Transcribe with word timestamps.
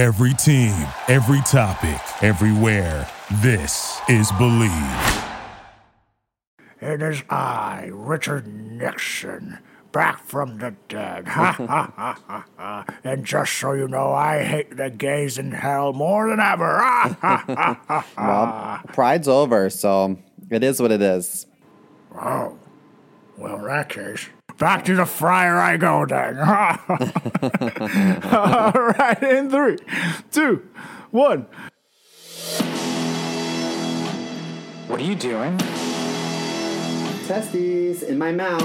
Every 0.00 0.32
team, 0.32 0.72
every 1.08 1.42
topic, 1.42 2.00
everywhere. 2.22 3.06
This 3.42 4.00
is 4.08 4.32
Believe. 4.32 5.24
It 6.80 7.02
is 7.02 7.22
I, 7.28 7.90
Richard 7.92 8.46
Nixon, 8.46 9.58
back 9.92 10.24
from 10.24 10.56
the 10.56 10.74
dead. 10.88 11.28
Ha 11.28 11.52
ha 11.58 11.92
ha 11.94 12.22
ha 12.26 12.46
ha. 12.56 12.84
And 13.04 13.26
just 13.26 13.52
so 13.52 13.74
you 13.74 13.88
know, 13.88 14.10
I 14.14 14.42
hate 14.42 14.78
the 14.78 14.88
gays 14.88 15.36
in 15.36 15.52
hell 15.52 15.92
more 15.92 16.30
than 16.30 16.40
ever. 16.40 16.78
Ha 16.78 17.18
ha 17.20 17.44
ha 17.46 17.80
ha 17.86 18.06
ha. 18.16 18.80
Well, 18.86 18.94
pride's 18.94 19.28
over, 19.28 19.68
so 19.68 20.16
it 20.48 20.64
is 20.64 20.80
what 20.80 20.92
it 20.92 21.02
is. 21.02 21.44
Oh, 22.14 22.58
well, 23.36 23.56
in 23.56 23.66
that 23.66 23.90
case, 23.90 24.30
back 24.60 24.84
to 24.84 24.94
the 24.94 25.06
fryer 25.06 25.56
I 25.56 25.78
go 25.78 26.04
then. 26.04 26.38
All 28.30 28.72
right, 28.72 29.22
in 29.22 29.50
three, 29.50 29.78
two, 30.30 30.68
one. 31.10 31.46
What 34.86 35.00
are 35.00 35.04
you 35.04 35.14
doing? 35.14 35.56
Testes 37.26 38.02
in 38.02 38.18
my 38.18 38.32
mouth. 38.32 38.60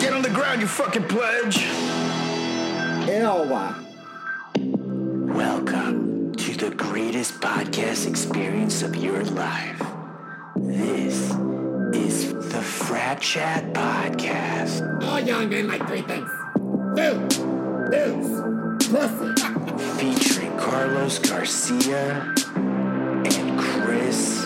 Get 0.00 0.14
on 0.14 0.22
the 0.22 0.30
ground, 0.30 0.62
you 0.62 0.66
fucking 0.66 1.04
pledge! 1.04 1.58
Ew. 3.06 3.74
Welcome 5.34 6.34
to 6.34 6.56
the 6.56 6.70
greatest 6.74 7.40
podcast 7.40 8.08
experience 8.08 8.82
of 8.82 8.96
your 8.96 9.22
life. 9.24 9.82
This 10.56 11.34
is 11.92 12.35
the 12.56 12.62
Frat 12.62 13.20
Chat 13.20 13.74
Podcast, 13.74 15.02
All 15.04 15.20
young 15.20 15.50
men 15.50 15.68
like 15.68 15.86
three 15.86 16.00
things. 16.00 16.30
Food, 16.96 17.28
booze, 17.90 18.88
pussy. 18.88 20.00
featuring 20.00 20.56
Carlos 20.56 21.18
Garcia 21.18 22.32
and 22.56 23.60
Chris 23.60 24.45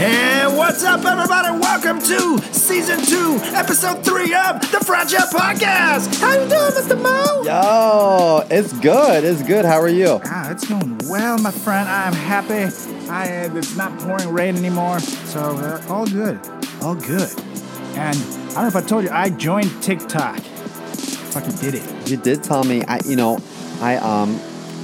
And 0.00 0.56
what's 0.56 0.84
up, 0.84 1.04
everybody? 1.04 1.58
Welcome 1.58 1.98
to 2.02 2.38
season 2.54 3.04
two, 3.04 3.40
episode 3.52 4.04
three 4.04 4.32
of 4.32 4.60
the 4.70 4.80
Frat 4.86 5.08
Chat 5.08 5.28
Podcast. 5.30 6.20
How 6.20 6.34
you 6.34 6.48
doing, 6.48 6.70
Mr. 6.70 7.02
Mo? 7.02 7.42
Yo, 7.42 8.46
it's 8.48 8.72
good. 8.74 9.24
It's 9.24 9.42
good. 9.42 9.64
How 9.64 9.80
are 9.80 9.88
you? 9.88 10.20
Ah, 10.24 10.52
it's 10.52 10.68
going 10.68 10.98
well, 11.08 11.36
my 11.38 11.50
friend. 11.50 11.88
I'm 11.88 12.12
happy. 12.12 12.72
I 13.10 13.46
uh, 13.46 13.56
it's 13.56 13.74
not 13.76 13.98
pouring 13.98 14.28
rain 14.28 14.56
anymore, 14.56 15.00
so 15.00 15.40
uh, 15.40 15.82
all 15.88 16.06
good, 16.06 16.38
all 16.80 16.94
good. 16.94 17.28
And 17.96 18.16
I 18.16 18.54
don't 18.54 18.54
know 18.54 18.68
if 18.68 18.76
I 18.76 18.82
told 18.82 19.02
you, 19.02 19.10
I 19.10 19.30
joined 19.30 19.82
TikTok. 19.82 20.38
Fucking 20.38 21.56
did 21.56 21.74
it. 21.74 22.08
You 22.08 22.18
did 22.18 22.44
tell 22.44 22.62
me. 22.62 22.84
I, 22.84 23.00
you 23.04 23.16
know, 23.16 23.40
I 23.80 23.96
um, 23.96 24.38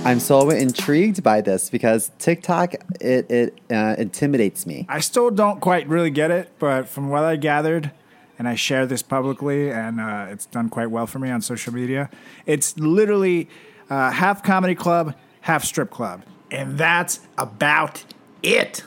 I'm 0.04 0.20
so 0.20 0.50
intrigued 0.50 1.22
by 1.22 1.40
this 1.40 1.70
because 1.70 2.10
TikTok 2.18 2.74
it 3.00 3.30
it 3.30 3.58
uh, 3.70 3.94
intimidates 3.96 4.66
me. 4.66 4.84
I 4.88 5.00
still 5.00 5.30
don't 5.30 5.60
quite 5.60 5.88
really 5.88 6.10
get 6.10 6.30
it, 6.30 6.50
but 6.58 6.88
from 6.88 7.08
what 7.08 7.24
I 7.24 7.36
gathered, 7.36 7.90
and 8.38 8.46
I 8.46 8.54
share 8.54 8.84
this 8.84 9.02
publicly, 9.02 9.70
and 9.70 10.00
uh, 10.00 10.26
it's 10.28 10.46
done 10.46 10.68
quite 10.68 10.90
well 10.90 11.06
for 11.06 11.18
me 11.18 11.30
on 11.30 11.40
social 11.40 11.72
media. 11.72 12.10
It's 12.44 12.78
literally 12.78 13.48
uh, 13.88 14.10
half 14.10 14.42
comedy 14.42 14.74
club, 14.74 15.14
half 15.42 15.64
strip 15.64 15.90
club, 15.90 16.22
and 16.50 16.76
that's 16.76 17.20
about 17.38 18.04
it. 18.42 18.84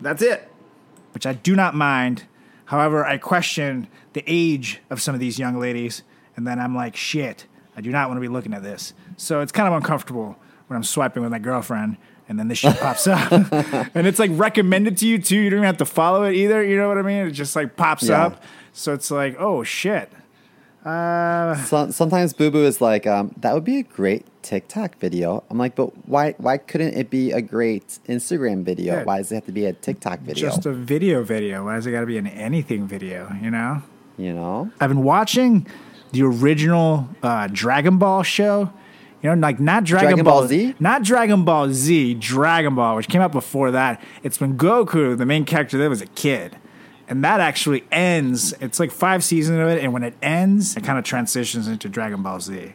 That's 0.00 0.22
it. 0.22 0.48
Which 1.14 1.26
I 1.26 1.32
do 1.32 1.56
not 1.56 1.74
mind. 1.74 2.24
However, 2.66 3.04
I 3.04 3.18
question 3.18 3.88
the 4.12 4.22
age 4.26 4.80
of 4.90 5.00
some 5.00 5.14
of 5.14 5.20
these 5.20 5.38
young 5.38 5.58
ladies, 5.58 6.02
and 6.36 6.46
then 6.46 6.60
I'm 6.60 6.76
like, 6.76 6.94
shit, 6.94 7.46
I 7.76 7.80
do 7.80 7.90
not 7.90 8.08
want 8.08 8.18
to 8.18 8.20
be 8.20 8.28
looking 8.28 8.54
at 8.54 8.62
this. 8.62 8.94
So 9.16 9.40
it's 9.40 9.52
kind 9.52 9.66
of 9.68 9.74
uncomfortable 9.74 10.36
when 10.68 10.76
I'm 10.76 10.84
swiping 10.84 11.22
with 11.22 11.32
my 11.32 11.38
girlfriend, 11.38 11.96
and 12.28 12.38
then 12.38 12.48
this 12.48 12.58
shit 12.58 12.76
pops 12.78 13.06
up, 13.06 13.30
and 13.94 14.06
it's 14.06 14.18
like 14.18 14.30
recommended 14.34 14.96
to 14.98 15.06
you 15.06 15.18
too. 15.18 15.36
You 15.36 15.50
don't 15.50 15.58
even 15.58 15.66
have 15.66 15.76
to 15.78 15.84
follow 15.84 16.24
it 16.24 16.34
either. 16.34 16.62
You 16.64 16.76
know 16.76 16.88
what 16.88 16.98
I 16.98 17.02
mean? 17.02 17.26
It 17.26 17.30
just 17.32 17.54
like 17.56 17.76
pops 17.76 18.08
Yeah. 18.08 18.26
up. 18.26 18.42
So 18.72 18.92
it's 18.92 19.10
like, 19.10 19.36
oh 19.38 19.62
shit. 19.62 20.10
Uh, 20.84 21.56
So, 21.64 21.90
sometimes 21.90 22.32
Boo 22.32 22.50
Boo 22.50 22.64
is 22.64 22.80
like, 22.80 23.06
um, 23.08 23.34
that 23.38 23.54
would 23.54 23.64
be 23.64 23.78
a 23.78 23.82
great 23.82 24.24
TikTok 24.42 24.98
video. 24.98 25.42
I'm 25.50 25.58
like, 25.58 25.74
but 25.74 25.86
why 26.08 26.34
why 26.38 26.58
couldn't 26.58 26.94
it 26.94 27.10
be 27.10 27.32
a 27.32 27.40
great 27.40 27.98
Instagram 28.08 28.62
video? 28.64 28.96
Yeah. 28.98 29.04
Why 29.04 29.18
does 29.18 29.32
it 29.32 29.36
have 29.36 29.46
to 29.46 29.52
be 29.52 29.66
a 29.66 29.72
TikTok 29.72 30.20
video? 30.20 30.48
just 30.48 30.64
a 30.66 30.72
video 30.72 31.24
video. 31.24 31.64
Why 31.64 31.74
does 31.76 31.86
it 31.86 31.92
got 31.92 32.00
to 32.00 32.06
be 32.06 32.18
an 32.18 32.26
anything 32.28 32.86
video? 32.86 33.32
You 33.42 33.50
know? 33.50 33.82
you 34.16 34.32
know? 34.32 34.70
I've 34.80 34.90
been 34.90 35.02
watching 35.02 35.66
the 36.12 36.22
original 36.22 37.08
uh, 37.22 37.48
Dragon 37.52 37.98
Ball 37.98 38.22
show. 38.22 38.70
You 39.22 39.34
know, 39.34 39.40
like 39.40 39.58
not 39.58 39.84
Dragon, 39.84 40.08
Dragon 40.08 40.24
Ball 40.24 40.46
Z? 40.46 40.74
not 40.78 41.02
Dragon 41.02 41.44
Ball 41.44 41.70
Z, 41.70 42.14
Dragon 42.14 42.74
Ball, 42.74 42.96
which 42.96 43.08
came 43.08 43.22
out 43.22 43.32
before 43.32 43.70
that. 43.72 44.00
It's 44.22 44.40
when 44.40 44.56
Goku, 44.56 45.16
the 45.16 45.26
main 45.26 45.44
character, 45.44 45.78
there 45.78 45.90
was 45.90 46.02
a 46.02 46.06
kid, 46.06 46.56
and 47.08 47.24
that 47.24 47.40
actually 47.40 47.84
ends. 47.90 48.52
It's 48.60 48.78
like 48.78 48.92
five 48.92 49.24
seasons 49.24 49.58
of 49.58 49.68
it, 49.68 49.82
and 49.82 49.92
when 49.92 50.02
it 50.04 50.14
ends, 50.22 50.76
it 50.76 50.84
kind 50.84 50.98
of 50.98 51.04
transitions 51.04 51.66
into 51.66 51.88
Dragon 51.88 52.22
Ball 52.22 52.40
Z. 52.40 52.74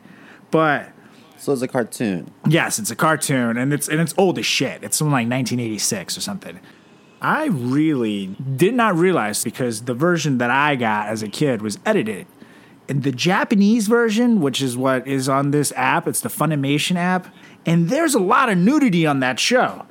But 0.50 0.90
So 1.38 1.54
it's 1.54 1.62
a 1.62 1.68
cartoon. 1.68 2.32
Yes, 2.48 2.80
it's 2.80 2.92
a 2.92 2.96
cartoon, 2.96 3.56
and 3.58 3.72
it's 3.72 3.88
and 3.88 4.02
it's 4.02 4.14
old 4.18 4.38
as 4.40 4.46
shit. 4.46 4.84
It's 4.84 4.98
from 4.98 5.08
like 5.08 5.30
1986 5.30 6.18
or 6.18 6.22
something. 6.22 6.60
I 7.22 7.46
really 7.46 8.36
did 8.56 8.74
not 8.74 8.96
realize 8.96 9.44
because 9.44 9.84
the 9.84 9.94
version 9.94 10.40
that 10.40 10.50
I 10.50 10.76
got 10.76 11.08
as 11.08 11.22
a 11.22 11.28
kid 11.30 11.62
was 11.62 11.78
edited. 11.86 12.26
And 12.92 13.04
the 13.04 13.14
Japanese 13.14 13.88
version, 13.88 14.42
which 14.42 14.62
is 14.62 14.76
what 14.76 15.08
is 15.08 15.30
on 15.30 15.52
this 15.52 15.72
app, 15.78 16.10
it's 16.10 16.20
the 16.20 16.28
Funimation 16.28 16.98
app, 16.98 17.34
and 17.66 17.88
there's 17.88 18.14
a 18.14 18.20
lot 18.20 18.50
of 18.50 18.58
nudity 18.58 19.08
on 19.08 19.22
that 19.22 19.40
show. 19.40 19.86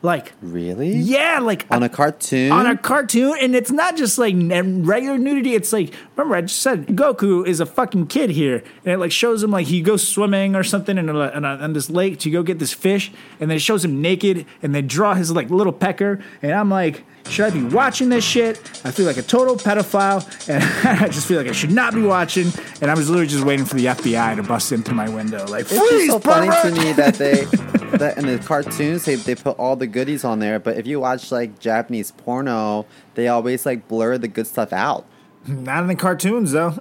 Like, 0.00 0.32
Really? 0.40 0.96
yeah, 0.96 1.40
like 1.40 1.66
On 1.70 1.82
a 1.82 1.84
uh, 1.84 1.88
cartoon? 1.90 2.50
on 2.50 2.64
a 2.64 2.78
cartoon, 2.78 3.36
and 3.42 3.54
it's 3.54 3.70
not 3.70 3.94
just 3.94 4.16
like 4.16 4.34
regular 4.38 5.18
nudity. 5.18 5.54
It's 5.54 5.70
like 5.70 5.92
remember 6.16 6.36
I 6.36 6.40
just 6.40 6.62
said 6.62 6.86
Goku 6.86 7.46
is 7.46 7.60
a 7.60 7.66
fucking 7.66 8.06
kid 8.06 8.30
here, 8.30 8.64
and 8.86 8.94
it 8.94 8.96
like 8.96 9.12
shows 9.12 9.42
him 9.42 9.50
like 9.50 9.66
he 9.66 9.82
goes 9.82 10.08
swimming 10.08 10.56
or 10.56 10.64
something 10.64 10.96
in, 10.96 11.10
a, 11.10 11.28
in, 11.32 11.44
a, 11.44 11.62
in 11.62 11.74
this 11.74 11.90
lake 11.90 12.18
to 12.20 12.30
go 12.30 12.42
get 12.42 12.58
this 12.58 12.72
fish, 12.72 13.12
and 13.38 13.50
then 13.50 13.56
it 13.58 13.60
shows 13.60 13.84
him 13.84 14.00
naked, 14.00 14.46
and 14.62 14.74
they 14.74 14.80
draw 14.80 15.12
his 15.12 15.30
like 15.30 15.50
little 15.50 15.74
pecker, 15.74 16.20
and 16.40 16.52
I'm 16.52 16.70
like. 16.70 17.04
Should 17.30 17.46
I 17.46 17.50
be 17.50 17.62
watching 17.62 18.08
this 18.08 18.24
shit? 18.24 18.58
I 18.84 18.90
feel 18.90 19.06
like 19.06 19.16
a 19.16 19.22
total 19.22 19.56
pedophile, 19.56 20.20
and 20.48 20.62
I 21.00 21.06
just 21.08 21.26
feel 21.28 21.38
like 21.38 21.46
I 21.48 21.52
should 21.52 21.70
not 21.70 21.94
be 21.94 22.02
watching. 22.02 22.52
And 22.80 22.90
I 22.90 22.94
was 22.94 23.08
literally 23.08 23.28
just 23.28 23.44
waiting 23.44 23.64
for 23.64 23.76
the 23.76 23.86
FBI 23.86 24.36
to 24.36 24.42
bust 24.42 24.72
into 24.72 24.92
my 24.94 25.08
window, 25.08 25.46
like, 25.46 25.62
It's 25.62 25.70
just 25.70 25.90
"Freeze, 25.90 26.10
so 26.10 26.18
funny 26.18 26.48
to 26.48 26.80
me 26.82 26.92
that 26.94 27.14
they 27.14 27.44
that 27.98 28.18
in 28.18 28.26
the 28.26 28.38
cartoons 28.38 29.04
they, 29.04 29.14
they 29.14 29.34
put 29.34 29.58
all 29.58 29.76
the 29.76 29.86
goodies 29.86 30.24
on 30.24 30.40
there, 30.40 30.58
but 30.58 30.76
if 30.76 30.86
you 30.86 30.98
watch 31.00 31.30
like 31.30 31.58
Japanese 31.60 32.10
porno, 32.10 32.86
they 33.14 33.28
always 33.28 33.64
like 33.64 33.86
blur 33.88 34.18
the 34.18 34.28
good 34.28 34.46
stuff 34.46 34.72
out. 34.72 35.06
Not 35.46 35.82
in 35.82 35.88
the 35.88 35.94
cartoons 35.96 36.52
though. 36.52 36.70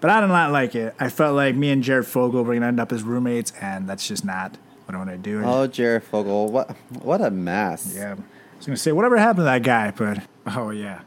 but 0.00 0.10
I 0.10 0.20
did 0.20 0.28
not 0.28 0.52
like 0.52 0.74
it. 0.74 0.94
I 0.98 1.08
felt 1.10 1.36
like 1.36 1.54
me 1.54 1.70
and 1.70 1.82
Jared 1.82 2.06
Fogle 2.06 2.42
were 2.44 2.54
gonna 2.54 2.66
end 2.66 2.80
up 2.80 2.92
as 2.92 3.02
roommates, 3.02 3.52
and 3.60 3.88
that's 3.88 4.06
just 4.08 4.24
not 4.24 4.56
what 4.86 4.94
I 4.94 4.98
want 4.98 5.10
to 5.10 5.18
do. 5.18 5.42
Oh, 5.44 5.66
Jared 5.66 6.04
Fogle, 6.04 6.48
what 6.50 6.70
what 7.02 7.20
a 7.20 7.30
mess. 7.30 7.92
yeah. 7.94 8.16
I 8.56 8.58
was 8.58 8.66
gonna 8.66 8.76
say 8.76 8.92
whatever 8.92 9.16
happened 9.16 9.40
to 9.40 9.44
that 9.44 9.62
guy, 9.62 9.92
but 9.96 10.26
oh 10.46 10.70
yeah, 10.70 11.02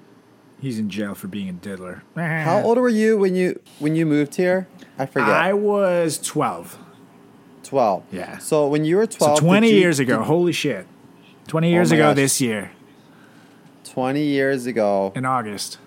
he's 0.62 0.80
in 0.80 0.90
jail 0.90 1.16
for 1.16 1.28
being 1.28 1.50
a 1.50 1.54
diddler. 1.54 2.04
How 2.16 2.62
old 2.62 2.78
were 2.78 2.90
you 2.90 3.18
when 3.18 3.36
you 3.36 3.60
when 3.80 3.96
you 3.96 4.06
moved 4.06 4.36
here? 4.36 4.68
I 4.98 5.06
forget. 5.06 5.30
I 5.30 5.54
was 5.54 6.20
twelve. 6.20 6.78
Twelve. 7.64 8.04
Yeah. 8.12 8.38
So 8.38 8.68
when 8.68 8.86
you 8.86 8.98
were 8.98 9.08
twelve, 9.08 9.38
So 9.38 9.42
twenty 9.44 9.72
you- 9.72 9.78
years 9.78 10.00
ago. 10.00 10.18
did- 10.20 10.26
Holy 10.28 10.52
shit. 10.52 10.88
Twenty 11.48 11.72
years 11.72 11.92
oh 11.92 11.96
my 11.96 12.00
ago 12.02 12.10
gosh. 12.12 12.16
this 12.18 12.42
year 12.42 12.72
Twenty 13.84 14.24
years 14.24 14.68
ago, 14.68 15.12
in 15.16 15.26
August. 15.26 15.80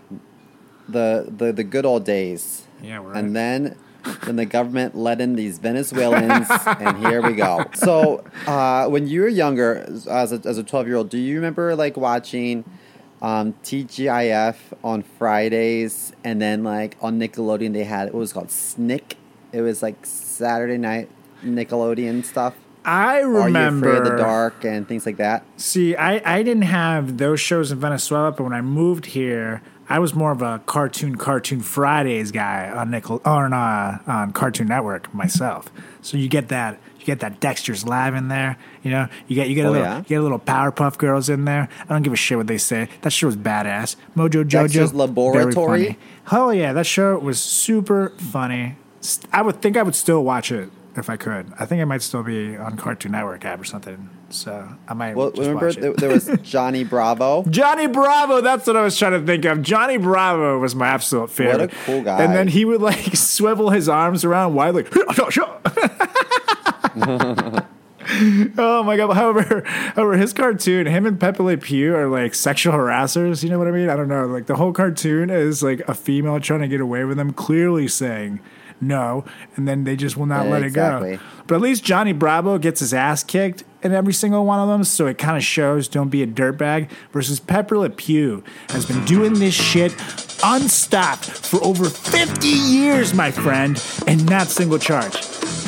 the 0.89 1.33
the 1.37 1.53
the 1.53 1.63
good 1.65 1.87
old 1.87 2.05
days. 2.05 2.67
Yeah, 2.83 2.99
we're 2.99 3.13
And 3.15 3.35
then 3.37 3.77
then 4.25 4.37
the 4.37 4.47
government 4.47 4.97
let 4.97 5.21
in 5.21 5.37
these 5.37 5.59
Venezuelans, 5.59 6.49
and 6.67 6.99
here 7.07 7.23
we 7.23 7.35
go. 7.35 7.65
So, 7.75 8.25
uh, 8.47 8.89
when 8.89 9.07
you 9.07 9.23
were 9.23 9.29
younger, 9.29 9.87
as 10.09 10.33
a, 10.33 10.41
as 10.45 10.59
a 10.59 10.63
12 10.63 10.87
year 10.87 10.97
old, 10.97 11.11
do 11.11 11.19
you 11.19 11.37
remember 11.37 11.75
like 11.77 11.97
watching 11.97 12.65
um, 13.21 13.55
TGIF 13.65 14.57
on 14.83 15.03
Fridays, 15.03 16.13
and 16.25 16.41
then 16.41 16.65
like 16.65 16.97
on 17.01 17.19
Nickelodeon 17.19 17.73
they 17.73 17.85
had 17.85 18.13
what 18.13 18.19
was 18.21 18.33
called 18.33 18.51
Snick? 18.51 19.17
It 19.53 19.61
was 19.61 19.83
like 19.83 20.05
Saturday 20.05 20.79
night 20.79 21.09
Nickelodeon 21.45 22.25
stuff. 22.25 22.55
I 22.85 23.19
Are 23.19 23.21
you 23.21 23.29
remember 23.29 23.91
afraid 23.91 24.11
of 24.11 24.17
the 24.17 24.23
dark 24.23 24.65
and 24.65 24.89
things 24.89 25.07
like 25.07 25.19
that? 25.19 25.45
See, 25.57 25.95
I, 25.95 26.39
I 26.39 26.43
didn't 26.43 26.65
have 26.65 27.19
those 27.19 27.39
shows 27.39 27.71
in 27.71 27.79
Venezuela, 27.79 28.33
but 28.33 28.43
when 28.43 28.53
I 28.53 28.61
moved 28.61 29.07
here, 29.07 29.63
I 29.93 29.99
was 29.99 30.15
more 30.15 30.33
of 30.33 30.41
a 30.41 30.59
cartoon 30.65 31.17
Cartoon 31.17 31.61
Fridays 31.61 32.31
guy 32.33 32.71
on 32.71 32.91
Nickel 32.91 33.21
or 33.27 33.45
on, 33.45 33.53
uh, 33.53 33.99
on 34.07 34.33
Cartoon 34.33 34.69
Network 34.69 35.13
myself. 35.13 35.71
So 36.01 36.17
you 36.17 36.29
get 36.29 36.49
that 36.49 36.79
you 36.99 37.05
get 37.05 37.21
that 37.21 37.41
Dexter's 37.41 37.87
Lab 37.87 38.15
in 38.15 38.29
there. 38.29 38.57
You 38.83 38.91
know, 38.91 39.09
you 39.29 39.35
get 39.35 39.51
you 39.51 39.55
get 39.55 39.67
a 39.67 39.69
Oh, 39.69 39.73
little 39.73 39.87
yeah? 39.87 39.99
you 39.99 40.05
get 40.05 40.15
a 40.21 40.23
little 40.23 40.39
Powerpuff 40.39 40.97
Girls 40.97 41.29
in 41.29 41.45
there. 41.45 41.69
I 41.79 41.85
don't 41.93 42.01
give 42.03 42.15
a 42.15 42.17
shit 42.17 42.39
what 42.39 42.47
they 42.47 42.57
say. 42.57 42.89
That 43.03 43.13
show 43.13 43.27
was 43.27 43.37
badass. 43.37 43.97
Mojo 44.17 44.45
Jojo, 44.45 44.49
Dexter's 44.63 44.91
very 44.93 44.99
Laboratory? 45.09 45.99
Hell 46.25 46.55
yeah, 46.55 46.73
that 46.73 46.87
show 46.87 47.19
was 47.19 47.39
super 47.39 48.15
funny. 48.17 48.77
I 49.31 49.43
would 49.43 49.61
think 49.61 49.77
I 49.77 49.83
would 49.83 49.95
still 49.95 50.25
watch 50.25 50.51
it 50.51 50.71
if 50.97 51.09
I 51.11 51.17
could. 51.17 51.53
I 51.59 51.65
think 51.67 51.81
it 51.81 51.87
might 51.87 52.03
still 52.03 52.23
be 52.23 52.57
on 52.57 52.77
Cartoon 52.77 53.13
Network 53.13 53.45
app 53.45 53.61
or 53.61 53.65
something. 53.65 54.11
So 54.31 54.69
I 54.89 54.95
might 54.95 55.15
Well, 55.17 55.31
remember 55.33 55.67
watch 55.67 55.77
it. 55.77 55.81
there, 55.81 55.93
there 55.95 56.11
was 56.11 56.31
Johnny 56.43 56.85
Bravo. 56.85 57.45
Johnny 57.45 57.87
Bravo, 57.87 58.41
that's 58.41 58.67
what 58.67 58.77
I 58.77 58.83
was 58.83 58.99
trying 58.99 59.13
to 59.13 59.25
think 59.27 59.45
of. 59.45 59.63
Johnny 59.63 59.97
Bravo 59.99 60.59
was 60.59 60.75
my 60.75 60.89
absolute 60.89 61.31
favorite. 61.31 61.73
a 61.73 61.77
cool 61.85 62.03
guy. 62.03 62.23
And 62.23 62.35
then 62.35 62.49
he 62.49 62.65
would 62.65 62.81
like 62.83 62.99
swivel 63.17 63.71
his 63.71 63.89
arms 63.89 64.25
around 64.25 64.55
wide, 64.55 64.75
like, 64.75 64.89
oh 68.59 68.83
my 68.85 68.97
god. 68.97 69.13
However, 69.15 69.63
however, 69.65 70.17
his 70.17 70.33
cartoon, 70.33 70.87
him 70.87 71.07
and 71.07 71.19
Pepe 71.19 71.43
Le 71.43 71.57
Pew 71.57 71.95
are 71.95 72.09
like 72.09 72.35
sexual 72.35 72.75
harassers. 72.75 73.43
You 73.43 73.51
know 73.51 73.59
what 73.59 73.69
I 73.69 73.71
mean? 73.71 73.89
I 73.89 73.97
don't 73.97 74.09
know. 74.09 74.27
Like 74.27 74.47
the 74.47 74.57
whole 74.57 74.73
cartoon 74.73 75.31
is 75.31 75.63
like 75.63 75.81
a 75.89 75.95
female 75.95 76.41
trying 76.41 76.61
to 76.61 76.69
get 76.69 76.81
away 76.81 77.05
with 77.05 77.17
them, 77.17 77.33
clearly 77.33 77.89
saying 77.89 78.41
no, 78.83 79.25
and 79.57 79.67
then 79.67 79.85
they 79.85 79.97
just 79.97 80.17
will 80.17 80.27
not 80.27 80.47
let 80.49 80.63
it 80.63 80.75
go. 80.75 81.19
But 81.47 81.55
at 81.57 81.61
least 81.61 81.85
Johnny 81.85 82.13
Bravo 82.13 82.59
gets 82.59 82.81
his 82.81 82.93
ass 82.93 83.23
kicked 83.25 83.65
in 83.83 83.93
every 83.93 84.13
single 84.13 84.45
one 84.45 84.61
of 84.61 84.69
them, 84.69 84.85
so 84.85 85.07
it 85.07 85.19
kind 85.19 85.37
of 85.37 85.43
shows 85.45 85.89
don't 85.89 86.09
be 86.09 86.23
a 86.23 86.27
dirtbag. 86.27 86.91
Versus 87.13 87.41
Pepe 87.41 87.75
Le 87.75 87.91
Pew 87.91 88.45
has 88.69 88.85
been 88.87 89.05
doing 89.05 89.35
this 89.35 89.55
shit 89.55 89.95
unstopped 90.45 91.25
for 91.25 91.63
over 91.65 91.89
50 91.89 92.47
years, 92.47 93.15
my 93.15 93.31
friend, 93.31 93.83
and 94.07 94.29
not 94.29 94.49
single 94.49 94.79
charge. 94.79 95.21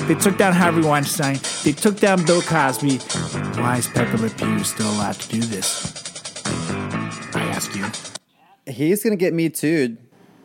They 0.07 0.15
took 0.15 0.37
down 0.37 0.53
Harvey 0.53 0.83
Weinstein. 0.83 1.39
They 1.63 1.73
took 1.73 1.99
down 1.99 2.25
Bill 2.27 2.43
Cosby. 2.43 2.99
Why 3.61 3.79
is 3.79 3.89
Pepe 3.89 4.19
Le 4.19 4.29
Pew 4.31 4.63
still 4.65 4.91
allowed 4.91 5.15
to 5.15 5.29
do 5.29 5.41
this? 5.41 5.95
I 7.35 7.43
ask 7.55 7.75
you. 7.75 7.87
He's 8.73 9.03
gonna 9.03 9.17
get 9.17 9.33
me 9.35 9.49
too. 9.49 9.97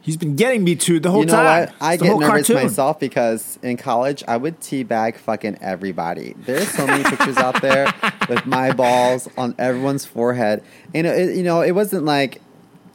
He's 0.02 0.18
been 0.18 0.36
getting 0.36 0.64
me 0.64 0.76
to 0.78 1.00
the 1.00 1.12
whole 1.12 1.20
You 1.22 1.26
know 1.28 1.34
time. 1.34 1.60
what? 1.68 1.74
I 1.82 1.94
It's 1.96 2.04
get 2.04 2.10
nervous 2.18 2.28
cartoon. 2.48 2.56
myself 2.64 3.00
because 3.00 3.60
in 3.62 3.78
college 3.78 4.24
I 4.28 4.38
would 4.38 4.60
teabag 4.62 5.18
fucking 5.18 5.58
everybody. 5.62 6.34
There's 6.46 6.70
so 6.70 6.88
many 6.88 7.04
pictures 7.04 7.38
out 7.38 7.62
there 7.62 7.94
with 8.30 8.46
my 8.46 8.72
balls 8.72 9.28
on 9.38 9.56
everyone's 9.60 10.06
forehead. 10.06 10.64
And 10.94 11.06
it, 11.06 11.36
you 11.36 11.44
know, 11.44 11.62
it 11.62 11.72
wasn't 11.72 12.06
like 12.06 12.42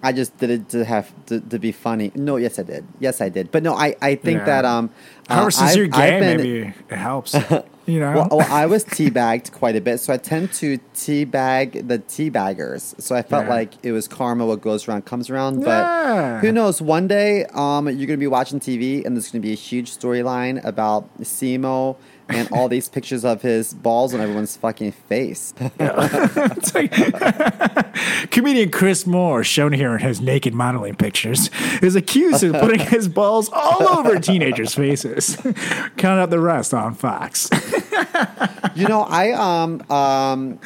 I 0.02 0.12
just 0.12 0.36
did 0.38 0.50
it 0.50 0.68
to 0.70 0.84
have 0.84 1.12
to, 1.26 1.40
to 1.40 1.58
be 1.58 1.72
funny. 1.72 2.10
No, 2.14 2.36
yes 2.36 2.58
I 2.58 2.62
did. 2.62 2.86
Yes 3.00 3.20
I 3.20 3.28
did. 3.28 3.50
But 3.52 3.62
no, 3.62 3.74
I 3.74 3.94
I 4.02 4.14
think 4.16 4.38
Yeah. 4.40 4.44
that 4.46 4.64
um. 4.64 4.90
Uh, 5.28 5.48
since 5.50 5.70
I've- 5.70 5.78
you're 5.78 5.88
gay, 5.88 6.18
been- 6.20 6.36
maybe 6.38 6.72
it 6.90 6.96
helps. 6.96 7.34
You 7.86 8.00
know? 8.00 8.12
Well, 8.14 8.28
well, 8.38 8.46
I 8.52 8.66
was 8.66 8.84
teabagged 8.96 9.52
quite 9.52 9.76
a 9.76 9.80
bit, 9.80 9.98
so 10.00 10.12
I 10.12 10.16
tend 10.16 10.52
to 10.54 10.78
teabag 10.94 11.86
the 11.88 11.98
teabaggers. 11.98 13.00
So 13.00 13.14
I 13.14 13.22
felt 13.22 13.44
Yeah. 13.44 13.50
like 13.50 13.72
it 13.82 13.92
was 13.92 14.08
karma. 14.08 14.46
What 14.46 14.60
goes 14.62 14.88
around 14.88 15.04
comes 15.04 15.28
around. 15.30 15.62
Yeah. 15.62 16.38
But 16.40 16.40
who 16.46 16.52
knows? 16.52 16.80
One 16.80 17.06
day, 17.08 17.44
um, 17.52 17.88
you're 17.88 18.06
gonna 18.06 18.16
be 18.16 18.26
watching 18.26 18.58
TV, 18.60 19.04
and 19.04 19.14
there's 19.16 19.30
gonna 19.30 19.42
be 19.42 19.52
a 19.52 19.56
huge 19.56 19.90
storyline 19.96 20.64
about 20.64 21.08
Simo 21.20 21.96
and 22.28 22.48
all 22.52 22.68
these 22.68 22.88
pictures 22.88 23.24
of 23.24 23.42
his 23.42 23.74
balls 23.74 24.14
on 24.14 24.20
everyone's 24.20 24.56
fucking 24.56 24.92
face. 24.92 25.52
Comedian 28.30 28.70
Chris 28.70 29.06
Moore, 29.06 29.44
shown 29.44 29.72
here 29.72 29.94
in 29.94 30.00
his 30.00 30.20
naked 30.20 30.54
modeling 30.54 30.94
pictures, 30.94 31.50
is 31.82 31.94
accused 31.94 32.42
of 32.44 32.52
putting 32.54 32.80
his 32.88 33.08
balls 33.08 33.50
all 33.52 33.88
over 33.98 34.18
teenagers' 34.18 34.74
faces. 34.74 35.36
Count 35.96 36.20
out 36.20 36.30
the 36.30 36.40
rest 36.40 36.74
on 36.74 36.94
Fox. 36.94 37.48
you 38.74 38.88
know, 38.88 39.02
I 39.02 39.32
um 39.32 39.82
um. 39.90 40.58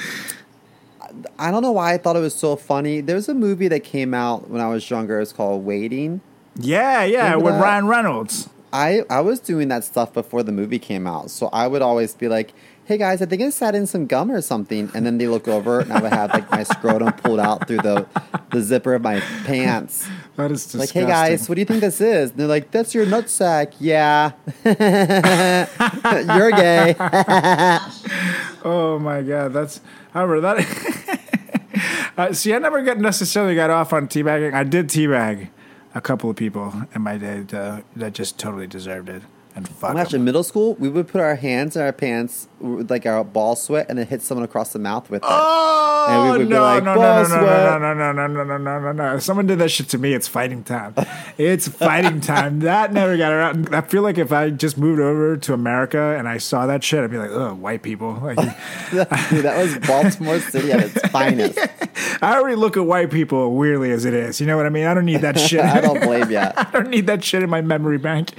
I 1.39 1.51
don't 1.51 1.63
know 1.63 1.73
why 1.73 1.95
I 1.95 1.99
thought 1.99 2.17
it 2.17 2.21
was 2.21 2.35
so 2.35 2.55
funny. 2.55 3.01
There's 3.01 3.29
a 3.29 3.35
movie 3.35 3.67
that 3.69 3.81
came 3.81 4.15
out 4.15 4.49
when 4.51 4.61
I 4.61 4.69
was 4.69 4.89
younger. 4.89 5.21
It's 5.21 5.33
called 5.33 5.65
Waiting. 5.65 6.21
yeah, 6.57 7.03
yeah, 7.05 7.25
Remember 7.25 7.45
with 7.47 7.55
that? 7.55 7.63
Ryan 7.63 7.87
Reynolds. 7.89 8.49
I 8.73 9.03
I 9.09 9.21
was 9.21 9.41
doing 9.41 9.69
that 9.69 9.85
stuff 9.85 10.13
before 10.13 10.43
the 10.43 10.53
movie 10.53 10.79
came 10.79 11.07
out, 11.07 11.31
so 11.31 11.49
I 11.53 11.67
would 11.67 11.83
always 11.83 12.15
be 12.15 12.29
like, 12.29 12.53
"Hey 12.85 12.99
guys, 12.99 13.23
I 13.23 13.27
think 13.27 13.43
I 13.43 13.51
sat 13.51 13.75
in 13.75 13.87
some 13.87 14.07
gum 14.07 14.31
or 14.31 14.41
something," 14.43 14.91
and 14.95 15.07
then 15.07 15.19
they 15.19 15.27
look 15.27 15.49
over, 15.49 15.81
and 15.81 15.93
I 15.93 16.01
would 16.03 16.13
have 16.13 16.33
like 16.35 16.51
my 16.51 16.63
scrotum 16.63 17.13
pulled 17.13 17.41
out 17.41 17.67
through 17.67 17.79
the 17.79 18.07
the 18.53 18.61
zipper 18.61 18.95
of 18.95 19.03
my 19.03 19.21
pants. 19.45 20.09
That 20.37 20.51
is 20.51 20.65
disgusting. 20.65 21.03
Like, 21.03 21.09
"Hey 21.09 21.31
guys, 21.31 21.49
what 21.49 21.55
do 21.55 21.61
you 21.61 21.65
think 21.65 21.81
this 21.81 22.01
is?" 22.01 22.31
And 22.31 22.39
they're 22.41 22.47
like, 22.47 22.71
"That's 22.71 22.95
your 22.95 23.07
nutsack." 23.07 23.75
Yeah, 23.81 24.33
you're 26.37 26.51
gay. 26.53 26.95
Oh 28.65 28.99
my 28.99 29.23
god, 29.23 29.53
that's 29.53 29.81
however 30.13 30.41
that. 30.41 31.21
uh, 32.19 32.33
see, 32.33 32.53
I 32.53 32.59
never 32.59 32.83
got 32.83 32.99
necessarily 32.99 33.55
got 33.55 33.71
off 33.71 33.93
on 33.93 34.09
teabagging. 34.09 34.53
I 34.53 34.65
did 34.65 34.89
teabag 34.89 35.49
a 35.95 36.01
couple 36.01 36.31
of 36.31 36.37
people 36.37 36.73
in 36.95 37.03
my 37.03 37.17
day 37.17 37.45
uh, 37.53 37.81
that 37.97 38.13
just 38.13 38.39
totally 38.39 38.67
deserved 38.67 39.09
it. 39.09 39.23
And 39.59 39.69
fuck 39.69 39.89
When 39.91 39.97
I 39.99 40.05
was 40.05 40.15
'em. 40.15 40.21
in 40.21 40.25
middle 40.25 40.45
school, 40.45 40.75
we 40.79 40.89
would 40.89 41.09
put 41.09 41.21
our 41.21 41.35
hands 41.35 41.75
in 41.75 41.83
our 41.83 41.93
pants 41.93 42.47
with 42.61 42.91
like 42.91 43.07
our 43.07 43.25
ball 43.25 43.57
sweat, 43.57 43.87
and 43.89 43.99
then 43.99 44.07
hit 44.07 44.23
someone 44.23 44.45
across 44.45 44.73
the 44.73 44.79
mouth 44.79 45.11
with 45.11 45.23
it. 45.23 45.29
Oh 45.29 46.07
And 46.09 46.23
we 46.33 46.39
would 46.39 46.49
be 46.49 46.55
no, 46.55 46.63
like, 46.63 46.85
no, 46.85 46.95
no, 46.95 47.01
no, 47.01 47.07
"Boss, 47.07 47.29
no, 47.31 47.37
no, 47.37 47.43
what?" 47.43 47.81
no, 47.81 47.95
no, 47.95 48.13
no, 48.13 48.27
no, 48.27 48.45
no, 48.45 48.57
no, 48.59 48.79
no, 48.81 48.93
no! 48.93 49.15
If 49.17 49.23
someone 49.23 49.47
did 49.47 49.59
that 49.59 49.71
shit 49.71 49.89
to 49.91 49.99
me, 49.99 50.15
it's 50.15 50.27
fighting 50.29 50.63
time. 50.65 50.95
It's 51.37 51.67
fighting 51.69 52.21
time. 52.21 52.61
That 52.69 52.93
never 52.93 53.17
got 53.17 53.33
around. 53.33 53.75
I 53.75 53.81
feel 53.83 54.03
like 54.03 54.17
if 54.19 54.33
I 54.33 54.51
just 54.51 54.79
moved 54.79 55.01
over 55.01 55.37
to 55.37 55.53
America 55.55 56.15
and 56.19 56.29
I 56.29 56.39
saw 56.39 56.67
that 56.67 56.83
shit, 56.85 57.03
I'd 57.03 57.11
be 57.11 57.19
like, 57.19 57.31
"Oh, 57.31 57.55
white 57.55 57.83
people." 57.83 58.15
Like, 58.29 58.37
Dude, 59.31 59.45
that 59.45 59.57
was 59.59 59.77
Baltimore 59.87 60.39
City 60.41 60.71
at 60.73 60.81
its 60.81 61.01
finest. 61.09 61.59
I 62.23 62.37
already 62.37 62.57
look 62.57 62.77
at 62.77 62.85
white 62.87 63.11
people 63.11 63.55
weirdly 63.57 63.91
as 63.91 64.05
it 64.05 64.15
is. 64.15 64.41
You 64.41 64.47
know 64.47 64.57
what 64.57 64.67
I 64.67 64.71
mean? 64.71 64.87
I 64.87 64.95
don't 64.95 65.05
need 65.05 65.21
that 65.23 65.39
shit. 65.39 65.61
I 65.61 65.81
don't 65.81 66.01
blame 66.03 66.31
you. 66.31 66.39
I 66.39 66.67
don't 66.73 66.89
need 66.91 67.07
that 67.07 67.23
shit 67.25 67.43
in 67.43 67.51
my 67.51 67.61
memory 67.61 67.99
bank. 67.99 68.31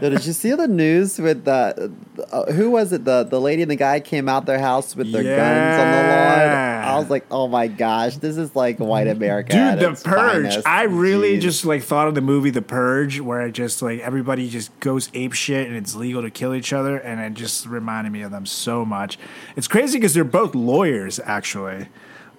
Did 0.00 0.26
you 0.26 0.32
see 0.32 0.52
the 0.54 0.68
news 0.68 1.18
with 1.18 1.44
the 1.44 1.92
uh, 2.30 2.52
who 2.52 2.70
was 2.70 2.92
it? 2.92 3.04
The 3.04 3.24
the 3.24 3.40
lady 3.40 3.62
and 3.62 3.70
the 3.70 3.76
guy 3.76 4.00
came 4.00 4.28
out 4.28 4.44
their 4.46 4.58
house 4.58 4.94
with 4.94 5.10
their 5.12 5.22
guns 5.22 5.80
on 5.80 5.90
the 5.90 6.08
lawn. 6.08 6.84
I 6.84 6.98
was 6.98 7.08
like, 7.10 7.24
oh 7.30 7.48
my 7.48 7.66
gosh, 7.68 8.16
this 8.18 8.36
is 8.36 8.54
like 8.54 8.78
white 8.78 9.08
America. 9.08 9.52
Dude, 9.52 9.80
The 9.80 10.02
Purge. 10.04 10.42
finest. 10.44 10.66
I 10.66 10.82
really 10.84 11.38
Jeez. 11.38 11.40
just 11.42 11.64
like 11.64 11.82
thought 11.82 12.08
of 12.08 12.14
the 12.14 12.20
movie 12.20 12.50
The 12.50 12.62
Purge, 12.62 13.20
where 13.20 13.40
it 13.46 13.52
just 13.52 13.80
like 13.82 14.00
everybody 14.00 14.48
just 14.50 14.78
goes 14.80 15.08
ape 15.14 15.32
shit 15.32 15.66
and 15.66 15.76
it's 15.76 15.94
legal 15.94 16.22
to 16.22 16.30
kill 16.30 16.54
each 16.54 16.72
other, 16.72 16.96
and 16.98 17.20
it 17.20 17.34
just 17.34 17.66
reminded 17.66 18.12
me 18.12 18.22
of 18.22 18.30
them 18.30 18.46
so 18.46 18.84
much. 18.84 19.18
It's 19.56 19.68
crazy 19.68 19.98
because 19.98 20.12
they're 20.14 20.24
both 20.24 20.54
lawyers, 20.54 21.18
actually. 21.24 21.88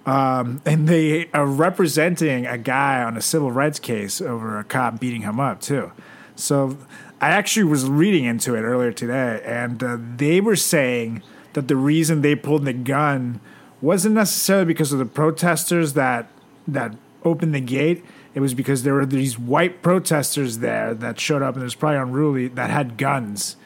Um, 0.06 0.62
and 0.64 0.88
they 0.88 1.28
are 1.34 1.46
representing 1.46 2.46
a 2.46 2.56
guy 2.56 3.02
on 3.02 3.16
a 3.16 3.20
civil 3.20 3.50
rights 3.50 3.80
case 3.80 4.20
over 4.20 4.56
a 4.56 4.62
cop 4.62 5.00
beating 5.00 5.22
him 5.22 5.40
up 5.40 5.60
too. 5.60 5.90
So 6.36 6.78
I 7.20 7.30
actually 7.30 7.64
was 7.64 7.88
reading 7.88 8.24
into 8.24 8.54
it 8.54 8.60
earlier 8.60 8.92
today, 8.92 9.40
and 9.44 9.82
uh, 9.82 9.96
they 10.16 10.40
were 10.40 10.56
saying 10.56 11.22
that 11.54 11.68
the 11.68 11.76
reason 11.76 12.20
they 12.20 12.34
pulled 12.34 12.64
the 12.66 12.74
gun 12.74 13.40
wasn't 13.80 14.14
necessarily 14.14 14.66
because 14.66 14.92
of 14.92 14.98
the 14.98 15.06
protesters 15.06 15.94
that 15.94 16.28
that 16.68 16.94
opened 17.24 17.54
the 17.54 17.60
gate. 17.60 18.04
It 18.34 18.40
was 18.40 18.52
because 18.52 18.82
there 18.82 18.92
were 18.92 19.06
these 19.06 19.38
white 19.38 19.82
protesters 19.82 20.58
there 20.58 20.92
that 20.92 21.18
showed 21.18 21.40
up, 21.40 21.54
and 21.54 21.62
it 21.62 21.64
was 21.64 21.74
probably 21.74 21.98
unruly 21.98 22.48
that 22.48 22.68
had 22.68 22.98
guns. 22.98 23.56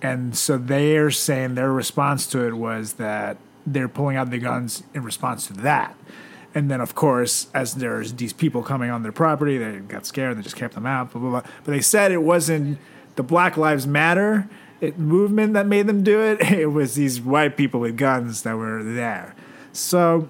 And 0.00 0.36
so 0.36 0.56
they're 0.56 1.10
saying 1.10 1.54
their 1.54 1.72
response 1.72 2.26
to 2.28 2.46
it 2.46 2.54
was 2.54 2.94
that 2.94 3.36
they're 3.66 3.88
pulling 3.88 4.16
out 4.16 4.30
the 4.30 4.38
guns 4.38 4.82
in 4.94 5.02
response 5.02 5.46
to 5.48 5.52
that. 5.54 5.94
And 6.54 6.70
then, 6.70 6.80
of 6.80 6.94
course, 6.94 7.48
as 7.52 7.74
there's 7.74 8.14
these 8.14 8.32
people 8.32 8.62
coming 8.62 8.88
on 8.88 9.02
their 9.02 9.12
property, 9.12 9.58
they 9.58 9.78
got 9.80 10.06
scared, 10.06 10.32
and 10.32 10.38
they 10.38 10.44
just 10.44 10.56
kept 10.56 10.74
them 10.74 10.86
out, 10.86 11.12
blah, 11.12 11.20
blah, 11.20 11.30
blah. 11.30 11.50
But 11.64 11.72
they 11.72 11.80
said 11.80 12.12
it 12.12 12.22
wasn't 12.22 12.78
the 13.16 13.22
Black 13.22 13.56
Lives 13.56 13.86
Matter 13.86 14.48
movement 14.96 15.54
that 15.54 15.66
made 15.66 15.86
them 15.86 16.02
do 16.02 16.20
it, 16.20 16.40
it 16.52 16.66
was 16.66 16.94
these 16.94 17.20
white 17.20 17.56
people 17.56 17.80
with 17.80 17.96
guns 17.96 18.42
that 18.42 18.56
were 18.56 18.82
there. 18.82 19.34
So. 19.72 20.28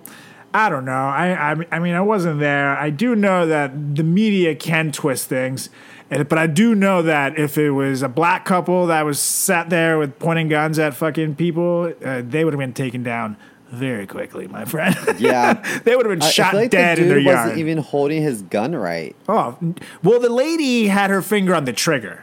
I 0.56 0.68
don't 0.68 0.84
know. 0.84 0.92
I, 0.92 1.52
I 1.52 1.56
I 1.72 1.78
mean 1.80 1.94
I 1.94 2.00
wasn't 2.00 2.38
there. 2.38 2.78
I 2.78 2.88
do 2.88 3.16
know 3.16 3.44
that 3.44 3.96
the 3.96 4.04
media 4.04 4.54
can 4.54 4.92
twist 4.92 5.28
things, 5.28 5.68
but 6.08 6.38
I 6.38 6.46
do 6.46 6.76
know 6.76 7.02
that 7.02 7.36
if 7.36 7.58
it 7.58 7.72
was 7.72 8.02
a 8.02 8.08
black 8.08 8.44
couple 8.44 8.86
that 8.86 9.04
was 9.04 9.18
sat 9.18 9.68
there 9.68 9.98
with 9.98 10.16
pointing 10.20 10.46
guns 10.48 10.78
at 10.78 10.94
fucking 10.94 11.34
people, 11.34 11.92
uh, 12.04 12.22
they 12.24 12.44
would 12.44 12.52
have 12.54 12.60
been 12.60 12.72
taken 12.72 13.02
down 13.02 13.36
very 13.72 14.06
quickly, 14.06 14.46
my 14.46 14.64
friend. 14.64 14.94
Yeah. 15.18 15.54
they 15.82 15.96
would 15.96 16.06
have 16.06 16.20
been 16.20 16.30
shot 16.30 16.54
like 16.54 16.70
dead 16.70 16.98
the 16.98 17.02
in 17.02 17.08
dude 17.08 17.26
their 17.26 17.34
wasn't 17.34 17.48
yard. 17.48 17.58
even 17.58 17.78
holding 17.78 18.22
his 18.22 18.42
gun 18.42 18.76
right. 18.76 19.16
Oh, 19.28 19.58
well, 20.04 20.20
the 20.20 20.30
lady 20.30 20.86
had 20.86 21.10
her 21.10 21.20
finger 21.20 21.52
on 21.56 21.64
the 21.64 21.72
trigger, 21.72 22.22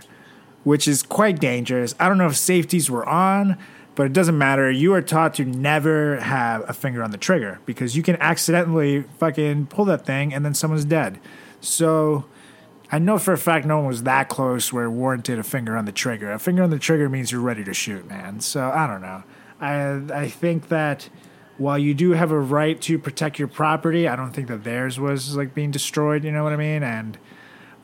which 0.64 0.88
is 0.88 1.04
quite 1.04 1.40
dangerous. 1.40 1.96
I 2.00 2.08
don't 2.08 2.18
know 2.18 2.28
if 2.28 2.36
safeties 2.38 2.90
were 2.90 3.08
on. 3.08 3.58
but 3.96 4.06
it 4.06 4.14
doesn't 4.14 4.38
matter. 4.38 4.72
You 4.72 4.94
are 4.94 5.02
taught 5.02 5.34
to 5.36 5.46
never 5.46 6.20
have 6.22 6.68
a 6.70 6.74
finger 6.74 7.04
on 7.04 7.12
the 7.12 7.18
trigger 7.18 7.60
because 7.66 7.96
you 7.98 8.04
can 8.04 8.16
accidentally 8.22 9.04
fucking 9.20 9.68
pull 9.68 9.86
that 9.86 10.06
thing 10.06 10.34
and 10.34 10.46
then 10.46 10.54
someone's 10.54 10.86
dead. 10.86 11.20
So 11.60 12.26
I 12.92 13.00
know 13.00 13.18
for 13.20 13.34
a 13.34 13.38
fact 13.38 13.66
no 13.66 13.78
one 13.78 13.88
was 13.88 14.04
that 14.04 14.30
close 14.30 14.72
where 14.72 14.86
it 14.86 14.92
warranted 14.92 15.40
a 15.40 15.44
finger 15.44 15.76
on 15.76 15.86
the 15.86 15.92
trigger. 15.92 16.32
A 16.32 16.40
finger 16.40 16.64
on 16.64 16.70
the 16.70 16.80
trigger 16.80 17.10
means 17.10 17.32
you're 17.32 17.42
ready 17.42 17.64
to 17.66 17.74
shoot, 17.74 18.08
man. 18.08 18.40
So 18.40 18.72
I 18.72 18.88
don't 18.88 19.02
know. 19.02 19.24
I 19.60 20.22
I 20.24 20.28
think 20.30 20.70
that 20.70 21.10
while 21.58 21.78
you 21.78 21.94
do 21.94 22.12
have 22.12 22.32
a 22.32 22.40
right 22.40 22.82
to 22.82 22.98
protect 22.98 23.38
your 23.40 23.48
property, 23.50 24.08
I 24.08 24.16
don't 24.16 24.32
think 24.32 24.48
that 24.48 24.64
theirs 24.64 25.00
was 25.00 25.36
like 25.36 25.54
being 25.54 25.70
destroyed. 25.70 26.24
You 26.24 26.32
know 26.32 26.44
what 26.44 26.54
I 26.54 26.58
mean? 26.58 26.82
And 26.82 27.18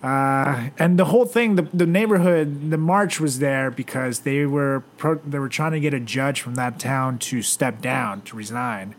uh, 0.07 0.69
and 0.79 0.97
the 0.97 1.03
whole 1.05 1.25
thing, 1.25 1.55
the, 1.57 1.67
the 1.73 1.85
neighborhood, 1.85 2.71
the 2.71 2.77
march 2.77 3.19
was 3.19 3.39
there 3.39 3.69
because 3.69 4.19
they 4.19 4.45
were 4.45 4.83
pro- 4.95 5.19
they 5.25 5.37
were 5.37 5.49
trying 5.49 5.73
to 5.73 5.81
get 5.81 5.93
a 5.93 5.99
judge 5.99 6.39
from 6.39 6.55
that 6.55 6.79
town 6.79 7.17
to 7.17 7.41
step 7.41 7.81
down 7.81 8.21
to 8.21 8.37
resign, 8.37 8.95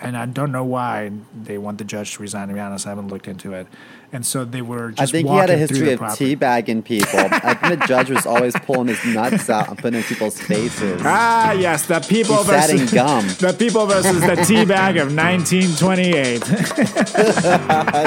and 0.00 0.16
I 0.16 0.26
don't 0.26 0.52
know 0.52 0.62
why 0.62 1.10
they 1.34 1.58
want 1.58 1.78
the 1.78 1.84
judge 1.84 2.14
to 2.14 2.22
resign. 2.22 2.46
To 2.48 2.54
be 2.54 2.60
honest, 2.60 2.86
I 2.86 2.90
haven't 2.90 3.08
looked 3.08 3.26
into 3.26 3.52
it, 3.52 3.66
and 4.14 4.24
so 4.24 4.44
they 4.44 4.62
were. 4.62 4.94
I 4.96 5.06
think 5.06 5.28
he 5.28 5.34
had 5.34 5.50
a 5.50 5.56
history 5.56 5.92
of 5.92 5.98
property. 5.98 6.36
teabagging 6.36 6.84
people. 6.84 7.18
I 7.18 7.54
think 7.54 7.80
the 7.80 7.86
judge 7.88 8.10
was 8.10 8.24
always 8.24 8.54
pulling 8.60 8.86
his 8.86 9.04
nuts 9.04 9.50
out 9.50 9.68
and 9.68 9.76
putting 9.76 9.98
in 9.98 10.04
people's 10.04 10.40
faces. 10.40 11.02
Ah, 11.04 11.50
yes, 11.50 11.86
the 11.86 11.98
people 11.98 12.36
He 12.44 12.44
versus 12.44 12.92
gum. 12.92 13.26
the 13.40 13.52
people 13.58 13.86
versus 13.86 14.20
the 14.20 14.36
teabag 14.36 15.02
of 15.02 15.12
1928. 15.12 16.42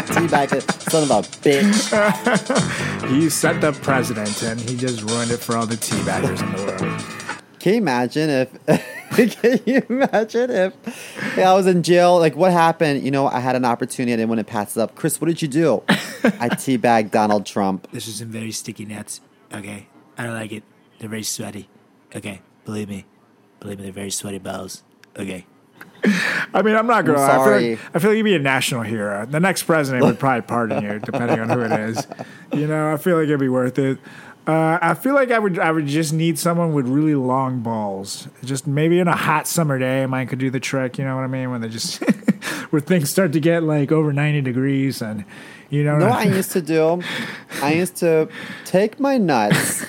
Teabag 0.08 0.90
son 0.90 1.04
of 1.04 1.12
a 1.12 1.22
bitch. 1.44 3.10
he 3.10 3.30
set 3.30 3.60
the 3.60 3.74
president, 3.74 4.42
and 4.44 4.62
he 4.62 4.78
just 4.78 5.02
ruined 5.04 5.32
it 5.32 5.42
for 5.42 5.58
all 5.58 5.66
the 5.66 5.76
teabaggers 5.76 6.42
in 6.42 6.52
the 6.54 6.64
world. 6.66 7.04
Can 7.60 7.74
you 7.74 7.80
imagine 7.80 8.30
if? 8.30 8.94
can 9.16 9.60
you 9.66 9.82
imagine 9.90 10.50
if 10.50 11.38
I 11.38 11.54
was 11.54 11.68
in 11.68 11.84
jail? 11.84 12.20
Like, 12.20 12.36
what 12.36 12.52
happened? 12.52 13.04
You 13.04 13.12
know, 13.12 13.28
I 13.28 13.40
had 13.40 13.56
an 13.56 13.66
opportunity. 13.66 14.14
I 14.14 14.18
didn't 14.18 14.30
want 14.30 14.40
to 14.40 14.46
pass 14.46 14.76
it 14.76 14.82
up. 14.82 14.96
Chris, 14.96 15.20
what 15.22 15.28
did 15.28 15.42
you 15.42 15.48
do? 15.48 15.84
I 15.90 16.50
teabagged 16.50 17.12
Donald 17.12 17.46
Trump. 17.46 17.88
This 17.92 18.08
is 18.08 18.18
some 18.18 18.30
very 18.30 18.52
sticky 18.52 18.86
nuts. 18.86 19.22
Okay, 19.54 19.88
I 20.18 20.24
don't 20.24 20.34
like 20.34 20.52
it. 20.52 20.64
They're 21.00 21.10
very 21.10 21.24
sweaty. 21.24 21.70
Okay, 22.16 22.42
believe 22.66 22.90
me, 22.90 23.06
believe 23.60 23.78
me, 23.78 23.84
they're 23.86 23.94
very 23.94 24.12
sweaty 24.12 24.40
balls. 24.40 24.84
Okay. 25.18 25.46
I 26.54 26.62
mean, 26.62 26.76
I'm 26.76 26.88
not 26.88 27.06
gonna. 27.06 27.20
I'm 27.20 27.28
lie. 27.28 27.56
I 27.56 27.60
feel, 27.60 27.70
like, 27.70 27.80
I 27.94 28.00
feel 28.00 28.10
like 28.12 28.18
you'd 28.18 28.24
be 28.24 28.36
a 28.36 28.40
national 28.40 28.82
hero. 28.84 29.26
The 29.26 29.40
next 29.40 29.64
president 29.64 30.04
would 30.06 30.20
probably 30.20 30.42
pardon 30.42 30.84
you, 30.84 31.00
depending 31.00 31.40
on 31.40 31.50
who 31.50 31.62
it 31.62 31.72
is. 31.72 32.08
You 32.54 32.68
know, 32.68 32.94
I 32.94 32.98
feel 32.98 33.18
like 33.18 33.26
it'd 33.26 33.40
be 33.40 33.50
worth 33.50 33.78
it. 33.80 34.00
Uh, 34.48 34.80
I 34.82 34.94
feel 34.94 35.14
like 35.14 35.30
I 35.32 35.40
would. 35.40 35.60
I 35.60 35.72
would 35.72 35.88
just 35.88 36.14
need 36.14 36.40
someone 36.40 36.74
with 36.74 36.88
really 36.88 37.16
long 37.16 37.60
balls. 37.60 38.30
Just 38.46 38.66
maybe 38.66 39.00
in 39.00 39.08
a 39.08 39.16
hot 39.16 39.46
summer 39.46 39.78
day, 39.78 40.06
mine 40.06 40.28
could 40.28 40.40
do 40.40 40.50
the 40.50 40.60
trick. 40.60 40.98
You 40.98 41.04
know 41.04 41.16
what 41.16 41.24
I 41.24 41.28
mean? 41.28 41.52
When 41.52 41.60
they 41.60 41.68
just 41.68 41.98
where 42.70 42.80
things 42.80 43.10
start 43.10 43.34
to 43.34 43.42
get 43.42 43.64
like 43.64 43.92
over 43.92 44.14
90 44.14 44.42
degrees, 44.42 45.02
and 45.02 45.26
you 45.70 45.84
know. 45.84 45.94
You 45.94 46.00
know 46.00 46.10
what 46.10 46.20
I 46.20 46.32
used 46.32 46.52
to 46.54 46.62
do? 46.62 47.04
I 47.62 47.74
used 47.74 47.98
to 47.98 48.30
take 48.64 49.02
my 49.02 49.18
nuts 49.18 49.86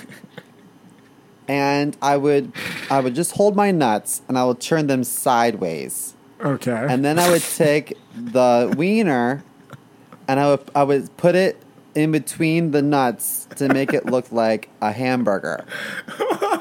and 1.49 1.97
I 2.01 2.15
would 2.15 2.53
I 2.89 3.01
would 3.01 3.15
just 3.15 3.33
hold 3.33 3.55
my 3.57 3.71
nuts 3.71 4.21
and 4.29 4.37
I 4.37 4.45
would 4.45 4.61
turn 4.61 4.87
them 4.87 5.03
sideways. 5.03 6.13
okay. 6.39 6.85
And 6.87 7.03
then 7.03 7.19
I 7.19 7.29
would 7.29 7.41
take 7.57 7.97
the 8.15 8.73
wiener 8.77 9.43
and 10.27 10.39
I 10.39 10.51
would 10.51 10.71
I 10.73 10.83
would 10.83 11.17
put 11.17 11.35
it 11.35 11.61
in 11.95 12.11
between 12.11 12.71
the 12.71 12.83
nuts 12.83 13.47
to 13.57 13.67
make 13.67 13.93
it 13.93 14.05
look 14.05 14.31
like 14.31 14.69
a 14.79 14.93
hamburger. 14.93 15.65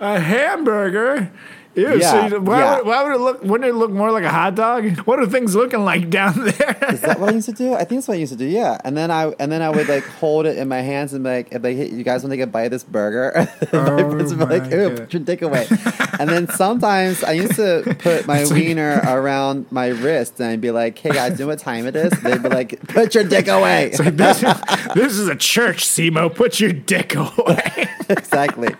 A 0.00 0.18
hamburger. 0.18 1.30
Ew, 1.74 1.98
Yeah, 1.98 2.10
so 2.28 2.36
you, 2.36 2.40
why, 2.42 2.58
yeah. 2.58 2.76
would, 2.76 2.86
why 2.86 3.02
would 3.02 3.12
it 3.14 3.18
look? 3.18 3.42
Wouldn't 3.42 3.68
it 3.68 3.74
look 3.74 3.90
more 3.90 4.10
like 4.10 4.24
a 4.24 4.30
hot 4.30 4.54
dog? 4.54 4.84
What 5.06 5.18
are 5.20 5.26
things 5.26 5.54
looking 5.54 5.84
like 5.84 6.10
down 6.10 6.34
there? 6.36 6.76
Is 6.90 7.00
that 7.00 7.18
what 7.18 7.30
I 7.30 7.32
used 7.32 7.46
to 7.48 7.52
do? 7.54 7.74
I 7.74 7.78
think 7.84 8.00
that's 8.00 8.08
what 8.08 8.14
I 8.14 8.18
used 8.18 8.32
to 8.32 8.38
do. 8.38 8.44
Yeah, 8.44 8.78
and 8.84 8.96
then 8.96 9.10
I 9.10 9.28
and 9.40 9.50
then 9.50 9.62
I 9.62 9.70
would 9.70 9.88
like 9.88 10.04
hold 10.04 10.46
it 10.46 10.58
in 10.58 10.68
my 10.68 10.80
hands 10.80 11.12
and 11.12 11.24
be 11.24 11.30
like, 11.30 11.52
if 11.52 11.62
they 11.62 11.74
hit, 11.74 11.90
you 11.92 12.02
guys 12.04 12.22
want 12.22 12.32
to 12.32 12.36
get 12.36 12.52
bite 12.52 12.64
of 12.64 12.70
this 12.72 12.84
burger? 12.84 13.48
Oh 13.72 13.96
my 13.96 14.02
friends 14.10 14.34
would 14.34 14.48
be 14.48 14.54
Oh 14.54 14.58
like, 14.58 14.70
ew, 14.70 15.06
your 15.10 15.22
dick 15.24 15.40
away. 15.42 15.66
and 16.20 16.28
then 16.28 16.46
sometimes 16.48 17.24
I 17.24 17.32
used 17.32 17.56
to 17.56 17.96
put 17.98 18.26
my 18.26 18.44
wiener 18.46 19.00
around 19.06 19.66
my 19.70 19.88
wrist 19.88 20.40
and 20.40 20.50
I'd 20.50 20.60
be 20.60 20.70
like, 20.70 20.98
hey 20.98 21.10
guys, 21.10 21.38
you 21.38 21.44
know 21.44 21.48
what 21.48 21.58
time 21.58 21.86
it 21.86 21.96
is? 21.96 22.12
They'd 22.20 22.42
be 22.42 22.48
like, 22.48 22.80
put 22.88 23.14
your 23.14 23.24
dick 23.24 23.48
away. 23.48 23.90
this, 23.96 24.42
is, 24.42 24.54
this 24.94 25.12
is 25.18 25.28
a 25.28 25.36
church, 25.36 25.86
Simo. 25.86 26.32
Put 26.34 26.60
your 26.60 26.72
dick 26.72 27.14
away. 27.14 27.88
exactly. 28.10 28.74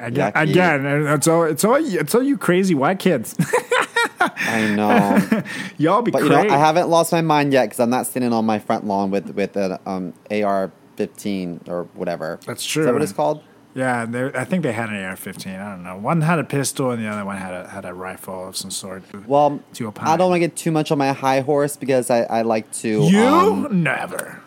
Again, 0.00 0.32
Yucky. 0.32 0.42
again, 0.50 0.86
it's 1.08 1.26
all 1.28 1.44
it's 1.44 1.64
all 1.64 1.74
it's 1.76 2.14
all 2.14 2.22
you 2.22 2.36
crazy 2.38 2.74
white 2.74 2.98
kids. 2.98 3.34
I 4.20 4.72
know. 4.74 5.42
Y'all 5.78 6.02
be 6.02 6.10
But 6.10 6.22
you 6.22 6.28
know, 6.28 6.40
crazy. 6.40 6.54
I 6.54 6.58
haven't 6.58 6.88
lost 6.88 7.12
my 7.12 7.20
mind 7.20 7.52
yet 7.52 7.66
because 7.66 7.80
I'm 7.80 7.90
not 7.90 8.06
sitting 8.06 8.32
on 8.32 8.44
my 8.44 8.58
front 8.58 8.86
lawn 8.86 9.10
with 9.10 9.30
with 9.34 9.56
an 9.56 9.78
um, 9.86 10.14
AR-15 10.30 11.68
or 11.68 11.84
whatever. 11.94 12.38
That's 12.46 12.62
Is 12.62 12.66
true. 12.68 12.84
that 12.84 12.92
what 12.92 13.02
it's 13.02 13.12
called? 13.12 13.42
yeah, 13.74 14.06
they- 14.06 14.32
I 14.32 14.44
think 14.44 14.62
they 14.62 14.72
had 14.72 14.88
an 14.88 14.96
AR-15. 15.04 15.60
I 15.60 15.70
don't 15.70 15.82
know. 15.84 15.96
One 15.98 16.22
had 16.22 16.38
a 16.38 16.44
pistol, 16.44 16.90
and 16.92 17.02
the 17.04 17.08
other 17.08 17.24
one 17.26 17.36
had 17.36 17.52
a 17.52 17.68
had 17.68 17.84
a 17.84 17.92
rifle 17.92 18.48
of 18.48 18.56
some 18.56 18.70
sort. 18.70 19.02
Well, 19.26 19.60
To. 19.74 19.92
I 19.98 20.16
don't 20.16 20.30
want 20.30 20.40
to 20.42 20.46
get 20.48 20.56
too 20.56 20.70
much 20.70 20.90
on 20.90 20.98
my 20.98 21.12
high 21.12 21.40
horse 21.40 21.76
because 21.76 22.10
I, 22.10 22.22
I 22.22 22.42
like 22.42 22.70
to 22.82 22.88
you 22.88 23.22
um, 23.22 23.82
never. 23.82 24.42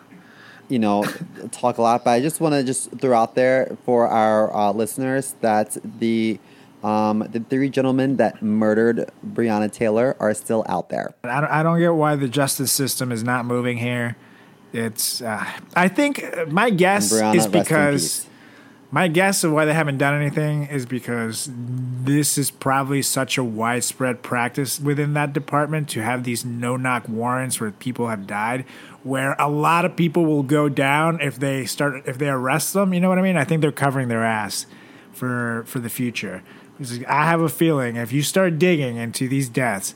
You 0.70 0.78
know 0.78 1.04
talk 1.50 1.78
a 1.78 1.82
lot, 1.82 2.04
but 2.04 2.10
I 2.10 2.20
just 2.20 2.40
want 2.40 2.54
to 2.54 2.64
just 2.64 2.92
throw 2.98 3.16
out 3.18 3.34
there 3.34 3.76
for 3.84 4.06
our 4.08 4.54
uh, 4.54 4.72
listeners 4.72 5.34
that 5.40 5.76
the 5.98 6.38
um, 6.82 7.26
the 7.30 7.40
three 7.40 7.68
gentlemen 7.68 8.16
that 8.16 8.40
murdered 8.42 9.10
Breonna 9.26 9.70
Taylor 9.70 10.16
are 10.18 10.32
still 10.32 10.64
out 10.66 10.88
there. 10.88 11.14
I 11.24 11.40
don't, 11.40 11.50
I 11.50 11.62
don't 11.62 11.78
get 11.78 11.94
why 11.94 12.16
the 12.16 12.28
justice 12.28 12.72
system 12.72 13.12
is 13.12 13.22
not 13.22 13.44
moving 13.44 13.76
here. 13.78 14.16
It's 14.72 15.20
uh, 15.20 15.44
I 15.74 15.88
think 15.88 16.24
my 16.48 16.70
guess 16.70 17.12
And 17.12 17.20
Breonna, 17.20 17.36
is 17.36 17.46
because. 17.46 18.26
My 18.92 19.06
guess 19.06 19.44
of 19.44 19.52
why 19.52 19.64
they 19.64 19.74
haven't 19.74 19.98
done 19.98 20.20
anything 20.20 20.66
is 20.66 20.84
because 20.84 21.48
this 21.52 22.36
is 22.36 22.50
probably 22.50 23.02
such 23.02 23.38
a 23.38 23.44
widespread 23.44 24.22
practice 24.22 24.80
within 24.80 25.14
that 25.14 25.32
department 25.32 25.88
to 25.90 26.02
have 26.02 26.24
these 26.24 26.44
no 26.44 26.76
knock 26.76 27.08
warrants 27.08 27.60
where 27.60 27.70
people 27.70 28.08
have 28.08 28.26
died 28.26 28.64
where 29.02 29.32
a 29.38 29.48
lot 29.48 29.84
of 29.84 29.96
people 29.96 30.26
will 30.26 30.42
go 30.42 30.68
down 30.68 31.20
if 31.20 31.38
they 31.38 31.64
start 31.64 32.02
if 32.06 32.18
they 32.18 32.28
arrest 32.28 32.72
them 32.74 32.92
you 32.92 33.00
know 33.00 33.08
what 33.08 33.18
i 33.18 33.22
mean? 33.22 33.36
I 33.36 33.44
think 33.44 33.60
they're 33.60 33.72
covering 33.72 34.08
their 34.08 34.24
ass 34.24 34.66
for 35.12 35.64
for 35.66 35.78
the 35.78 35.90
future. 35.90 36.42
I 37.06 37.26
have 37.26 37.40
a 37.42 37.48
feeling 37.48 37.96
if 37.96 38.12
you 38.12 38.22
start 38.22 38.58
digging 38.58 38.96
into 38.96 39.28
these 39.28 39.48
deaths 39.48 39.94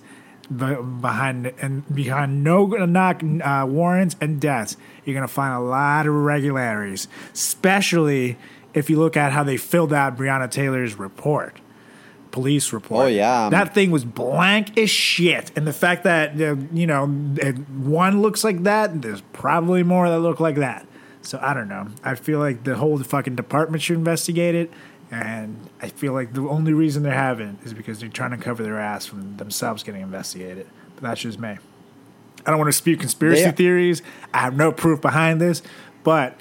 behind 0.54 1.46
and 1.58 1.94
behind 1.94 2.44
no 2.44 2.66
knock 2.66 3.22
uh, 3.42 3.64
warrants 3.66 4.16
and 4.20 4.40
deaths, 4.40 4.76
you're 5.04 5.14
gonna 5.14 5.26
find 5.26 5.54
a 5.54 5.60
lot 5.60 6.06
of 6.06 6.14
irregularities, 6.14 7.08
especially 7.32 8.36
if 8.74 8.90
you 8.90 8.98
look 8.98 9.16
at 9.16 9.32
how 9.32 9.42
they 9.44 9.56
filled 9.56 9.92
out 9.92 10.16
Breonna 10.16 10.50
Taylor's 10.50 10.94
report, 10.98 11.60
police 12.30 12.72
report. 12.72 13.04
Oh, 13.04 13.08
yeah. 13.08 13.48
that 13.50 13.72
thing 13.74 13.90
was 13.90 14.04
blank 14.04 14.76
as 14.76 14.90
shit, 14.90 15.52
and 15.56 15.66
the 15.66 15.72
fact 15.72 16.04
that 16.04 16.40
uh, 16.40 16.56
you 16.72 16.86
know 16.86 17.06
one 17.06 18.20
looks 18.22 18.42
like 18.44 18.64
that, 18.64 19.02
there's 19.02 19.20
probably 19.32 19.82
more 19.82 20.08
that 20.08 20.18
look 20.20 20.40
like 20.40 20.56
that. 20.56 20.86
So 21.22 21.38
I 21.40 21.54
don't 21.54 21.68
know. 21.68 21.88
I 22.02 22.16
feel 22.16 22.38
like 22.38 22.64
the 22.64 22.76
whole 22.76 22.98
fucking 22.98 23.34
department 23.36 23.82
should 23.82 23.96
investigate 23.96 24.54
it. 24.54 24.70
And 25.10 25.70
I 25.80 25.88
feel 25.88 26.12
like 26.12 26.32
the 26.34 26.48
only 26.48 26.72
reason 26.72 27.02
they 27.02 27.10
haven't 27.10 27.60
is 27.62 27.72
because 27.72 28.00
they're 28.00 28.08
trying 28.08 28.32
to 28.32 28.36
cover 28.36 28.62
their 28.62 28.80
ass 28.80 29.06
from 29.06 29.36
themselves 29.36 29.82
getting 29.82 30.00
investigated. 30.02 30.66
But 30.96 31.02
that's 31.04 31.20
just 31.20 31.38
me. 31.38 31.56
I 32.44 32.50
don't 32.50 32.58
want 32.58 32.68
to 32.68 32.72
spew 32.76 32.96
conspiracy 32.96 33.44
They- 33.44 33.52
theories. 33.52 34.02
I 34.34 34.38
have 34.40 34.56
no 34.56 34.72
proof 34.72 35.00
behind 35.00 35.40
this, 35.40 35.62
but 36.02 36.38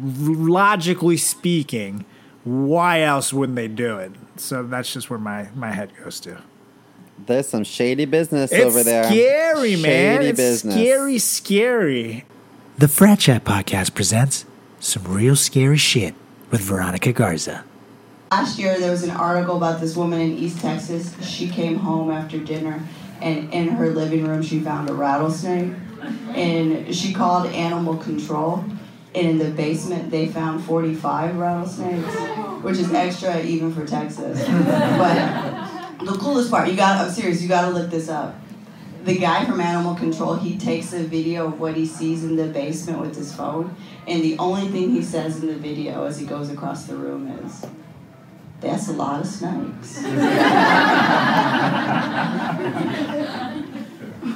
logically 0.00 1.16
speaking, 1.16 2.04
why 2.44 3.02
else 3.02 3.32
wouldn't 3.32 3.56
they 3.56 3.68
do 3.68 3.98
it? 3.98 4.12
So 4.36 4.62
that's 4.62 4.92
just 4.92 5.10
where 5.10 5.18
my, 5.18 5.48
my 5.54 5.70
head 5.72 5.92
goes 6.02 6.20
to. 6.20 6.38
There's 7.26 7.48
some 7.48 7.64
shady 7.64 8.04
business 8.04 8.50
It's 8.50 8.64
over 8.64 8.82
there. 8.82 9.04
scary, 9.04 9.76
man. 9.76 10.16
Shady 10.18 10.28
It's 10.30 10.36
business. 10.38 10.74
scary, 10.74 11.18
scary. 11.18 12.24
The 12.78 12.88
Frat 12.88 13.20
Chat 13.20 13.44
Podcast 13.44 13.94
presents 13.94 14.44
some 14.80 15.04
real 15.04 15.36
scary 15.36 15.76
shit 15.76 16.14
with 16.50 16.60
Veronica 16.62 17.12
Garza. 17.12 17.64
Last 18.32 18.58
year, 18.58 18.78
there 18.80 18.90
was 18.90 19.04
an 19.04 19.10
article 19.10 19.56
about 19.56 19.80
this 19.80 19.94
woman 19.94 20.20
in 20.20 20.32
East 20.32 20.60
Texas. 20.60 21.14
She 21.24 21.48
came 21.48 21.76
home 21.76 22.10
after 22.10 22.38
dinner, 22.38 22.82
and 23.20 23.52
in 23.52 23.68
her 23.68 23.90
living 23.90 24.24
room, 24.26 24.42
she 24.42 24.58
found 24.58 24.88
a 24.90 24.94
rattlesnake. 24.94 25.74
And 26.34 26.92
she 26.92 27.12
called 27.12 27.46
animal 27.52 27.96
control. 27.98 28.64
And 29.14 29.26
in 29.26 29.38
the 29.38 29.50
basement, 29.50 30.10
they 30.10 30.26
found 30.26 30.64
45 30.64 31.36
rattlesnakes, 31.36 32.14
which 32.62 32.78
is 32.78 32.92
extra 32.92 33.42
even 33.42 33.72
for 33.74 33.86
Texas. 33.86 34.38
But 34.48 35.98
the 36.04 36.12
coolest 36.12 36.50
part, 36.50 36.68
you 36.68 36.76
got 36.76 36.98
I'm 36.98 37.10
serious, 37.10 37.42
you 37.42 37.48
gotta 37.48 37.70
look 37.70 37.90
this 37.90 38.08
up. 38.08 38.36
The 39.04 39.18
guy 39.18 39.44
from 39.44 39.60
Animal 39.60 39.96
Control, 39.96 40.36
he 40.36 40.56
takes 40.56 40.92
a 40.92 41.02
video 41.02 41.48
of 41.48 41.60
what 41.60 41.76
he 41.76 41.84
sees 41.84 42.24
in 42.24 42.36
the 42.36 42.46
basement 42.46 43.00
with 43.00 43.16
his 43.16 43.34
phone, 43.34 43.74
and 44.06 44.22
the 44.22 44.38
only 44.38 44.68
thing 44.68 44.90
he 44.90 45.02
says 45.02 45.42
in 45.42 45.48
the 45.48 45.56
video 45.56 46.04
as 46.04 46.18
he 46.18 46.24
goes 46.24 46.50
across 46.50 46.84
the 46.84 46.96
room 46.96 47.28
is, 47.44 47.66
That's 48.60 48.88
a 48.88 48.92
lot 48.92 49.20
of 49.20 49.26
snakes. 49.26 50.04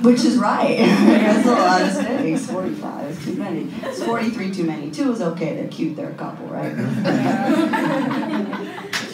Which 0.03 0.25
is 0.25 0.37
right. 0.37 0.79
That's 0.79 1.47
a 1.47 1.53
lot 1.53 1.83
of 1.83 1.93
snakes. 1.93 2.47
45 2.47 3.11
is 3.11 3.25
too 3.25 3.35
many. 3.35 3.73
It's 3.83 4.03
43 4.03 4.53
too 4.53 4.65
many. 4.65 4.91
Two 4.91 5.13
is 5.13 5.23
okay. 5.23 5.55
They're 5.55 5.69
cute. 5.69 5.95
They're 5.95 6.11
a 6.11 6.15
couple, 6.15 6.47
right? 6.49 6.75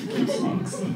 Cute 0.09 0.31
snakes. 0.31 0.83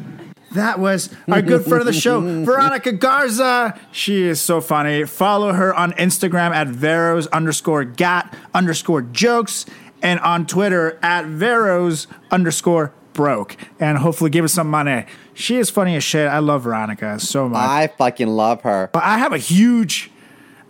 That 0.52 0.78
was 0.78 1.14
our 1.28 1.42
good 1.42 1.64
friend 1.64 1.80
of 1.80 1.86
the 1.86 1.92
show, 1.92 2.18
Veronica 2.44 2.90
Garza. 2.90 3.78
She 3.92 4.22
is 4.22 4.40
so 4.40 4.62
funny. 4.62 5.04
Follow 5.04 5.52
her 5.52 5.74
on 5.74 5.92
Instagram 5.92 6.52
at 6.52 6.66
Veros 6.66 7.28
underscore 7.30 7.84
got 7.84 8.34
underscore 8.54 9.02
jokes 9.02 9.66
and 10.00 10.18
on 10.20 10.46
Twitter 10.46 10.98
at 11.02 11.26
Veros 11.26 12.06
underscore 12.30 12.94
broke. 13.16 13.56
And 13.80 13.98
hopefully 13.98 14.30
give 14.30 14.44
her 14.44 14.48
some 14.48 14.70
money. 14.70 15.06
She 15.34 15.56
is 15.56 15.70
funny 15.70 15.96
as 15.96 16.04
shit. 16.04 16.28
I 16.28 16.38
love 16.38 16.62
Veronica 16.62 17.18
so 17.18 17.48
much. 17.48 17.68
I 17.68 17.88
fucking 17.88 18.28
love 18.28 18.62
her. 18.62 18.90
But 18.92 19.02
I 19.02 19.18
have 19.18 19.32
a 19.32 19.38
huge, 19.38 20.10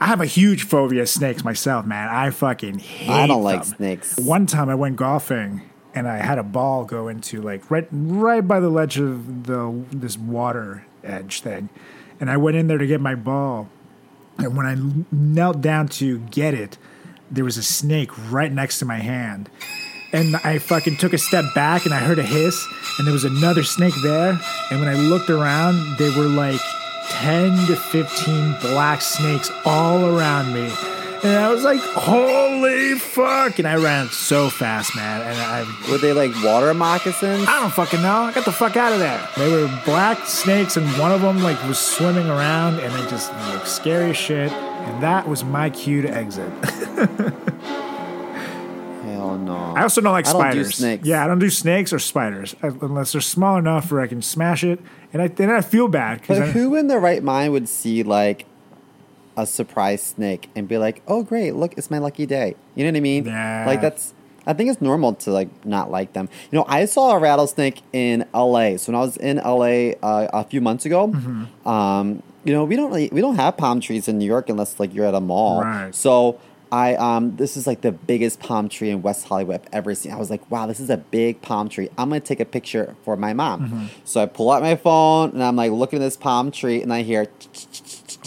I 0.00 0.06
have 0.06 0.22
a 0.22 0.26
huge 0.26 0.62
phobia 0.62 1.02
of 1.02 1.08
snakes 1.10 1.44
myself, 1.44 1.84
man. 1.84 2.08
I 2.08 2.30
fucking 2.30 2.78
hate 2.78 3.10
I 3.10 3.26
don't 3.26 3.42
like 3.42 3.64
snakes. 3.64 4.16
One 4.16 4.46
time 4.46 4.70
I 4.70 4.74
went 4.74 4.96
golfing 4.96 5.62
and 5.96 6.06
I 6.06 6.18
had 6.18 6.38
a 6.38 6.42
ball 6.42 6.84
go 6.84 7.08
into 7.08 7.40
like 7.40 7.70
right, 7.70 7.88
right 7.90 8.46
by 8.46 8.60
the 8.60 8.68
ledge 8.68 8.98
of 8.98 9.44
the 9.44 9.84
this 9.90 10.16
water 10.18 10.86
edge 11.02 11.40
thing, 11.40 11.70
and 12.20 12.30
I 12.30 12.36
went 12.36 12.56
in 12.56 12.66
there 12.66 12.78
to 12.78 12.86
get 12.86 13.00
my 13.00 13.14
ball, 13.14 13.70
and 14.36 14.54
when 14.56 14.66
I 14.66 14.76
knelt 15.10 15.62
down 15.62 15.88
to 15.88 16.18
get 16.18 16.52
it, 16.52 16.76
there 17.30 17.44
was 17.44 17.56
a 17.56 17.62
snake 17.62 18.10
right 18.30 18.52
next 18.52 18.78
to 18.80 18.84
my 18.84 18.98
hand. 18.98 19.48
And 20.16 20.34
I 20.36 20.58
fucking 20.58 20.96
took 20.96 21.12
a 21.12 21.18
step 21.18 21.44
back 21.54 21.84
and 21.84 21.92
I 21.92 21.98
heard 21.98 22.18
a 22.18 22.22
hiss, 22.22 22.66
and 22.96 23.06
there 23.06 23.12
was 23.12 23.24
another 23.24 23.62
snake 23.62 23.92
there. 24.02 24.40
And 24.70 24.80
when 24.80 24.88
I 24.88 24.94
looked 24.94 25.28
around, 25.28 25.98
there 25.98 26.10
were 26.16 26.26
like 26.26 26.60
10 27.10 27.66
to 27.66 27.76
15 27.76 28.56
black 28.62 29.02
snakes 29.02 29.52
all 29.66 30.06
around 30.06 30.54
me. 30.54 30.72
And 31.22 31.36
I 31.36 31.50
was 31.52 31.64
like, 31.64 31.80
holy 31.82 32.94
fuck. 32.94 33.58
And 33.58 33.68
I 33.68 33.74
ran 33.74 34.08
so 34.08 34.48
fast, 34.48 34.96
man. 34.96 35.20
And 35.20 35.38
I, 35.38 35.90
Were 35.90 35.98
they 35.98 36.14
like 36.14 36.32
water 36.42 36.72
moccasins? 36.72 37.46
I 37.46 37.60
don't 37.60 37.72
fucking 37.74 38.00
know. 38.00 38.22
I 38.22 38.32
got 38.32 38.46
the 38.46 38.52
fuck 38.52 38.78
out 38.78 38.94
of 38.94 38.98
there. 38.98 39.28
They 39.36 39.52
were 39.52 39.68
black 39.84 40.24
snakes, 40.24 40.78
and 40.78 40.86
one 40.98 41.12
of 41.12 41.20
them 41.20 41.42
like 41.42 41.62
was 41.68 41.78
swimming 41.78 42.28
around, 42.28 42.80
and 42.80 42.90
they 42.94 43.10
just 43.10 43.30
looked 43.52 43.68
scary 43.68 44.12
as 44.12 44.16
shit. 44.16 44.50
And 44.50 45.02
that 45.02 45.28
was 45.28 45.44
my 45.44 45.68
cue 45.68 46.00
to 46.00 46.08
exit. 46.08 46.50
Hell 49.16 49.38
no. 49.38 49.56
I 49.56 49.82
also 49.82 50.00
don't 50.00 50.12
like 50.12 50.26
I 50.26 50.32
don't 50.32 50.42
do 50.42 50.48
spiders. 50.64 50.74
snakes. 50.76 51.06
Yeah, 51.06 51.24
I 51.24 51.26
don't 51.26 51.38
do 51.38 51.50
snakes 51.50 51.92
or 51.92 51.98
spiders 51.98 52.54
uh, 52.62 52.70
unless 52.80 53.12
they're 53.12 53.20
small 53.20 53.56
enough 53.58 53.90
where 53.90 54.00
I 54.00 54.06
can 54.06 54.22
smash 54.22 54.62
it. 54.64 54.80
And 55.12 55.22
I 55.22 55.28
then 55.28 55.50
I 55.50 55.60
feel 55.60 55.88
bad 55.88 56.20
because 56.20 56.38
But 56.38 56.48
who 56.50 56.74
in 56.76 56.86
their 56.88 57.00
right 57.00 57.22
mind 57.22 57.52
would 57.52 57.68
see 57.68 58.02
like 58.02 58.46
a 59.36 59.46
surprise 59.46 60.02
snake 60.02 60.48
and 60.56 60.66
be 60.66 60.78
like, 60.78 61.02
"Oh, 61.06 61.22
great! 61.22 61.52
Look, 61.54 61.74
it's 61.76 61.90
my 61.90 61.98
lucky 61.98 62.24
day." 62.26 62.54
You 62.74 62.84
know 62.84 62.90
what 62.90 62.96
I 62.96 63.00
mean? 63.00 63.24
Yeah. 63.26 63.64
Like 63.66 63.80
that's. 63.80 64.14
I 64.48 64.52
think 64.52 64.70
it's 64.70 64.80
normal 64.80 65.14
to 65.14 65.32
like 65.32 65.48
not 65.66 65.90
like 65.90 66.12
them. 66.12 66.28
You 66.52 66.58
know, 66.58 66.64
I 66.68 66.84
saw 66.84 67.16
a 67.16 67.18
rattlesnake 67.18 67.82
in 67.92 68.24
L.A. 68.32 68.76
So 68.78 68.92
when 68.92 69.00
I 69.00 69.04
was 69.04 69.16
in 69.16 69.38
L.A. 69.40 69.96
Uh, 69.96 70.28
a 70.32 70.44
few 70.44 70.60
months 70.60 70.86
ago, 70.86 71.08
Mm-hmm. 71.08 71.68
um, 71.68 72.22
you 72.44 72.52
know, 72.52 72.64
we 72.64 72.76
don't 72.76 72.88
really 72.90 73.08
we 73.10 73.20
don't 73.20 73.34
have 73.36 73.56
palm 73.56 73.80
trees 73.80 74.06
in 74.06 74.18
New 74.18 74.24
York 74.24 74.48
unless 74.48 74.78
like 74.78 74.94
you're 74.94 75.04
at 75.04 75.14
a 75.16 75.20
mall. 75.20 75.62
Right. 75.62 75.92
So 75.92 76.38
I 76.72 76.94
um 76.96 77.36
this 77.36 77.56
is 77.56 77.66
like 77.66 77.80
the 77.80 77.92
biggest 77.92 78.40
palm 78.40 78.68
tree 78.68 78.90
in 78.90 79.02
West 79.02 79.26
Hollywood 79.26 79.60
I've 79.60 79.68
ever 79.72 79.94
seen. 79.94 80.12
I 80.12 80.16
was 80.16 80.30
like, 80.30 80.50
wow, 80.50 80.66
this 80.66 80.80
is 80.80 80.90
a 80.90 80.96
big 80.96 81.42
palm 81.42 81.68
tree. 81.68 81.88
I'm 81.96 82.08
gonna 82.08 82.20
take 82.20 82.40
a 82.40 82.44
picture 82.44 82.96
for 83.04 83.16
my 83.16 83.32
mom. 83.32 83.62
Mm-hmm. 83.62 83.86
So 84.04 84.22
I 84.22 84.26
pull 84.26 84.50
out 84.50 84.62
my 84.62 84.76
phone 84.76 85.30
and 85.30 85.42
I'm 85.42 85.56
like 85.56 85.72
looking 85.72 86.00
at 86.00 86.02
this 86.02 86.16
palm 86.16 86.50
tree 86.50 86.82
and 86.82 86.92
I 86.92 87.02
hear 87.02 87.28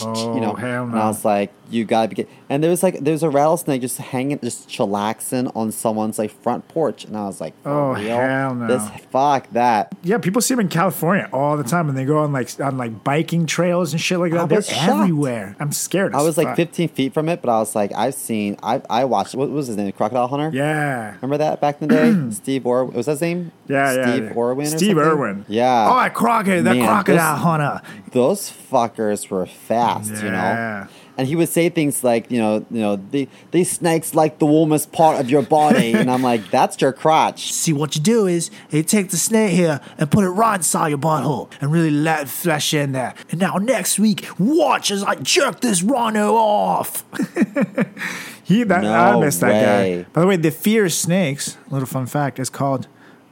Oh, 0.02 0.36
you 0.36 0.42
know, 0.42 0.54
hell 0.54 0.86
and. 0.86 0.98
I 0.98 1.08
was 1.08 1.26
like, 1.26 1.52
you 1.70 1.86
gotta 1.86 2.08
be. 2.10 2.16
Get-. 2.16 2.30
And 2.50 2.64
there 2.64 2.70
was 2.72 2.82
like 2.84 3.00
there's 3.00 3.24
a 3.24 3.30
rattlesnake 3.30 3.82
just 3.82 3.98
hanging, 3.98 4.40
just 4.40 4.68
chillaxing 4.70 5.52
on 5.56 5.72
someone's 5.72 6.18
like 6.20 6.32
front 6.42 6.68
porch, 6.68 7.06
and 7.06 7.16
I 7.16 7.26
was 7.26 7.40
like, 7.40 7.54
Oh, 7.66 7.94
real? 7.94 8.18
hell 8.18 8.56
no. 8.56 8.68
This 8.68 8.90
fuck 9.12 9.50
that. 9.52 9.94
yeah, 10.04 10.18
people 10.18 10.42
see 10.42 10.54
them 10.54 10.62
in 10.62 10.70
California 10.70 11.30
all 11.32 11.58
the 11.58 11.64
time, 11.64 11.90
and 11.90 11.98
they 11.98 12.06
go 12.06 12.20
on 12.20 12.32
like 12.32 12.50
on 12.60 12.78
like 12.78 13.04
biking 13.04 13.46
trails 13.46 13.92
and 13.94 14.02
shit 14.02 14.20
like 14.20 14.32
that. 14.34 14.50
They're 14.50 14.62
shocked. 14.62 14.90
everywhere. 14.90 15.56
I'm 15.60 15.72
scared. 15.72 16.14
I 16.16 16.20
as 16.20 16.26
was 16.26 16.38
like 16.38 16.56
15 16.56 16.90
feet 16.90 17.14
from 17.14 17.30
it, 17.30 17.42
but 17.42 17.50
I 17.52 17.60
was 17.60 17.76
like, 17.76 17.92
I've 17.94 18.14
seen, 18.16 18.58
I 18.64 18.82
I 18.90 19.06
watched. 19.06 19.36
What 19.36 19.50
was 19.50 19.68
his 19.68 19.78
name? 19.78 19.92
Crocodile 19.92 20.28
Hunter. 20.28 20.50
Yeah. 20.56 21.16
Remember 21.22 21.38
that 21.38 21.62
back 21.62 21.82
in 21.82 21.88
the 21.88 21.96
day? 21.96 22.30
Steve 22.32 22.66
Or 22.66 22.86
was 22.86 23.06
that 23.06 23.14
his 23.14 23.22
name? 23.22 23.52
Yeah, 23.68 23.94
yeah. 23.94 24.12
Steve 24.16 24.38
Orwin. 24.38 24.66
or 24.66 24.70
Steve 24.70 24.80
something? 24.98 24.98
Irwin. 25.04 25.46
Yeah. 25.48 25.90
Oh, 25.92 25.96
that 26.00 26.14
crocodile, 26.14 26.64
that 26.64 26.76
Man, 26.76 26.86
crocodile 26.88 27.36
those- 27.36 27.44
hunter. 27.44 27.82
those 28.12 28.52
fuckers 28.72 29.30
were 29.30 29.46
fast, 29.46 30.10
you 30.12 30.30
Yeah. 30.30 30.88
know. 30.88 30.88
And 31.20 31.28
he 31.28 31.36
would 31.36 31.50
say 31.50 31.68
things 31.68 32.02
like, 32.02 32.32
you 32.32 32.40
know, 32.40 32.66
you 32.72 32.80
know, 32.80 32.96
the, 32.96 33.28
these 33.52 33.70
snakes 33.70 34.16
like 34.16 34.40
the 34.40 34.46
warmest 34.46 34.94
part 34.94 35.20
of 35.20 35.30
your 35.30 35.42
body, 35.42 35.92
and 36.00 36.10
I'm 36.10 36.24
like, 36.24 36.50
that's 36.50 36.80
your 36.80 36.94
crotch. 36.94 37.52
See, 37.52 37.74
what 37.74 37.94
you 37.96 38.02
do 38.02 38.26
is 38.26 38.50
you 38.70 38.84
take 38.84 39.10
the 39.10 39.18
snake 39.18 39.52
here 39.52 39.82
and 39.98 40.10
put 40.10 40.24
it 40.24 40.30
right 40.30 40.56
inside 40.56 40.88
your 40.88 40.98
butthole 40.98 41.52
and 41.60 41.74
really 41.74 41.92
let 41.92 42.22
it 42.22 42.30
flesh 42.30 42.74
in 42.74 42.94
there. 42.94 43.14
And 43.32 43.42
now 43.42 43.56
next 43.56 44.00
week, 44.00 44.28
watch 44.40 44.92
as 44.92 45.04
I 45.04 45.16
jerk 45.16 45.60
this 45.60 45.84
rhino 45.84 46.36
off. 46.36 47.04
He 48.50 48.64
that 48.64 48.82
No 48.82 48.92
I 48.92 49.20
missed 49.20 49.42
that 49.42 49.64
guy. 49.64 50.04
By 50.12 50.22
the 50.22 50.28
way, 50.28 50.36
the 50.36 50.50
fear 50.50 50.86
of 50.86 50.92
snakes. 50.92 51.56
A 51.70 51.74
little 51.74 51.86
fun 51.86 52.08
fact 52.08 52.40
is 52.40 52.50
called 52.50 52.88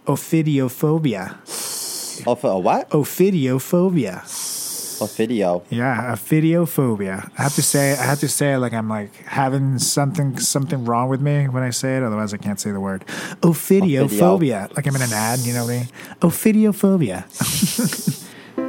ophidiophobia. 0.05 1.37
Oh, 2.27 2.37
a 2.47 2.59
what? 2.59 2.87
Ophidiophobia. 2.91 4.56
A 5.01 5.07
video. 5.07 5.63
Yeah, 5.69 6.13
a 6.13 6.15
ophidiophobia. 6.15 7.31
I 7.37 7.41
have 7.43 7.55
to 7.55 7.61
say, 7.61 7.91
I 7.93 8.03
have 8.03 8.19
to 8.21 8.27
say 8.27 8.53
it 8.53 8.57
like 8.57 8.73
I'm 8.73 8.89
like 8.89 9.15
having 9.25 9.79
something 9.79 10.39
something 10.39 10.85
wrong 10.85 11.09
with 11.09 11.21
me 11.21 11.47
when 11.47 11.63
I 11.63 11.69
say 11.69 11.97
it. 11.97 12.03
Otherwise, 12.03 12.33
I 12.33 12.37
can't 12.37 12.59
say 12.59 12.71
the 12.71 12.79
word 12.79 13.05
ophidiophobia. 13.41 14.75
Like 14.75 14.87
I'm 14.87 14.95
in 14.95 15.01
an 15.01 15.13
ad. 15.13 15.39
You 15.39 15.53
know 15.53 15.65
what 15.65 15.73
I 15.73 15.77
mean? 15.77 15.87
Ophidiophobia. 16.21 17.25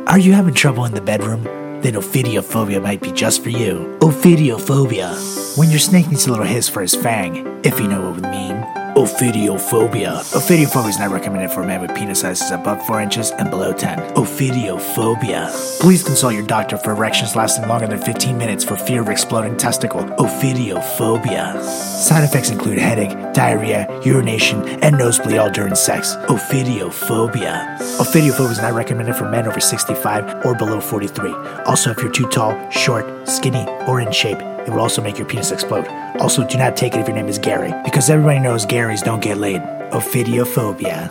Are 0.09 0.19
you 0.19 0.33
having 0.33 0.55
trouble 0.55 0.85
in 0.85 0.95
the 0.95 1.01
bedroom? 1.01 1.45
Then 1.83 1.95
ophidiophobia 1.95 2.83
might 2.83 3.01
be 3.01 3.13
just 3.13 3.43
for 3.43 3.51
you. 3.51 3.97
Ophidiophobia. 4.01 5.57
When 5.57 5.71
your 5.71 5.79
snake 5.79 6.09
needs 6.09 6.27
a 6.27 6.31
little 6.31 6.47
hiss 6.47 6.69
for 6.69 6.83
his 6.83 6.95
fang, 6.95 7.47
if 7.65 7.79
you 7.79 7.89
know 7.89 8.11
what 8.11 8.17
we 8.17 8.23
mean. 8.23 8.78
Ophidiophobia. 8.99 10.25
Ophidiophobia 10.35 10.89
is 10.89 10.99
not 10.99 11.13
recommended 11.13 11.53
for 11.53 11.63
men 11.63 11.81
with 11.81 11.95
penis 11.95 12.19
sizes 12.19 12.51
above 12.51 12.85
4 12.85 13.01
inches 13.01 13.31
and 13.31 13.49
below 13.49 13.73
10. 13.73 13.97
Ophidiophobia. 14.15 15.81
Please 15.81 16.03
consult 16.03 16.35
your 16.35 16.45
doctor 16.45 16.77
for 16.77 16.91
erections 16.91 17.37
lasting 17.37 17.69
longer 17.69 17.87
than 17.87 18.01
15 18.01 18.37
minutes 18.37 18.65
for 18.65 18.75
fear 18.77 19.01
of 19.01 19.09
exploding 19.09 19.57
testicle. 19.57 20.01
Ophidiophobia. 20.19 21.63
Side 21.63 22.25
effects 22.25 22.51
include 22.51 22.79
headache, 22.79 23.17
diarrhea, 23.33 23.87
urination, 24.05 24.67
and 24.83 24.99
nosebleed 24.99 25.39
all 25.39 25.49
during 25.49 25.77
sex. 25.77 26.17
Ophidiophobia. 26.27 27.79
Ophidiophobia 28.01 28.51
is 28.51 28.61
not 28.61 28.73
recommended 28.73 29.15
for 29.15 29.31
men 29.31 29.47
over 29.47 29.61
65 29.61 30.45
or 30.45 30.57
below 30.57 30.81
43. 30.81 31.31
Also, 31.67 31.93
if 31.93 31.99
you're 31.99 32.11
too 32.11 32.27
tall, 32.31 32.69
short, 32.71 33.29
skinny, 33.29 33.65
or 33.87 34.01
in 34.01 34.11
shape, 34.11 34.39
it 34.69 34.73
will 34.73 34.81
also 34.81 35.03
make 35.03 35.17
your 35.19 35.27
penis 35.27 35.51
explode. 35.51 35.87
Also, 36.21 36.47
do 36.47 36.59
not 36.59 36.77
take 36.77 36.95
it 36.95 37.01
if 37.01 37.09
your 37.09 37.17
name 37.17 37.27
is 37.29 37.39
Gary, 37.39 37.73
because 37.85 38.11
everybody 38.11 38.39
knows 38.39 38.67
Garys 38.67 39.03
don't 39.03 39.21
get 39.23 39.39
laid. 39.39 39.63
Ophidiophobia. 39.93 41.09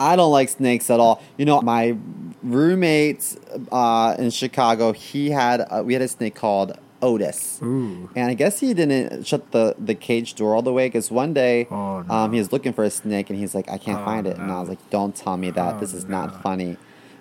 I 0.00 0.16
don't 0.16 0.32
like 0.32 0.48
snakes 0.48 0.88
at 0.88 0.98
all. 0.98 1.22
You 1.36 1.44
know, 1.44 1.60
my 1.60 1.96
roommate 2.42 3.36
uh, 3.70 4.16
in 4.18 4.30
Chicago, 4.30 4.92
he 4.92 5.30
had 5.30 5.60
uh, 5.60 5.82
we 5.84 5.92
had 5.92 6.00
a 6.02 6.08
snake 6.08 6.34
called 6.34 6.72
Otis, 7.02 7.58
and 7.60 8.08
I 8.16 8.32
guess 8.34 8.60
he 8.60 8.72
didn't 8.72 9.26
shut 9.26 9.50
the 9.52 9.74
the 9.78 9.94
cage 9.94 10.34
door 10.36 10.54
all 10.54 10.62
the 10.62 10.72
way 10.72 10.86
because 10.88 11.10
one 11.10 11.34
day 11.34 11.66
Oh, 11.70 12.00
no. 12.02 12.14
um, 12.14 12.32
he 12.32 12.38
was 12.38 12.50
looking 12.52 12.72
for 12.72 12.84
a 12.84 12.90
snake 12.90 13.28
and 13.30 13.38
he's 13.38 13.54
like, 13.54 13.70
I 13.70 13.76
can't 13.78 14.02
find 14.04 14.26
it, 14.26 14.38
and 14.38 14.50
I 14.50 14.58
was 14.60 14.68
like, 14.70 14.78
Don't 14.90 15.14
tell 15.14 15.36
me 15.36 15.50
that. 15.50 15.80
this 15.80 15.92
is 15.92 16.06
not 16.06 16.42
funny. 16.42 16.76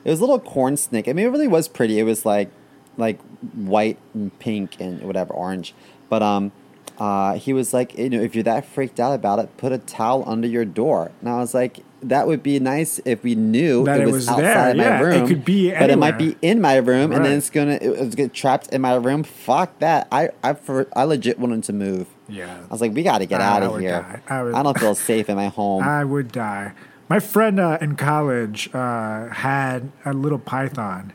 It 0.05 0.09
was 0.09 0.19
a 0.19 0.23
little 0.23 0.39
corn 0.39 0.77
snake. 0.77 1.09
I 1.09 1.13
mean, 1.13 1.25
it 1.25 1.29
really 1.29 1.47
was 1.49 1.67
pretty. 1.67 1.99
It 1.99 2.03
was 2.03 2.25
like 2.25 2.49
like 2.99 3.19
white 3.55 3.97
and 4.13 4.37
pink 4.39 4.79
and 4.79 5.01
whatever 5.03 5.33
orange, 5.33 5.73
but 6.09 6.21
um. 6.21 6.51
Uh, 6.97 7.35
he 7.35 7.53
was 7.53 7.73
like, 7.73 7.97
you 7.97 8.09
know, 8.09 8.19
if 8.19 8.35
you're 8.35 8.43
that 8.43 8.65
freaked 8.65 8.99
out 8.99 9.13
about 9.13 9.39
it, 9.39 9.55
put 9.55 9.71
a 9.71 9.77
towel 9.77 10.21
under 10.27 10.45
your 10.49 10.65
door. 10.65 11.11
And 11.21 11.29
I 11.29 11.37
was 11.37 11.53
like, 11.53 11.79
that 12.01 12.27
would 12.27 12.43
be 12.43 12.59
nice 12.59 12.99
if 13.05 13.23
we 13.23 13.35
knew 13.35 13.85
That 13.85 14.01
it 14.01 14.03
it 14.03 14.05
was, 14.07 14.13
was 14.15 14.27
outside 14.27 14.43
there, 14.43 14.71
of 14.71 14.77
my 14.77 15.13
yeah. 15.13 15.23
It 15.23 15.27
could 15.29 15.45
be 15.45 15.71
but 15.71 15.89
it 15.89 15.97
might 15.97 16.17
be 16.17 16.35
in 16.41 16.59
my 16.59 16.75
room, 16.75 17.13
and 17.13 17.23
then 17.23 17.37
it's 17.37 17.49
gonna 17.49 17.77
it 17.81 17.97
was 17.97 18.15
get 18.15 18.33
trapped 18.33 18.67
in 18.73 18.81
my 18.81 18.95
room. 18.95 19.23
Fuck 19.23 19.79
that! 19.79 20.09
I 20.11 20.31
I 20.43 20.51
for, 20.55 20.87
I 20.93 21.05
legit 21.05 21.39
wanted 21.39 21.63
to 21.63 21.71
move. 21.73 22.07
Yeah. 22.27 22.53
I 22.69 22.69
was 22.69 22.81
like, 22.81 22.93
we 22.93 23.01
got 23.03 23.19
to 23.19 23.25
get 23.25 23.39
I- 23.39 23.45
out 23.45 23.63
of 23.63 23.79
here. 23.79 24.21
I 24.27 24.43
would- 24.43 24.53
I 24.55 24.61
don't 24.61 24.77
feel 24.77 24.93
safe 24.93 25.29
in 25.29 25.37
my 25.37 25.47
home. 25.47 25.83
I 25.83 26.03
would 26.03 26.33
die. 26.33 26.73
My 27.07 27.21
friend 27.21 27.61
uh, 27.61 27.77
in 27.79 27.95
college 27.95 28.69
uh, 28.73 29.29
had 29.29 29.89
a 30.03 30.11
little 30.11 30.37
python, 30.39 31.13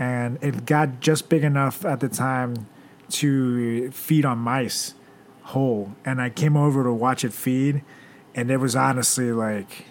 and 0.00 0.38
it 0.40 0.64
got 0.64 0.98
just 1.00 1.28
big 1.28 1.44
enough 1.44 1.84
at 1.84 2.00
the 2.00 2.08
time 2.08 2.66
to 3.10 3.90
feed 3.90 4.24
on 4.24 4.38
mice 4.38 4.94
whole. 5.42 5.92
And 6.04 6.22
I 6.22 6.30
came 6.30 6.56
over 6.56 6.82
to 6.82 6.92
watch 6.92 7.22
it 7.22 7.34
feed, 7.34 7.82
and 8.34 8.50
it 8.50 8.56
was 8.56 8.74
honestly 8.74 9.30
like 9.30 9.84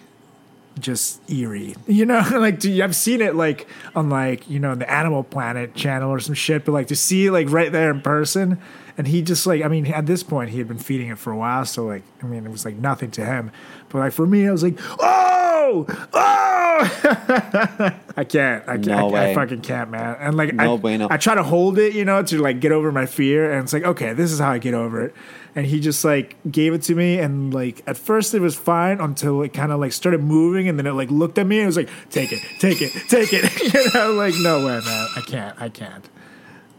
just 0.80 1.20
eerie. 1.30 1.76
You 1.86 2.06
know, 2.06 2.26
like 2.32 2.64
you, 2.64 2.82
I've 2.82 2.96
seen 2.96 3.20
it 3.20 3.36
like 3.36 3.68
on 3.94 4.10
like 4.10 4.50
you 4.50 4.58
know 4.58 4.74
the 4.74 4.90
Animal 4.90 5.22
Planet 5.22 5.74
channel 5.74 6.10
or 6.10 6.18
some 6.18 6.34
shit, 6.34 6.64
but 6.64 6.72
like 6.72 6.88
to 6.88 6.96
see 6.96 7.30
like 7.30 7.48
right 7.48 7.70
there 7.70 7.90
in 7.90 8.00
person, 8.00 8.60
and 8.98 9.06
he 9.06 9.22
just 9.22 9.46
like 9.46 9.62
I 9.62 9.68
mean 9.68 9.86
at 9.86 10.06
this 10.06 10.24
point 10.24 10.50
he 10.50 10.58
had 10.58 10.66
been 10.66 10.78
feeding 10.78 11.08
it 11.08 11.18
for 11.18 11.32
a 11.32 11.36
while, 11.36 11.64
so 11.64 11.86
like 11.86 12.02
I 12.20 12.26
mean 12.26 12.44
it 12.44 12.50
was 12.50 12.64
like 12.64 12.76
nothing 12.76 13.12
to 13.12 13.24
him, 13.24 13.52
but 13.90 13.98
like 13.98 14.12
for 14.12 14.26
me 14.26 14.48
I 14.48 14.52
was 14.52 14.62
like 14.62 14.78
oh! 14.98 15.86
Oh! 16.12 16.56
I 18.16 18.24
can't. 18.24 18.64
I 18.66 18.76
can't. 18.76 18.86
No 18.86 19.14
I, 19.14 19.30
I 19.30 19.34
fucking 19.34 19.60
can't 19.60 19.90
man, 19.90 20.16
and 20.18 20.36
like 20.36 20.54
No 20.54 20.74
I, 20.74 20.78
bueno. 20.78 21.08
I 21.10 21.16
try 21.16 21.34
to 21.34 21.42
hold 21.42 21.78
it 21.78 21.94
you 21.94 22.04
know 22.04 22.22
to 22.22 22.38
like 22.40 22.60
get 22.60 22.72
over 22.72 22.90
my 22.90 23.06
fear, 23.06 23.52
and 23.52 23.62
it's 23.64 23.72
like 23.72 23.84
okay 23.84 24.12
this 24.14 24.32
is 24.32 24.38
how 24.38 24.50
I 24.50 24.58
get 24.58 24.74
over 24.74 25.04
it. 25.04 25.14
And 25.54 25.66
he 25.66 25.80
just 25.80 26.04
like 26.04 26.36
gave 26.50 26.72
it 26.72 26.82
to 26.82 26.94
me, 26.94 27.18
and 27.18 27.52
like 27.52 27.82
at 27.86 27.96
first 27.96 28.34
it 28.34 28.40
was 28.40 28.56
fine 28.56 29.00
until 29.00 29.42
it 29.42 29.52
kind 29.52 29.72
of 29.72 29.80
like 29.80 29.92
started 29.92 30.22
moving, 30.22 30.68
and 30.68 30.78
then 30.78 30.86
it 30.86 30.92
like 30.92 31.10
looked 31.10 31.38
at 31.38 31.46
me 31.46 31.56
and 31.58 31.64
it 31.64 31.66
was 31.66 31.76
like, 31.76 31.90
"Take 32.08 32.32
it, 32.32 32.40
take 32.60 32.80
it, 32.80 32.92
take 33.08 33.32
it." 33.32 33.74
you 33.74 33.90
know, 33.92 34.12
like 34.12 34.34
no 34.40 34.64
way, 34.64 34.80
man, 34.84 35.08
I 35.16 35.20
can't, 35.26 35.60
I 35.60 35.68
can't, 35.68 36.08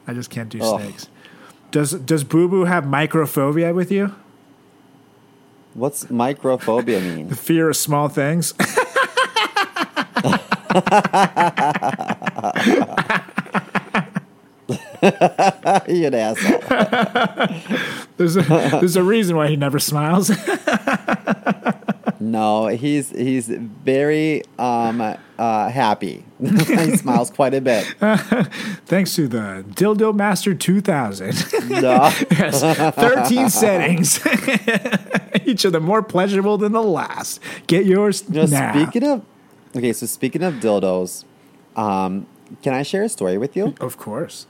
I 0.08 0.14
just 0.14 0.30
can't 0.30 0.50
do 0.50 0.60
snakes. 0.60 1.08
Does 1.72 1.92
Does 1.92 2.24
Boo 2.24 2.48
Boo 2.48 2.66
have 2.66 2.86
microphobia 2.86 3.74
with 3.76 3.92
you? 3.92 4.16
What's 5.74 6.06
microphobia 6.06 7.02
mean? 7.02 7.30
The 7.30 7.36
fear 7.36 7.70
of 7.70 7.78
small 7.78 8.10
things. 8.10 8.54
you 15.02 16.06
an 16.06 16.14
asshole. 16.14 16.60
there's 18.18 18.38
a 18.38 18.42
There's 18.42 18.96
a 18.96 19.04
reason 19.04 19.36
why 19.36 19.48
he 19.48 19.56
never 19.56 19.80
smiles. 19.80 20.32
No, 22.20 22.68
he's 22.68 23.10
he's 23.10 23.48
very 23.48 24.44
um 24.60 25.02
uh 25.02 25.70
happy. 25.70 26.24
he 26.40 26.96
smiles 26.98 27.32
quite 27.32 27.56
a 27.56 27.62
bit. 27.62 27.84
Thanks 28.86 29.16
to 29.16 29.28
the 29.28 29.66
Dildo 29.70 30.14
Master 30.14 30.54
2000. 30.54 31.72
No. 31.82 32.12
Yes, 32.32 32.62
13 32.62 33.50
settings. 33.50 34.20
Each 35.52 35.66
of 35.66 35.72
them 35.74 35.84
more 35.84 36.02
pleasurable 36.02 36.58
than 36.58 36.72
the 36.72 36.82
last. 36.82 37.40
Get 37.68 37.86
yours 37.86 38.24
You 38.30 38.36
know, 38.42 38.46
now. 38.46 38.72
speaking 38.74 39.04
of 39.12 39.22
okay, 39.76 39.94
so 39.94 40.06
speaking 40.06 40.44
of 40.44 40.56
dildos, 40.56 41.26
um, 41.76 42.26
can 42.64 42.74
I 42.74 42.84
share 42.84 43.04
a 43.04 43.10
story 43.10 43.38
with 43.38 43.56
you? 43.56 43.76
of 43.82 43.98
course. 43.98 44.48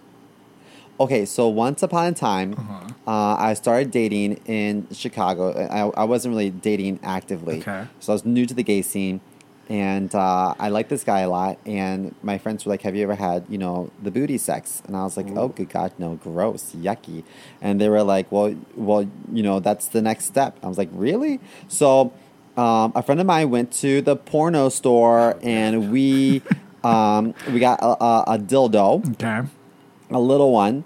Okay, 1.00 1.26
so 1.26 1.48
once 1.48 1.82
upon 1.82 2.06
a 2.06 2.12
time, 2.12 2.54
Uh-huh. 2.54 2.88
uh, 3.12 3.36
I 3.50 3.56
started 3.56 3.90
dating 3.90 4.40
in 4.46 4.88
Chicago. 4.92 5.44
I, 5.58 5.90
I 6.02 6.04
wasn't 6.04 6.32
really 6.36 6.52
dating 6.52 7.00
actively, 7.02 7.60
Okay. 7.62 7.86
so 8.00 8.14
I 8.14 8.16
was 8.16 8.26
new 8.26 8.46
to 8.46 8.54
the 8.54 8.62
gay 8.64 8.84
scene, 8.84 9.20
and 9.72 10.14
uh, 10.14 10.54
I 10.60 10.68
like 10.68 10.90
this 10.90 11.04
guy 11.06 11.22
a 11.22 11.30
lot. 11.30 11.58
And 11.66 12.14
my 12.22 12.38
friends 12.38 12.66
were 12.66 12.72
like, 12.72 12.82
"Have 12.82 12.94
you 12.96 13.04
ever 13.04 13.16
had, 13.16 13.46
you 13.48 13.58
know, 13.58 13.90
the 14.04 14.12
booty 14.12 14.38
sex?" 14.38 14.84
And 14.86 14.98
I 14.98 15.04
was 15.04 15.16
like, 15.16 15.28
"Oh, 15.38 15.48
good 15.48 15.70
God, 15.70 15.94
no, 15.98 16.16
gross, 16.16 16.74
yucky." 16.76 17.24
And 17.62 17.80
they 17.80 17.88
were 17.88 18.04
like, 18.04 18.30
"Well, 18.32 18.54
well, 18.76 19.08
you 19.32 19.44
know, 19.44 19.62
that's 19.62 19.88
the 19.88 20.02
next 20.02 20.26
step." 20.26 20.58
I 20.62 20.68
was 20.68 20.78
like, 20.78 20.90
"Really?" 20.92 21.40
So 21.70 22.12
um, 22.58 22.92
a 22.96 23.02
friend 23.02 23.22
of 23.22 23.28
mine 23.28 23.50
went 23.50 23.72
to 23.84 24.02
the 24.02 24.16
porno 24.18 24.68
store, 24.68 25.38
and 25.42 25.90
we 25.90 26.42
um, 26.84 27.34
we 27.54 27.60
got 27.62 27.80
a, 27.82 28.04
a, 28.04 28.24
a 28.36 28.40
dildo 28.40 29.08
Okay. 29.14 29.48
a 30.10 30.20
little 30.20 30.52
one 30.52 30.84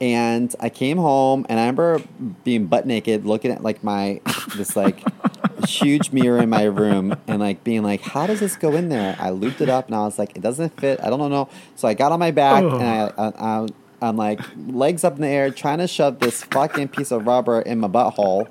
and 0.00 0.54
I 0.60 0.68
came 0.68 0.98
home 0.98 1.46
and 1.48 1.58
I 1.58 1.62
remember 1.66 2.02
being 2.44 2.66
butt 2.66 2.86
naked 2.86 3.24
looking 3.24 3.50
at 3.50 3.62
like 3.62 3.82
my 3.82 4.20
this 4.56 4.76
like 4.76 5.02
huge 5.66 6.12
mirror 6.12 6.38
in 6.38 6.50
my 6.50 6.64
room 6.64 7.16
and 7.26 7.40
like 7.40 7.64
being 7.64 7.82
like 7.82 8.02
how 8.02 8.26
does 8.26 8.40
this 8.40 8.56
go 8.56 8.74
in 8.76 8.88
there 8.88 9.16
I 9.18 9.30
looped 9.30 9.60
it 9.60 9.68
up 9.68 9.86
and 9.86 9.94
I 9.94 10.00
was 10.00 10.18
like 10.18 10.36
it 10.36 10.42
doesn't 10.42 10.78
fit 10.78 11.00
I 11.02 11.08
don't 11.10 11.30
know 11.30 11.48
so 11.76 11.88
I 11.88 11.94
got 11.94 12.12
on 12.12 12.18
my 12.20 12.30
back 12.30 12.62
Oh. 12.62 12.78
and 12.78 12.82
I, 12.82 13.12
I, 13.16 13.32
I 13.62 13.66
I'm 14.02 14.16
like 14.16 14.40
legs 14.68 15.02
up 15.04 15.14
in 15.16 15.22
the 15.22 15.28
air 15.28 15.50
trying 15.50 15.78
to 15.78 15.86
shove 15.88 16.18
this 16.18 16.44
fucking 16.44 16.88
piece 16.88 17.10
of 17.10 17.26
rubber 17.26 17.60
in 17.62 17.80
my 17.80 17.88
butthole 17.88 18.48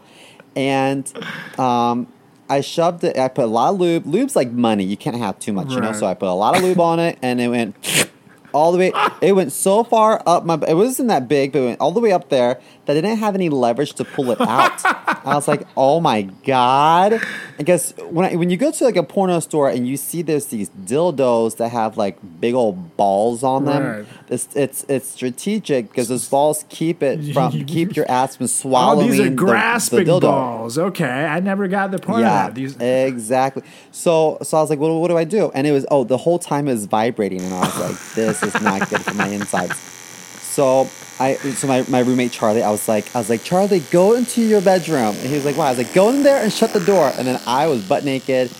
and 0.55 1.12
um 1.60 2.08
I 2.47 2.62
shoved 2.62 3.03
it. 3.03 3.17
I 3.17 3.27
put 3.27 3.45
a 3.45 3.47
lot 3.47 3.73
of 3.73 3.79
lube. 3.79 4.05
Lube's 4.05 4.36
like 4.36 4.51
money. 4.51 4.84
You 4.84 4.95
can't 4.95 5.15
have 5.17 5.39
too 5.39 5.51
much, 5.51 5.71
you 5.71 5.79
know. 5.81 5.93
So 5.93 6.05
I 6.05 6.13
put 6.13 6.27
a 6.29 6.31
lot 6.34 6.55
of 6.55 6.62
lube 6.62 6.79
on 6.79 6.99
it, 6.99 7.17
and 7.23 7.41
it 7.41 7.47
went 7.47 7.75
all 8.56 8.72
the 8.72 8.78
way. 8.78 8.94
It 9.22 9.34
went 9.34 9.52
so 9.52 9.84
far 9.84 10.24
up 10.26 10.46
my. 10.46 10.56
It 10.68 10.76
wasn't 10.76 11.10
that 11.10 11.28
big, 11.28 11.52
but 11.52 11.60
it 11.60 11.65
went 11.65 11.82
all 11.82 11.91
the 11.91 12.00
way 12.00 12.12
up 12.12 12.30
there 12.30 12.60
that 12.86 12.93
didn't 12.93 13.17
have 13.17 13.36
any 13.36 13.50
leverage 13.50 13.93
to 13.93 14.06
pull 14.06 14.32
it 14.32 14.39
out. 14.41 14.86
I 15.26 15.34
was 15.36 15.48
like, 15.48 15.65
"Oh 15.76 16.00
my 16.00 16.24
god!" 16.45 17.19
I 17.60 17.63
guess 17.63 17.93
when 17.98 18.26
I, 18.26 18.36
when 18.36 18.50
you 18.50 18.58
go 18.58 18.69
to 18.71 18.84
like 18.84 18.95
a 18.95 19.04
porno 19.04 19.39
store 19.39 19.69
and 19.69 19.88
you 19.88 19.98
see 19.98 20.21
there's 20.21 20.45
these 20.48 20.69
dildos 20.69 21.58
that 21.58 21.69
have 21.69 21.98
like 21.98 22.17
big 22.39 22.54
old 22.54 22.95
balls 22.98 23.43
on 23.43 23.65
them, 23.65 23.84
Right. 23.84 24.06
it's 24.30 24.48
it's 24.56 24.86
it's 24.88 25.08
strategic 25.08 25.89
because 25.89 26.08
those 26.10 26.28
balls 26.30 26.65
keep 26.69 27.02
it 27.02 27.34
from 27.34 27.52
keep 27.65 27.95
your 27.95 28.10
ass 28.10 28.36
from 28.36 28.48
swallowing. 28.48 29.06
Oh, 29.08 29.10
these 29.10 29.19
are 29.19 29.24
the- 29.24 29.30
the 29.32 29.36
grasping 29.36 30.06
dildo. 30.06 30.21
balls. 30.21 30.78
Okay. 30.78 31.06
I 31.26 31.39
never 31.39 31.67
got 31.67 31.91
the 31.91 32.00
point 32.00 32.19
Yeah, 32.21 32.48
of 32.48 32.54
that. 32.54 32.56
These, 32.56 32.78
exactly. 32.78 33.63
So, 33.91 34.38
so 34.43 34.58
I 34.58 34.62
was 34.62 34.69
like, 34.69 34.80
"Well, 34.80 35.00
what 35.02 35.08
do 35.08 35.17
I 35.17 35.24
do?" 35.24 35.52
And 35.56 35.65
it 35.65 35.71
was, 35.71 35.86
oh, 35.89 36.04
the 36.04 36.17
whole 36.17 36.38
time 36.39 36.67
it 36.67 36.71
was 36.74 36.86
vibrating, 36.86 37.41
and 37.41 37.54
I 37.54 37.60
was 37.62 37.80
like, 37.80 38.13
"This 38.15 38.43
is 38.43 38.62
not 38.62 38.88
good 38.89 39.02
for 39.02 39.13
my 39.15 39.28
insides." 39.28 39.76
So 39.78 40.86
I, 41.19 41.36
so 41.36 41.67
my, 41.67 41.86
my 41.88 41.99
roommate 41.99 42.34
Charlie, 42.34 42.62
I 42.62 42.71
was 42.71 42.88
like, 42.88 43.15
I 43.15 43.19
was 43.19 43.30
like, 43.30 43.43
Charlie, 43.43 43.80
go 43.80 44.15
into 44.15 44.41
your 44.41 44.62
bedroom, 44.62 45.15
and 45.15 45.28
he 45.30 45.36
was 45.36 45.45
like, 45.45 45.56
"Why?" 45.56 45.67
I 45.67 45.69
was 45.69 45.78
like, 45.78 45.93
"Go 45.93 46.10
in 46.10 46.23
there 46.23 46.43
and 46.43 46.51
shut 46.51 46.73
the 46.73 46.82
door." 46.82 47.12
And 47.17 47.25
then 47.25 47.39
I 47.47 47.67
was 47.67 47.88
butt 47.88 48.04
naked, 48.04 48.51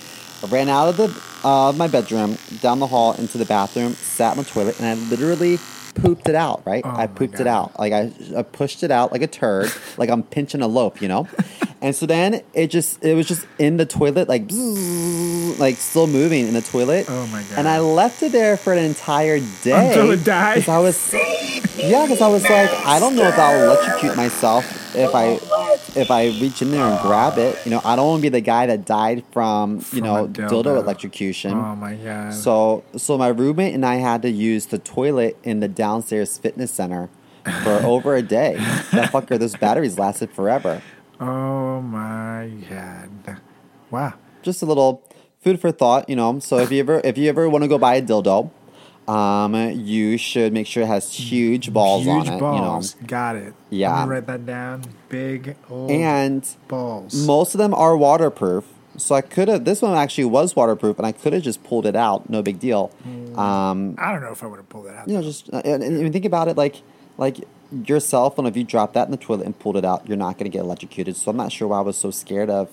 I 0.42 0.48
ran 0.48 0.70
out 0.70 0.88
of 0.90 0.98
the 0.98 1.48
uh, 1.48 1.74
my 1.74 1.88
bedroom, 1.88 2.38
down 2.62 2.80
the 2.80 2.88
hall 2.88 3.14
into 3.14 3.38
the 3.38 3.46
bathroom, 3.46 3.94
sat 3.96 4.38
on 4.38 4.44
the 4.44 4.50
toilet, 4.50 4.80
and 4.80 4.88
I 4.88 4.94
literally 5.10 5.60
pooped 5.96 6.30
it 6.30 6.36
out. 6.36 6.62
Right, 6.66 6.84
Oh 6.86 6.94
I 6.96 7.08
pooped 7.08 7.40
it 7.40 7.48
out. 7.48 7.80
Like 7.80 7.94
I, 7.94 8.12
I 8.38 8.44
pushed 8.44 8.84
it 8.84 8.92
out 8.92 9.12
like 9.12 9.22
a 9.22 9.28
turd, 9.28 9.72
like 9.98 10.10
I'm 10.10 10.24
pinching 10.24 10.62
a 10.62 10.68
loaf, 10.68 11.02
you 11.02 11.08
know. 11.08 11.28
And 11.82 11.96
so 11.96 12.08
then 12.08 12.42
it 12.56 12.72
just 12.72 13.04
it 13.04 13.14
was 13.14 13.28
just 13.28 13.46
in 13.60 13.78
the 13.78 13.86
toilet, 13.86 14.28
like 14.28 14.48
bzzz, 14.48 15.60
like 15.60 15.76
still 15.76 16.08
moving 16.08 16.48
in 16.48 16.56
the 16.56 16.62
toilet. 16.62 17.06
Oh 17.08 17.28
my 17.28 17.44
God. 17.44 17.60
And 17.60 17.68
I 17.68 17.78
left 17.80 18.24
it 18.24 18.32
there 18.32 18.58
for 18.58 18.74
an 18.74 18.80
entire 18.80 19.40
day 19.62 19.90
Until 19.90 20.10
it 20.10 20.24
died? 20.24 20.68
I 20.68 20.80
was, 20.80 21.14
yeah, 21.78 22.02
because 22.04 22.22
I 22.22 22.28
was 22.28 22.42
like, 22.44 22.72
I 22.72 23.00
don't 23.00 23.16
know 23.16 23.28
if 23.28 23.38
I'll 23.38 23.66
electrocute 23.66 24.16
myself 24.16 24.85
if 24.96 25.14
I 25.14 25.40
if 26.00 26.10
I 26.12 26.26
reach 26.28 26.62
in 26.62 26.72
there 26.72 26.84
and 26.86 27.00
grab 27.02 27.38
it. 27.38 27.58
You 27.66 27.72
know, 27.72 27.82
I 27.86 27.96
don't 27.96 28.08
want 28.08 28.20
to 28.20 28.24
be 28.24 28.30
the 28.30 28.42
guy 28.42 28.66
that 28.66 28.86
died 28.86 29.24
from 29.32 29.76
you 29.78 29.82
From 29.82 30.00
know 30.00 30.28
dildo. 30.28 30.64
dildo. 30.64 30.78
electrocution. 30.82 31.54
oh 31.54 31.76
my 31.76 31.96
God. 31.96 32.34
So, 32.34 32.84
so 32.98 33.18
my 33.18 33.28
roommate 33.28 33.74
and 33.74 33.86
I 33.86 33.96
had 33.96 34.22
to 34.24 34.30
use 34.30 34.68
the 34.68 34.78
toilet 34.80 35.38
in 35.44 35.60
the 35.60 35.68
downstairs 35.68 36.38
fitness 36.38 36.72
center 36.72 37.10
for 37.64 37.74
over 37.84 38.16
a 38.16 38.22
day. 38.22 38.56
That 38.92 39.12
fucker, 39.12 39.38
those 39.40 39.56
batteries 39.56 39.98
lasted 40.00 40.32
forever. 40.32 40.82
oh 41.20 41.82
my 41.82 42.50
God. 42.70 43.40
Wow. 43.92 44.14
Just 44.42 44.62
a 44.62 44.66
little 44.66 45.02
food 45.42 45.60
for 45.62 45.72
thought, 45.72 46.10
you 46.10 46.16
know. 46.16 46.40
So 46.40 46.58
if 46.60 46.72
you 46.72 46.80
ever 46.80 47.02
if 47.04 47.18
you 47.18 47.30
ever 47.30 47.48
want 47.50 47.64
to 47.64 47.68
go 47.68 47.78
buy 47.78 47.96
a 47.96 48.02
dildo, 48.02 48.50
um, 49.08 49.54
you 49.72 50.18
should 50.18 50.52
make 50.54 50.68
sure 50.68 50.84
it 50.84 50.88
has 50.88 51.14
huge 51.14 51.72
balls 51.72 52.04
Huge 52.06 52.28
on 52.28 52.34
it. 52.34 52.40
balls. 52.40 52.96
Got 53.06 53.36
it. 53.36 53.54
Yeah. 53.70 54.08
Write 54.08 54.26
that 54.28 54.46
down. 54.46 54.84
Big 55.10 55.56
old 55.70 55.92
and 55.92 56.48
balls. 56.68 57.14
most 57.26 57.54
of 57.54 57.60
them 57.60 57.74
are 57.74 57.96
waterproof. 57.96 58.66
So 58.98 59.14
I 59.14 59.20
could 59.22 59.50
have. 59.50 59.66
This 59.66 59.82
one 59.82 59.94
actually 59.98 60.24
was 60.26 60.56
waterproof, 60.56 60.98
and 60.98 61.06
I 61.06 61.12
could 61.12 61.34
have 61.34 61.44
just 61.44 61.64
pulled 61.66 61.86
it 61.86 61.98
out. 61.98 62.30
No 62.30 62.42
big 62.42 62.60
deal. 62.60 62.92
Um, 63.36 63.96
I 63.98 64.12
don't 64.14 64.22
know 64.22 64.32
if 64.32 64.42
I 64.42 64.48
would 64.48 64.56
have 64.58 64.70
pulled 64.70 64.86
that 64.88 64.96
out. 64.96 65.08
you 65.10 65.16
know, 65.16 65.22
just 65.22 65.54
uh, 65.54 65.62
and, 65.66 65.84
and 65.84 66.14
think 66.14 66.24
about 66.26 66.48
it 66.48 66.56
like 66.56 66.82
like 67.18 67.38
your 67.86 68.00
cell 68.00 68.30
phone. 68.30 68.46
If 68.46 68.56
you 68.56 68.64
drop 68.64 68.94
that 68.94 69.06
in 69.06 69.12
the 69.12 69.18
toilet 69.18 69.46
and 69.46 69.60
pulled 69.60 69.76
it 69.76 69.84
out, 69.84 70.08
you're 70.08 70.16
not 70.18 70.38
going 70.38 70.50
to 70.50 70.56
get 70.58 70.62
electrocuted. 70.64 71.18
So 71.18 71.30
I'm 71.30 71.36
not 71.36 71.52
sure 71.52 71.68
why 71.68 71.80
I 71.80 71.82
was 71.82 71.98
so 71.98 72.10
scared 72.10 72.50
of. 72.50 72.70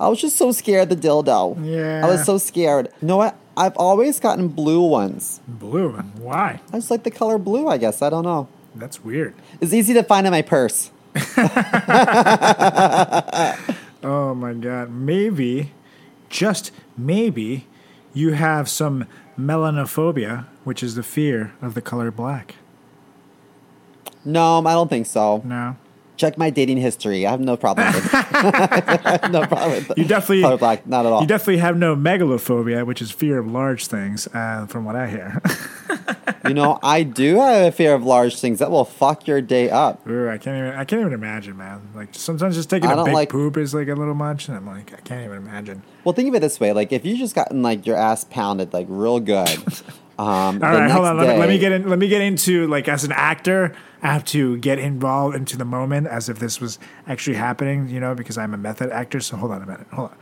I 0.00 0.08
was 0.08 0.18
just 0.18 0.36
so 0.38 0.50
scared 0.50 0.90
of 0.90 1.00
the 1.00 1.08
dildo. 1.08 1.58
Yeah. 1.62 2.06
I 2.06 2.08
was 2.08 2.24
so 2.24 2.38
scared. 2.38 2.88
You 3.02 3.08
know 3.08 3.18
what? 3.18 3.36
I've 3.56 3.76
always 3.76 4.20
gotten 4.20 4.48
blue 4.48 4.82
ones. 4.82 5.40
Blue. 5.48 5.92
Why? 5.92 6.60
I 6.72 6.76
just 6.76 6.90
like 6.90 7.04
the 7.04 7.10
color 7.10 7.38
blue. 7.38 7.68
I 7.68 7.78
guess 7.78 8.02
I 8.02 8.10
don't 8.10 8.24
know. 8.24 8.48
That's 8.74 9.02
weird. 9.02 9.34
It's 9.60 9.72
easy 9.72 9.94
to 9.94 10.02
find 10.02 10.26
in 10.26 10.32
my 10.32 10.42
purse. 10.42 10.90
Oh 14.06 14.36
my 14.36 14.52
God. 14.52 14.90
Maybe, 14.90 15.72
just 16.28 16.70
maybe, 16.96 17.66
you 18.14 18.32
have 18.32 18.68
some 18.68 19.06
melanophobia, 19.36 20.46
which 20.62 20.80
is 20.80 20.94
the 20.94 21.02
fear 21.02 21.52
of 21.60 21.74
the 21.74 21.82
color 21.82 22.12
black. 22.12 22.54
No, 24.24 24.64
I 24.64 24.74
don't 24.74 24.88
think 24.88 25.06
so. 25.06 25.42
No. 25.44 25.76
Check 26.16 26.38
my 26.38 26.50
dating 26.50 26.78
history. 26.78 27.26
I 27.26 27.30
have 27.30 27.40
no 27.40 27.56
problem 27.56 27.92
with 27.92 28.10
that. 28.10 29.28
no 29.32 29.46
problem 29.46 29.70
with 29.72 29.98
You 29.98 30.04
definitely 30.04 30.42
color 30.42 30.56
black. 30.56 30.86
Not 30.86 31.04
at 31.04 31.12
all. 31.12 31.20
You 31.20 31.26
definitely 31.26 31.58
have 31.58 31.76
no 31.76 31.94
megalophobia, 31.94 32.86
which 32.86 33.02
is 33.02 33.10
fear 33.10 33.38
of 33.38 33.46
large 33.46 33.86
things, 33.86 34.26
uh, 34.34 34.66
from 34.66 34.84
what 34.84 34.96
I 34.96 35.08
hear. 35.08 35.42
you 36.48 36.54
know, 36.54 36.78
I 36.82 37.02
do 37.02 37.36
have 37.36 37.66
a 37.68 37.72
fear 37.72 37.94
of 37.94 38.02
large 38.04 38.40
things 38.40 38.58
that 38.60 38.70
will 38.70 38.84
fuck 38.84 39.26
your 39.26 39.40
day 39.42 39.68
up. 39.68 40.06
Ooh, 40.08 40.28
I 40.28 40.38
can't 40.38 40.56
even. 40.56 40.78
I 40.78 40.84
can't 40.84 41.00
even 41.00 41.12
imagine, 41.12 41.56
man. 41.56 41.82
Like 41.94 42.08
sometimes 42.14 42.54
just 42.56 42.70
taking 42.70 42.88
I 42.88 42.94
a 42.94 43.04
big 43.04 43.14
like- 43.14 43.28
poop 43.30 43.56
is 43.56 43.74
like 43.74 43.88
a 43.88 43.94
little 43.94 44.14
much, 44.14 44.48
and 44.48 44.56
I'm 44.56 44.66
like, 44.66 44.92
I 44.94 45.00
can't 45.00 45.24
even 45.24 45.36
imagine. 45.36 45.82
Well, 46.04 46.14
think 46.14 46.28
of 46.28 46.34
it 46.34 46.40
this 46.40 46.58
way: 46.58 46.72
like 46.72 46.92
if 46.92 47.04
you 47.04 47.16
just 47.18 47.34
gotten 47.34 47.62
like 47.62 47.86
your 47.86 47.96
ass 47.96 48.24
pounded 48.24 48.72
like 48.72 48.86
real 48.88 49.20
good. 49.20 49.58
Um, 50.18 50.26
All 50.62 50.70
right, 50.72 50.90
hold 50.90 51.04
on. 51.04 51.16
Let 51.18 51.28
me, 51.28 51.38
let 51.38 51.48
me 51.48 51.58
get 51.58 51.72
in. 51.72 51.88
Let 51.88 51.98
me 51.98 52.08
get 52.08 52.22
into 52.22 52.66
like 52.68 52.88
as 52.88 53.04
an 53.04 53.12
actor, 53.12 53.74
I 54.02 54.12
have 54.12 54.24
to 54.26 54.56
get 54.58 54.78
involved 54.78 55.36
into 55.36 55.56
the 55.58 55.64
moment 55.66 56.06
as 56.06 56.28
if 56.28 56.38
this 56.38 56.60
was 56.60 56.78
actually 57.06 57.36
happening. 57.36 57.88
You 57.88 58.00
know, 58.00 58.14
because 58.14 58.38
I'm 58.38 58.54
a 58.54 58.58
method 58.58 58.90
actor. 58.90 59.20
So 59.20 59.36
hold 59.36 59.52
on 59.52 59.62
a 59.62 59.66
minute. 59.66 59.86
Hold 59.92 60.10
on. 60.10 60.16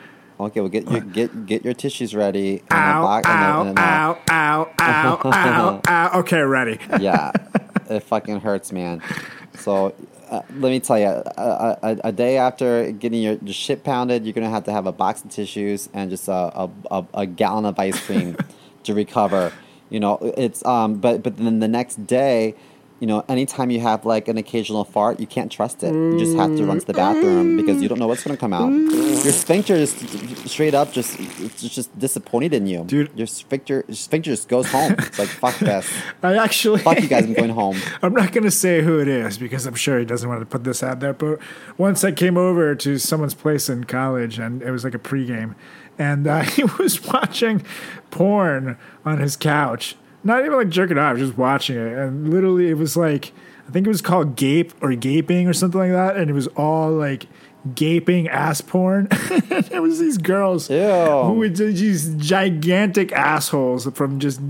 Okay, 0.47 0.61
well 0.61 0.69
get 0.69 0.91
your 0.91 1.01
get 1.01 1.47
get 1.47 1.65
your 1.65 1.75
tissues 1.75 2.13
ready. 2.15 2.59
and 2.59 2.73
Ow! 2.73 3.03
box- 3.03 3.29
and 3.29 3.41
a- 3.41 3.47
Ow! 3.47 3.61
and 3.69 3.79
a- 3.79 3.83
Ow! 3.83 4.21
Ow! 4.31 4.71
Ow! 4.81 5.21
Ow! 5.33 5.81
Ow! 5.87 6.19
Okay, 6.21 6.41
ready. 6.41 6.79
yeah, 7.01 7.31
it 7.89 8.01
fucking 8.03 8.41
hurts, 8.41 8.73
man. 8.73 9.01
So 9.61 9.95
uh, 10.29 10.43
let 10.57 10.71
me 10.71 10.81
tell 10.81 10.99
you, 10.99 11.07
a, 11.07 11.79
a, 11.83 11.97
a 12.05 12.13
day 12.13 12.37
after 12.37 12.91
getting 12.91 13.23
your, 13.23 13.35
your 13.35 13.55
shit 13.55 13.85
pounded, 13.85 14.25
you're 14.25 14.33
gonna 14.33 14.51
have 14.51 14.65
to 14.65 14.73
have 14.73 14.87
a 14.87 14.93
box 14.93 15.23
of 15.23 15.31
tissues 15.31 15.89
and 15.95 16.11
just 16.11 16.27
a 16.27 16.33
a, 16.33 16.71
a, 16.91 17.07
a 17.15 17.27
gallon 17.27 17.65
of 17.65 17.79
ice 17.79 18.05
cream 18.05 18.37
to 18.83 18.93
recover. 18.93 19.53
You 19.91 20.01
know, 20.01 20.19
it's 20.37 20.65
um, 20.65 20.95
but 20.97 21.23
but 21.23 21.37
then 21.37 21.61
the 21.61 21.69
next 21.69 22.07
day. 22.07 22.55
You 23.01 23.09
know, 23.09 23.25
anytime 23.29 23.71
you 23.71 23.81
have 23.81 24.07
like 24.07 24.29
an 24.29 24.39
occasional 24.39 24.85
fart, 24.85 25.21
you 25.21 25.27
can't 25.27 25.53
trust 25.53 25.83
it. 25.83 25.93
You 25.93 26.17
just 26.19 26.37
have 26.37 26.57
to 26.57 26.65
run 26.65 26.79
to 26.79 26.87
the 26.87 26.95
bathroom 26.95 27.57
because 27.57 27.83
you 27.83 27.89
don't 27.89 27.99
know 27.99 28.07
what's 28.07 28.23
going 28.23 28.35
to 28.35 28.41
come 28.41 28.55
out. 28.55 28.71
Your 28.71 29.33
sphincter 29.33 29.75
is 29.75 29.91
straight 30.47 30.75
up 30.75 30.93
just 30.93 31.19
it's 31.21 31.61
just 31.61 31.99
disappointed 31.99 32.55
in 32.55 32.67
you, 32.67 32.85
Dude. 32.85 33.11
Your 33.15 33.27
sphincter, 33.27 33.85
your 33.89 33.97
sphincter 33.97 34.31
just 34.31 34.49
goes 34.49 34.71
home. 34.71 34.93
It's 34.97 35.19
like 35.19 35.29
fuck 35.29 35.59
this, 35.59 35.93
I 36.23 36.37
actually. 36.37 36.81
fuck 36.81 36.99
you 37.01 37.09
guys. 37.09 37.25
I'm 37.25 37.35
going 37.35 37.51
home. 37.51 37.77
I'm 38.03 38.15
not 38.15 38.33
going 38.33 38.45
to 38.45 38.51
say 38.51 38.81
who 38.81 38.99
it 39.01 39.09
is 39.09 39.37
because 39.39 39.67
I'm 39.67 39.75
sure 39.75 39.99
he 39.99 40.07
doesn't 40.07 40.29
want 40.29 40.41
to 40.41 40.47
put 40.47 40.65
this 40.65 40.83
out 40.83 41.01
there. 41.01 41.13
But 41.13 41.41
once 41.77 42.05
I 42.05 42.13
came 42.13 42.39
over 42.39 42.75
to 42.77 42.99
someone's 42.99 43.35
place 43.35 43.69
in 43.69 43.85
college 43.85 44.39
and 44.39 44.63
it 44.63 44.71
was 44.71 44.85
like 44.85 44.95
a 44.95 45.01
pregame, 45.01 45.57
and 45.99 46.27
uh, 46.27 46.41
he 46.43 46.65
was 46.65 47.03
watching 47.05 47.65
porn 48.11 48.79
on 49.05 49.19
his 49.19 49.37
couch. 49.37 49.97
Not 50.23 50.41
even 50.41 50.57
like 50.57 50.71
jerking 50.71 50.99
off, 50.99 51.19
just 51.19 51.37
watching 51.37 51.77
it. 51.77 51.99
And 51.99 52.33
literally, 52.33 52.71
it 52.71 52.79
was 52.79 52.97
like, 52.97 53.33
I 53.69 53.71
think 53.71 53.87
it 53.87 53.91
was 53.91 54.01
called 54.01 54.37
Gape 54.37 54.73
or 54.83 54.95
Gaping 54.95 55.47
or 55.47 55.53
something 55.53 55.81
like 55.81 55.93
that. 55.93 56.17
And 56.17 56.31
it 56.31 56.35
was 56.35 56.47
all 56.49 56.91
like 56.91 57.27
gaping 57.75 58.29
ass 58.29 58.61
porn. 58.61 59.09
there 59.69 59.83
was 59.83 59.99
these 59.99 60.19
girls 60.19 60.71
Ew. 60.71 60.77
who 60.79 61.35
were 61.35 61.49
these 61.49 62.15
gigantic 62.17 63.13
assholes 63.13 63.87
from 63.95 64.19
just 64.19 64.41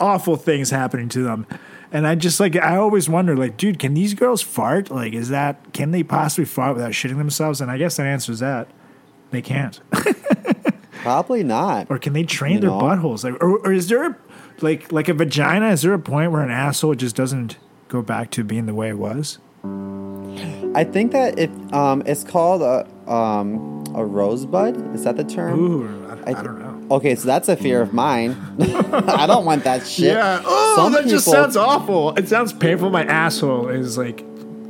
awful 0.00 0.36
things 0.36 0.70
happening 0.70 1.08
to 1.10 1.22
them. 1.22 1.46
And 1.92 2.06
I 2.06 2.14
just 2.14 2.40
like 2.40 2.56
I 2.56 2.76
always 2.76 3.08
wonder, 3.08 3.36
like, 3.36 3.56
dude, 3.56 3.78
can 3.78 3.94
these 3.94 4.14
girls 4.14 4.42
fart? 4.42 4.90
Like, 4.90 5.12
is 5.12 5.28
that 5.28 5.72
can 5.72 5.92
they 5.92 6.02
possibly 6.02 6.44
fart 6.44 6.74
without 6.76 6.92
shitting 6.92 7.16
themselves? 7.16 7.60
And 7.60 7.70
I 7.70 7.78
guess 7.78 7.96
that 7.96 8.06
answers 8.06 8.40
that 8.40 8.68
they 9.30 9.40
can't. 9.40 9.80
Probably 11.06 11.44
not. 11.44 11.86
or 11.88 11.98
can 11.98 12.12
they 12.12 12.24
train 12.24 12.54
You 12.54 12.60
their 12.60 12.70
know? 12.70 12.80
buttholes? 12.80 13.22
Like, 13.24 13.40
or, 13.42 13.58
or 13.58 13.72
is 13.72 13.88
there 13.88 14.18
like 14.60 14.90
like 14.90 15.08
a 15.08 15.14
vagina? 15.14 15.68
Is 15.70 15.82
there 15.82 15.94
a 15.94 15.98
point 15.98 16.32
where 16.32 16.42
an 16.42 16.50
asshole 16.50 16.94
just 16.96 17.14
doesn't 17.14 17.58
go 17.88 18.02
back 18.02 18.30
to 18.32 18.42
being 18.44 18.66
the 18.66 18.74
way 18.74 18.88
it 18.88 18.98
was? 18.98 19.38
I 20.74 20.84
think 20.84 21.12
that 21.12 21.38
it 21.38 21.50
um 21.72 22.02
it's 22.06 22.24
called 22.24 22.62
a 22.62 22.86
um 23.10 23.84
a 23.94 24.04
rosebud. 24.04 24.94
Is 24.94 25.04
that 25.04 25.16
the 25.16 25.24
term? 25.24 25.58
Ooh, 25.58 26.08
I, 26.08 26.30
I 26.30 26.32
th- 26.34 26.36
don't 26.44 26.58
know. 26.58 26.96
Okay, 26.96 27.14
so 27.14 27.26
that's 27.26 27.48
a 27.48 27.56
fear 27.56 27.80
of 27.82 27.92
mine. 27.94 28.36
I 28.60 29.26
don't 29.26 29.44
want 29.44 29.64
that 29.64 29.86
shit. 29.86 30.12
Yeah. 30.14 30.40
Oh, 30.44 30.74
Some 30.76 30.92
that 30.92 31.06
just 31.06 31.24
sounds 31.24 31.56
awful. 31.56 32.14
It 32.16 32.28
sounds 32.28 32.52
painful. 32.52 32.90
My 32.90 33.04
asshole 33.04 33.68
is 33.68 33.96
like 33.96 34.24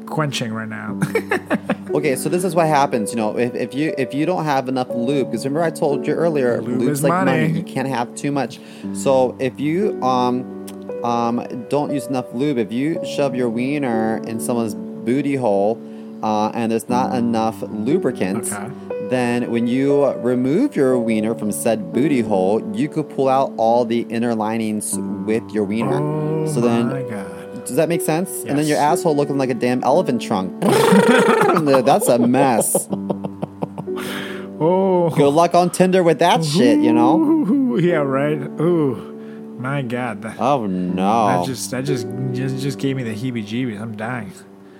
quenching 0.07 0.53
right 0.53 0.69
now. 0.69 0.99
Okay, 1.95 2.15
so 2.15 2.29
this 2.29 2.45
is 2.45 2.55
what 2.55 2.67
happens. 2.67 3.11
You 3.13 3.17
know, 3.17 3.39
if, 3.39 3.55
if 3.55 3.73
you 3.73 3.95
if 3.97 4.13
you 4.13 4.27
don't 4.27 4.45
have 4.45 4.69
enough 4.69 4.91
lube, 4.91 5.31
because 5.31 5.47
remember 5.47 5.63
I 5.63 5.71
told 5.71 6.07
you 6.07 6.13
earlier, 6.13 6.61
Lube 6.61 6.81
lube's 6.81 7.03
like 7.03 7.11
money. 7.11 7.47
money. 7.49 7.59
You 7.59 7.63
can't 7.63 7.89
have 7.89 8.15
too 8.15 8.31
much. 8.31 8.61
So 8.93 9.35
if 9.39 9.59
you 9.59 10.03
um 10.03 10.67
um 11.05 11.67
don't 11.71 11.93
use 11.95 12.07
enough 12.07 12.27
lube, 12.35 12.59
if 12.59 12.71
you 12.71 13.03
shove 13.07 13.35
your 13.35 13.49
wiener 13.49 14.19
in 14.27 14.41
someone's 14.41 14.75
booty 14.75 15.37
hole, 15.37 15.81
uh, 16.23 16.51
and 16.51 16.71
there's 16.71 16.89
not 16.89 17.15
enough 17.15 17.63
lubricant. 17.63 18.53
Okay. 18.53 18.71
Then, 19.09 19.53
when 19.53 19.69
you 19.69 20.05
remove 20.15 20.75
your 20.75 20.99
wiener 20.99 21.35
from 21.37 21.53
said 21.53 21.93
booty 21.93 22.21
hole, 22.21 22.61
you 22.77 22.89
could 22.89 23.09
pull 23.09 23.29
out 23.29 23.53
all 23.57 23.85
the 23.85 24.01
inner 24.11 24.35
linings 24.35 24.99
with 25.25 25.49
your 25.53 25.63
wiener. 25.65 26.01
Oh 26.03 26.47
so 26.53 26.61
then, 26.61 26.89
my 26.89 27.03
god. 27.03 27.26
Does 27.67 27.77
that 27.77 27.89
make 27.89 28.01
sense? 28.03 28.31
And 28.45 28.59
then 28.59 28.67
your 28.67 28.79
asshole 28.79 29.15
looking 29.17 29.37
like 29.39 29.51
a 29.51 29.55
damn 29.55 29.83
elephant 29.85 30.23
trunk. 30.23 30.61
That's 30.63 32.09
a 32.09 32.19
mess. 32.19 32.89
Oh. 34.59 35.11
Good 35.15 35.29
luck 35.31 35.55
on 35.55 35.71
Tinder 35.71 36.03
with 36.03 36.19
that 36.21 36.45
shit, 36.45 36.79
you 36.81 36.93
know? 36.93 37.77
Yeah, 37.77 37.97
right. 37.97 38.39
Ooh, 38.61 38.95
my 39.59 39.83
God. 39.83 40.23
That, 40.23 40.41
Oh 40.41 40.67
no. 40.67 41.27
that 41.27 41.47
just 41.47 41.71
that 41.73 41.85
just, 41.85 42.07
just 42.33 42.59
just 42.59 42.79
gave 42.79 42.97
me 42.97 43.03
the 43.03 43.15
heebie-jeebies. 43.15 43.79
I'm 43.81 43.97
dying. 43.97 44.33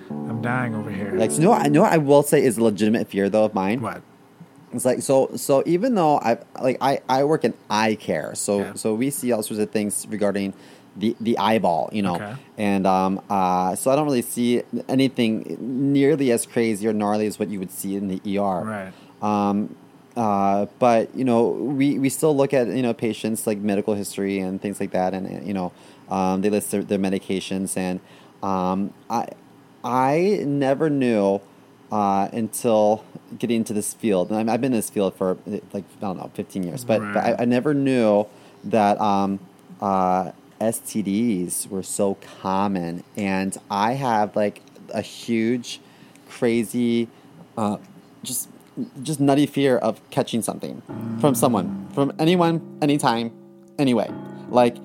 I'm 0.09 0.41
dying 0.41 0.73
over 0.73 0.89
here. 0.89 1.11
like, 1.13 1.31
you 1.33 1.39
know, 1.41 1.51
I 1.53 1.67
know 1.67 1.81
what 1.83 1.91
I 1.93 1.97
will 1.97 2.23
say 2.23 2.43
is 2.43 2.57
a 2.57 2.63
legitimate 2.63 3.07
fear 3.07 3.29
though 3.29 3.45
of 3.45 3.53
mine. 3.53 3.81
what? 3.81 4.01
It's 4.73 4.83
like 4.83 5.01
so 5.01 5.29
so 5.35 5.61
even 5.65 5.93
though 5.95 6.17
I 6.19 6.39
like 6.61 6.77
I, 6.81 6.99
I 7.07 7.23
work 7.23 7.43
in 7.45 7.53
eye 7.69 7.95
care, 7.95 8.33
so 8.35 8.59
Yeah. 8.59 8.73
so 8.73 8.95
we 8.95 9.09
see 9.11 9.31
all 9.31 9.43
sorts 9.43 9.61
of 9.61 9.69
things 9.71 10.05
regarding 10.09 10.53
the 10.97 11.15
the 11.21 11.37
eyeball, 11.37 11.89
you 11.93 12.01
know, 12.01 12.15
Okay. 12.15 12.33
and 12.57 12.87
um 12.87 13.21
uh 13.29 13.75
so 13.75 13.91
I 13.91 13.95
don't 13.95 14.05
really 14.05 14.21
see 14.23 14.63
anything 14.89 15.57
nearly 15.93 16.31
as 16.31 16.45
crazy 16.45 16.87
or 16.87 16.93
gnarly 16.93 17.27
as 17.27 17.37
what 17.39 17.49
you 17.49 17.59
would 17.59 17.71
see 17.71 17.95
in 17.95 18.07
the 18.07 18.19
ER. 18.39 18.63
Right. 18.65 18.93
Um, 19.21 19.75
uh, 20.15 20.65
but 20.79 21.15
you 21.15 21.23
know, 21.23 21.49
we, 21.49 21.99
we 21.99 22.09
still 22.09 22.35
look 22.35 22.51
at 22.51 22.67
you 22.67 22.81
know 22.81 22.93
patients 22.93 23.45
like 23.45 23.59
medical 23.59 23.93
history 23.93 24.39
and 24.39 24.59
things 24.59 24.79
like 24.79 24.89
that, 24.91 25.13
and 25.13 25.45
you 25.45 25.53
know, 25.53 25.71
um, 26.09 26.41
they 26.41 26.49
list 26.49 26.71
their, 26.71 26.81
their 26.81 26.97
medications, 26.97 27.77
and 27.77 27.99
um, 28.41 28.93
I 29.11 29.27
I 29.83 30.41
never 30.43 30.89
knew 30.89 31.39
uh, 31.91 32.29
until 32.33 33.03
getting 33.37 33.57
into 33.57 33.73
this 33.73 33.93
field, 33.93 34.31
and 34.31 34.49
I've 34.49 34.59
been 34.59 34.73
in 34.73 34.79
this 34.79 34.89
field 34.89 35.13
for 35.13 35.37
like 35.71 35.83
I 35.97 36.01
don't 36.01 36.17
know, 36.17 36.31
fifteen 36.33 36.63
years, 36.63 36.83
but, 36.83 36.99
but 37.13 37.17
I, 37.23 37.35
I 37.39 37.45
never 37.45 37.75
knew 37.75 38.25
that 38.63 38.99
um, 38.99 39.39
uh, 39.79 40.31
STDs 40.59 41.69
were 41.69 41.83
so 41.83 42.15
common, 42.41 43.03
and 43.15 43.57
I 43.69 43.93
have 43.93 44.35
like 44.35 44.61
a 44.93 45.01
huge, 45.01 45.79
crazy, 46.29 47.07
uh, 47.57 47.77
just 48.23 48.49
just 49.01 49.19
nutty 49.19 49.45
fear 49.45 49.77
of 49.77 50.01
catching 50.09 50.41
something 50.41 50.81
from 51.19 51.33
someone, 51.35 51.87
from 51.93 52.13
anyone, 52.19 52.77
anytime, 52.81 53.31
anyway. 53.79 54.09
Like, 54.49 54.77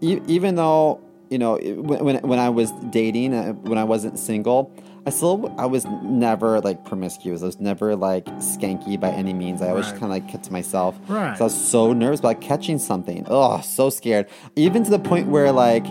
e- 0.00 0.20
even 0.26 0.54
though 0.56 1.00
you 1.30 1.38
know 1.38 1.56
when 1.58 2.18
when, 2.18 2.38
I 2.38 2.48
was 2.48 2.70
dating, 2.90 3.34
uh, 3.34 3.52
when 3.52 3.78
I 3.78 3.84
wasn't 3.84 4.18
single, 4.18 4.72
I 5.06 5.10
still 5.10 5.54
I 5.58 5.66
was 5.66 5.84
never 6.02 6.60
like 6.60 6.84
promiscuous. 6.84 7.42
I 7.42 7.46
was 7.46 7.60
never 7.60 7.94
like 7.94 8.24
skanky 8.38 8.98
by 8.98 9.10
any 9.10 9.32
means. 9.34 9.60
I 9.62 9.68
always 9.68 9.86
Right. 9.86 9.92
kind 10.00 10.04
of 10.04 10.10
like 10.10 10.28
kept 10.28 10.44
to 10.44 10.52
myself. 10.52 10.98
Right. 11.08 11.36
So 11.36 11.44
I 11.44 11.46
was 11.46 11.54
so 11.68 11.92
nervous 11.92 12.20
about 12.20 12.40
catching 12.40 12.78
something. 12.78 13.26
Oh, 13.28 13.60
so 13.60 13.90
scared. 13.90 14.28
Even 14.56 14.82
to 14.84 14.90
the 14.90 14.98
point 14.98 15.28
where 15.28 15.52
like, 15.52 15.84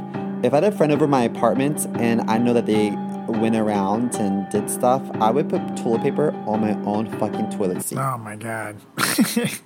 if 0.44 0.52
I 0.54 0.58
had 0.58 0.64
a 0.64 0.72
friend 0.72 0.92
over 0.92 1.08
my 1.08 1.24
apartment 1.24 1.86
and 2.00 2.22
I 2.30 2.38
know 2.40 2.54
that 2.54 2.66
they 2.66 2.90
went 3.28 3.56
around 3.56 4.16
and 4.16 4.50
did 4.52 4.70
stuff, 4.70 5.02
I 5.22 5.30
would 5.32 5.48
put 5.48 5.62
toilet 5.78 6.02
paper 6.02 6.34
on 6.48 6.62
my 6.62 6.74
own 6.84 7.08
fucking 7.20 7.52
toilet 7.52 7.84
seat. 7.84 7.98
Oh 8.00 8.18
my 8.18 8.36
God. 8.36 8.78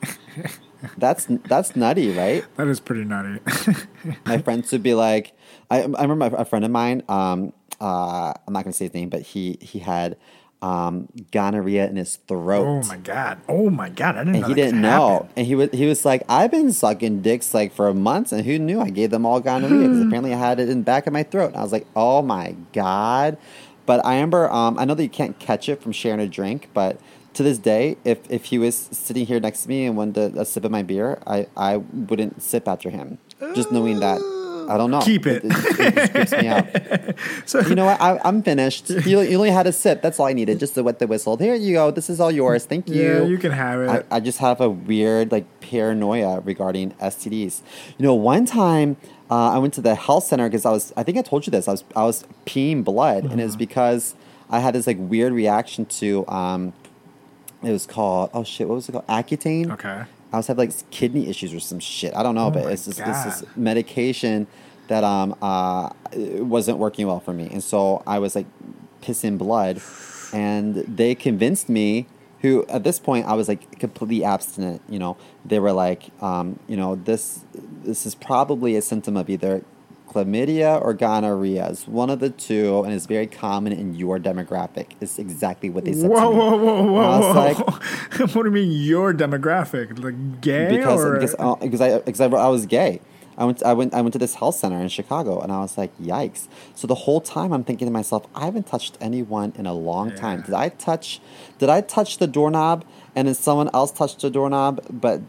That's 0.97 1.25
that's 1.25 1.75
nutty, 1.75 2.11
right? 2.11 2.45
that 2.55 2.67
is 2.67 2.79
pretty 2.79 3.03
nutty. 3.03 3.39
my 4.25 4.37
friends 4.37 4.71
would 4.71 4.83
be 4.83 4.93
like, 4.93 5.33
I, 5.71 5.81
I 5.81 6.03
remember 6.03 6.35
a 6.37 6.45
friend 6.45 6.63
of 6.63 6.69
mine. 6.69 7.01
Um, 7.09 7.51
uh, 7.79 8.33
I'm 8.45 8.53
not 8.53 8.63
gonna 8.63 8.73
say 8.73 8.85
his 8.85 8.93
name, 8.93 9.09
but 9.09 9.21
he 9.21 9.57
he 9.61 9.79
had 9.79 10.17
um, 10.61 11.07
gonorrhea 11.31 11.87
in 11.87 11.95
his 11.97 12.15
throat. 12.27 12.65
oh 12.65 12.87
my 12.87 12.97
God. 12.97 13.39
Oh 13.47 13.69
my 13.69 13.89
God. 13.89 14.17
I 14.17 14.23
didn't 14.23 14.35
and 14.35 14.41
know 14.41 14.47
he 14.47 14.53
didn't 14.55 14.81
know. 14.81 15.09
happen. 15.09 15.29
And 15.35 15.47
he 15.47 15.55
was 15.55 15.69
he 15.71 15.85
was 15.85 16.03
like, 16.05 16.23
I've 16.27 16.51
been 16.51 16.73
sucking 16.73 17.21
dicks 17.21 17.53
like 17.53 17.73
for 17.73 17.93
months, 17.93 18.31
and 18.31 18.43
who 18.45 18.57
knew? 18.57 18.81
I 18.81 18.89
gave 18.89 19.11
them 19.11 19.25
all 19.25 19.39
gonorrhea 19.39 19.87
because 19.87 20.01
apparently 20.01 20.33
I 20.33 20.37
had 20.37 20.59
it 20.59 20.69
in 20.69 20.79
the 20.79 20.83
back 20.83 21.05
of 21.07 21.13
my 21.13 21.23
throat. 21.23 21.47
And 21.49 21.57
I 21.57 21.61
was 21.61 21.71
like, 21.71 21.87
oh 21.95 22.21
my 22.21 22.55
god. 22.73 23.37
But 23.85 24.05
I 24.05 24.15
remember, 24.15 24.51
um, 24.51 24.77
I 24.77 24.83
know 24.83 24.95
that 24.95 25.03
you 25.03 25.09
can't 25.09 25.39
catch 25.39 25.69
it 25.69 25.81
from 25.81 25.93
sharing 25.93 26.19
a 26.19 26.27
drink, 26.27 26.67
but 26.73 26.99
to 27.35 27.43
this 27.43 27.57
day, 27.59 27.95
if 28.03 28.19
if 28.29 28.45
he 28.45 28.57
was 28.57 28.75
sitting 28.75 29.25
here 29.27 29.39
next 29.39 29.61
to 29.63 29.69
me 29.69 29.85
and 29.85 29.95
wanted 29.95 30.35
a, 30.35 30.41
a 30.41 30.45
sip 30.45 30.65
of 30.65 30.71
my 30.71 30.81
beer, 30.81 31.21
I 31.27 31.45
I 31.55 31.77
wouldn't 31.77 32.41
sip 32.41 32.67
after 32.67 32.89
him, 32.89 33.19
just 33.53 33.71
knowing 33.71 33.99
that 33.99 34.19
I 34.69 34.77
don't 34.77 34.91
know. 34.91 35.01
Keep 35.01 35.27
it. 35.27 35.43
It, 35.45 35.51
it 35.97 36.11
creeps 36.11 36.31
me 36.31 36.47
out. 36.47 36.67
So 37.45 37.59
You 37.61 37.75
know 37.75 37.85
what? 37.85 37.99
I, 38.01 38.19
I'm 38.23 38.43
finished. 38.43 38.89
You, 38.89 39.21
you 39.21 39.37
only 39.37 39.51
had 39.51 39.67
a 39.67 39.71
sip. 39.71 40.01
That's 40.01 40.19
all 40.19 40.25
I 40.27 40.33
needed, 40.33 40.59
just 40.59 40.75
to 40.75 40.83
wet 40.83 40.99
the 40.99 41.07
whistle. 41.07 41.37
Here 41.37 41.55
you 41.55 41.73
go. 41.73 41.91
This 41.91 42.09
is 42.09 42.19
all 42.19 42.31
yours. 42.31 42.65
Thank 42.65 42.89
you. 42.89 43.01
yeah, 43.01 43.23
you 43.23 43.37
can 43.37 43.51
have 43.51 43.81
it. 43.81 43.89
I, 44.11 44.17
I 44.17 44.19
just 44.19 44.39
have 44.39 44.59
a 44.61 44.69
weird 44.69 45.31
like 45.31 45.45
paranoia 45.61 46.41
regarding 46.41 46.91
STDs. 46.93 47.61
You 47.97 48.05
know, 48.05 48.13
one 48.13 48.45
time 48.45 48.97
uh, 49.31 49.51
I 49.51 49.57
went 49.57 49.73
to 49.75 49.81
the 49.81 49.95
health 49.95 50.25
center 50.25 50.47
because 50.49 50.65
I 50.65 50.71
was 50.71 50.93
I 50.97 51.03
think 51.03 51.17
I 51.17 51.21
told 51.21 51.45
you 51.47 51.51
this 51.51 51.67
I 51.67 51.71
was 51.71 51.83
I 51.95 52.03
was 52.03 52.25
peeing 52.45 52.83
blood 52.83 53.23
and 53.25 53.39
it 53.41 53.43
was 53.45 53.55
because 53.55 54.15
I 54.49 54.59
had 54.59 54.73
this 54.75 54.87
like 54.87 54.97
weird 54.99 55.33
reaction 55.33 55.85
to 55.85 56.25
um, 56.27 56.73
it 57.63 57.71
was 57.71 57.85
called 57.85 58.29
oh 58.33 58.43
shit 58.43 58.67
what 58.67 58.75
was 58.75 58.87
it 58.89 58.93
called 58.93 59.07
Accutane. 59.07 59.71
okay. 59.73 60.03
I 60.31 60.37
was 60.37 60.47
having 60.47 60.67
like 60.69 60.89
kidney 60.91 61.29
issues 61.29 61.53
or 61.53 61.59
some 61.59 61.79
shit. 61.79 62.15
I 62.15 62.23
don't 62.23 62.35
know, 62.35 62.51
but 62.51 62.63
Oh 62.63 62.65
my 62.65 62.71
it's 62.71 62.85
just 62.85 62.97
this, 62.97 63.23
this 63.23 63.43
medication 63.55 64.47
that 64.87 65.03
um 65.03 65.35
uh 65.41 65.89
wasn't 66.15 66.77
working 66.77 67.07
well 67.07 67.19
for 67.19 67.33
me, 67.33 67.49
and 67.51 67.63
so 67.63 68.03
I 68.05 68.19
was 68.19 68.35
like 68.35 68.47
pissing 69.01 69.37
blood, 69.37 69.81
and 70.33 70.75
they 70.75 71.15
convinced 71.15 71.69
me. 71.69 72.07
Who 72.41 72.67
at 72.69 72.83
this 72.83 72.99
point 72.99 73.25
I 73.25 73.33
was 73.33 73.47
like 73.47 73.79
completely 73.79 74.23
abstinent. 74.23 74.83
You 74.87 74.99
know, 74.99 75.17
they 75.43 75.59
were 75.59 75.71
like, 75.71 76.11
um, 76.21 76.59
you 76.67 76.77
know, 76.77 76.93
this 76.95 77.43
this 77.83 78.05
is 78.05 78.13
probably 78.13 78.75
a 78.75 78.81
symptom 78.81 79.17
of 79.17 79.27
either 79.27 79.63
chlamydia 80.07 80.81
or 80.81 80.93
gonorrhea. 80.93 81.69
It's 81.69 81.87
one 81.87 82.09
of 82.09 82.19
the 82.19 82.29
two, 82.29 82.83
and 82.83 82.93
it's 82.93 83.05
very 83.05 83.27
common 83.27 83.73
in 83.73 83.95
your 83.95 84.19
demographic. 84.19 84.91
Is 85.01 85.19
exactly 85.19 85.69
what 85.69 85.85
they 85.85 85.93
said. 85.93 86.09
Whoa, 86.09 86.21
to 86.21 86.29
me. 86.29 86.37
whoa, 86.37 86.57
whoa, 86.57 86.83
whoa, 86.83 87.01
I 87.01 87.19
was 87.19 87.57
whoa! 87.57 87.65
like, 87.65 88.35
what 88.35 88.43
do 88.43 88.49
you 88.49 88.51
mean 88.51 88.71
your 88.71 89.13
demographic? 89.13 90.01
Like 90.01 90.41
gay 90.41 90.77
because 90.77 91.03
or 91.03 91.13
because, 91.13 91.35
uh, 91.37 91.55
because 91.55 91.81
I 91.81 91.99
because 91.99 92.21
I, 92.21 92.25
I 92.27 92.47
was 92.47 92.65
gay. 92.65 93.01
I 93.37 93.45
went 93.45 93.61
I 93.63 93.73
went 93.73 93.93
I 93.93 94.01
went 94.01 94.13
to 94.13 94.19
this 94.19 94.35
health 94.35 94.55
center 94.55 94.79
in 94.79 94.89
Chicago 94.89 95.39
and 95.39 95.51
I 95.51 95.59
was 95.59 95.77
like, 95.77 95.95
yikes! 95.99 96.47
So 96.73 96.87
the 96.87 96.95
whole 96.95 97.21
time 97.21 97.53
I'm 97.53 97.63
thinking 97.63 97.87
to 97.87 97.91
myself, 97.91 98.25
I 98.33 98.45
haven't 98.45 98.65
touched 98.65 98.97
anyone 98.99 99.53
in 99.55 99.67
a 99.67 99.73
long 99.73 100.15
time. 100.15 100.41
Did 100.41 100.55
I 100.55 100.69
touch? 100.69 101.21
Did 101.59 101.69
I 101.69 101.81
touch 101.81 102.17
the 102.17 102.25
doorknob 102.25 102.83
and 103.15 103.27
then 103.27 103.35
someone 103.35 103.69
else 103.73 103.91
touched 103.91 104.21
the 104.21 104.31
doorknob, 104.31 104.83
but 104.89 105.21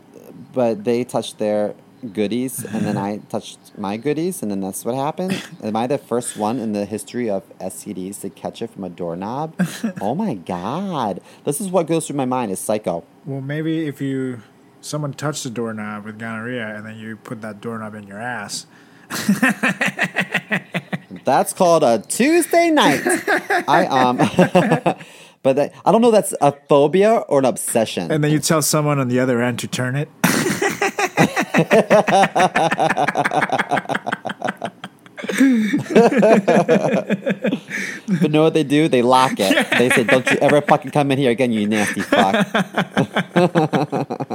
but 0.54 0.84
they 0.84 1.04
touched 1.04 1.38
their 1.38 1.74
goodies 2.12 2.64
and 2.64 2.86
then 2.86 2.96
I 2.96 3.18
touched 3.28 3.58
my 3.76 3.96
goodies 3.96 4.42
and 4.42 4.50
then 4.50 4.60
that's 4.60 4.84
what 4.84 4.94
happened? 4.94 5.42
Am 5.62 5.76
I 5.76 5.86
the 5.86 5.98
first 5.98 6.36
one 6.36 6.58
in 6.58 6.72
the 6.72 6.84
history 6.84 7.30
of 7.30 7.44
STDs 7.58 8.20
to 8.20 8.30
catch 8.30 8.62
it 8.62 8.70
from 8.70 8.84
a 8.84 8.88
doorknob? 8.88 9.54
oh 10.00 10.14
my 10.14 10.34
god! 10.34 11.20
This 11.44 11.60
is 11.60 11.68
what 11.70 11.86
goes 11.86 12.06
through 12.06 12.16
my 12.16 12.24
mind. 12.24 12.52
Is 12.52 12.60
psycho. 12.60 13.04
well, 13.24 13.40
maybe 13.40 13.86
if 13.86 14.00
you 14.00 14.42
someone 14.80 15.12
touched 15.12 15.44
the 15.44 15.50
doorknob 15.50 16.04
with 16.04 16.18
gonorrhea 16.18 16.74
and 16.76 16.86
then 16.86 16.96
you 16.96 17.16
put 17.16 17.40
that 17.42 17.60
doorknob 17.60 17.94
in 17.94 18.06
your 18.06 18.20
ass. 18.20 18.66
That's 21.24 21.52
called 21.52 21.82
a 21.82 22.00
Tuesday 22.06 22.70
night. 22.70 23.00
I 23.66 23.86
um, 23.86 24.16
but 25.42 25.56
that, 25.56 25.72
I 25.84 25.92
don't 25.92 26.00
know. 26.00 26.10
That's 26.10 26.34
a 26.40 26.52
phobia 26.68 27.16
or 27.16 27.38
an 27.40 27.44
obsession. 27.44 28.10
And 28.10 28.22
then 28.22 28.30
you 28.30 28.38
tell 28.38 28.62
someone 28.62 28.98
on 28.98 29.08
the 29.08 29.20
other 29.20 29.42
end 29.42 29.58
to 29.60 29.68
turn 29.68 29.96
it. 29.96 30.08
But 38.20 38.30
know 38.30 38.42
what 38.42 38.54
they 38.54 38.62
do? 38.64 38.88
They 38.88 39.02
lock 39.02 39.32
it. 39.38 39.70
They 39.78 39.90
say, 39.90 40.04
"Don't 40.04 40.28
you 40.30 40.36
ever 40.38 40.60
fucking 40.62 40.90
come 40.90 41.10
in 41.10 41.18
here 41.18 41.30
again, 41.30 41.52
you 41.52 41.66
nasty 41.66 42.00
fuck." 42.02 42.46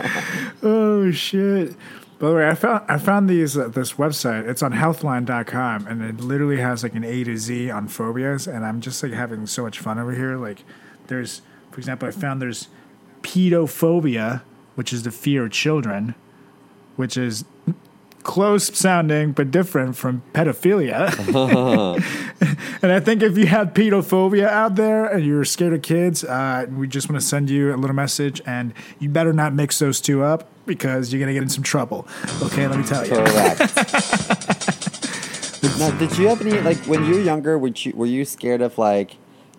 Oh 0.66 1.12
shit! 1.12 1.76
By 2.20 2.30
the 2.30 2.36
way, 2.36 2.48
I 2.48 2.54
found 2.56 2.86
I 2.88 2.98
found 2.98 3.30
these 3.30 3.58
uh, 3.58 3.68
this 3.68 3.94
website. 3.94 4.48
It's 4.48 4.64
on 4.64 4.72
Healthline.com, 4.72 5.88
and 5.88 6.02
it 6.02 6.22
literally 6.22 6.62
has 6.62 6.84
like 6.84 6.94
an 6.96 7.04
A 7.04 7.24
to 7.26 7.36
Z 7.38 7.70
on 7.70 7.90
phobias. 7.90 8.48
And 8.48 8.66
I'm 8.66 8.80
just 8.80 9.04
like 9.04 9.12
having 9.12 9.46
so 9.46 9.64
much 9.64 9.80
fun 9.80 10.00
over 10.00 10.14
here. 10.14 10.38
Like, 10.38 10.64
there's, 11.08 11.42
for 11.72 11.80
example, 11.80 12.08
I 12.08 12.12
found 12.12 12.42
there's 12.42 12.70
pedophobia, 13.24 14.42
which 14.76 14.94
is 14.94 15.04
the 15.04 15.12
fear 15.12 15.46
of 15.46 15.52
children, 15.52 16.16
which 16.96 17.18
is 17.18 17.44
close 18.24 18.76
sounding 18.78 19.32
but 19.34 19.52
different 19.52 19.96
from 19.96 20.24
pedophilia. 20.34 21.12
and 22.82 22.92
I 22.92 23.00
think 23.00 23.22
if 23.22 23.38
you 23.38 23.46
have 23.48 23.74
pedophobia 23.74 24.48
out 24.48 24.76
there 24.76 25.06
and 25.06 25.26
you're 25.26 25.46
scared 25.46 25.74
of 25.74 25.82
kids, 25.82 26.24
uh, 26.24 26.66
we 26.72 26.88
just 26.88 27.10
want 27.10 27.22
to 27.22 27.28
send 27.28 27.50
you 27.50 27.76
a 27.76 27.78
little 27.78 27.96
message, 27.96 28.42
and 28.46 28.74
you 29.00 29.10
better 29.10 29.34
not 29.34 29.54
mix 29.54 29.80
those 29.80 30.00
two 30.02 30.24
up 30.24 30.48
because 30.66 31.12
you're 31.12 31.20
gonna 31.20 31.34
get 31.34 31.44
in 31.44 31.50
some 31.50 31.64
trouble. 31.64 32.08
Okay, 32.42 32.68
let 32.68 32.78
me 32.78 32.86
tell 32.86 33.06
you. 33.06 33.16
Correct. 33.16 33.60
now, 35.78 35.92
did 35.98 36.18
you 36.18 36.28
have 36.28 36.42
any 36.42 36.60
like 36.62 36.78
when 36.86 37.06
you 37.06 37.16
were 37.16 37.22
younger? 37.22 37.58
Were 37.58 37.72
you 37.76 37.94
were 37.96 38.06
you 38.06 38.26
scared 38.26 38.62
of 38.62 38.78
like 38.78 39.18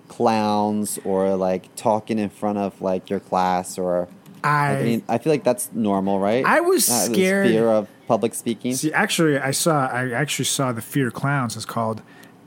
clowns 0.09 0.99
or 1.05 1.37
like 1.37 1.75
talking 1.77 2.19
in 2.19 2.31
front 2.31 2.59
of 2.59 2.81
like 2.81 3.11
your 3.11 3.21
class 3.21 3.79
or? 3.79 4.09
I, 4.45 4.77
I 4.79 4.83
mean, 4.83 5.03
I 5.09 5.19
feel 5.19 5.33
like 5.33 5.43
that's 5.45 5.71
normal, 5.73 6.19
right? 6.21 6.45
I 6.45 6.61
was 6.61 6.85
scared- 6.87 7.49
Fear 7.49 7.69
of 7.69 7.89
public 8.07 8.35
speaking. 8.35 8.75
see. 8.75 8.93
Actually, 8.93 9.39
I 9.39 9.51
saw. 9.51 9.87
I 9.89 10.11
actually 10.13 10.45
saw 10.45 10.73
the 10.73 10.83
fear 10.83 11.09
of 11.09 11.15
clowns 11.15 11.57
is 11.57 11.65
called 11.65 12.03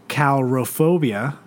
coulrophobia. 0.07 1.37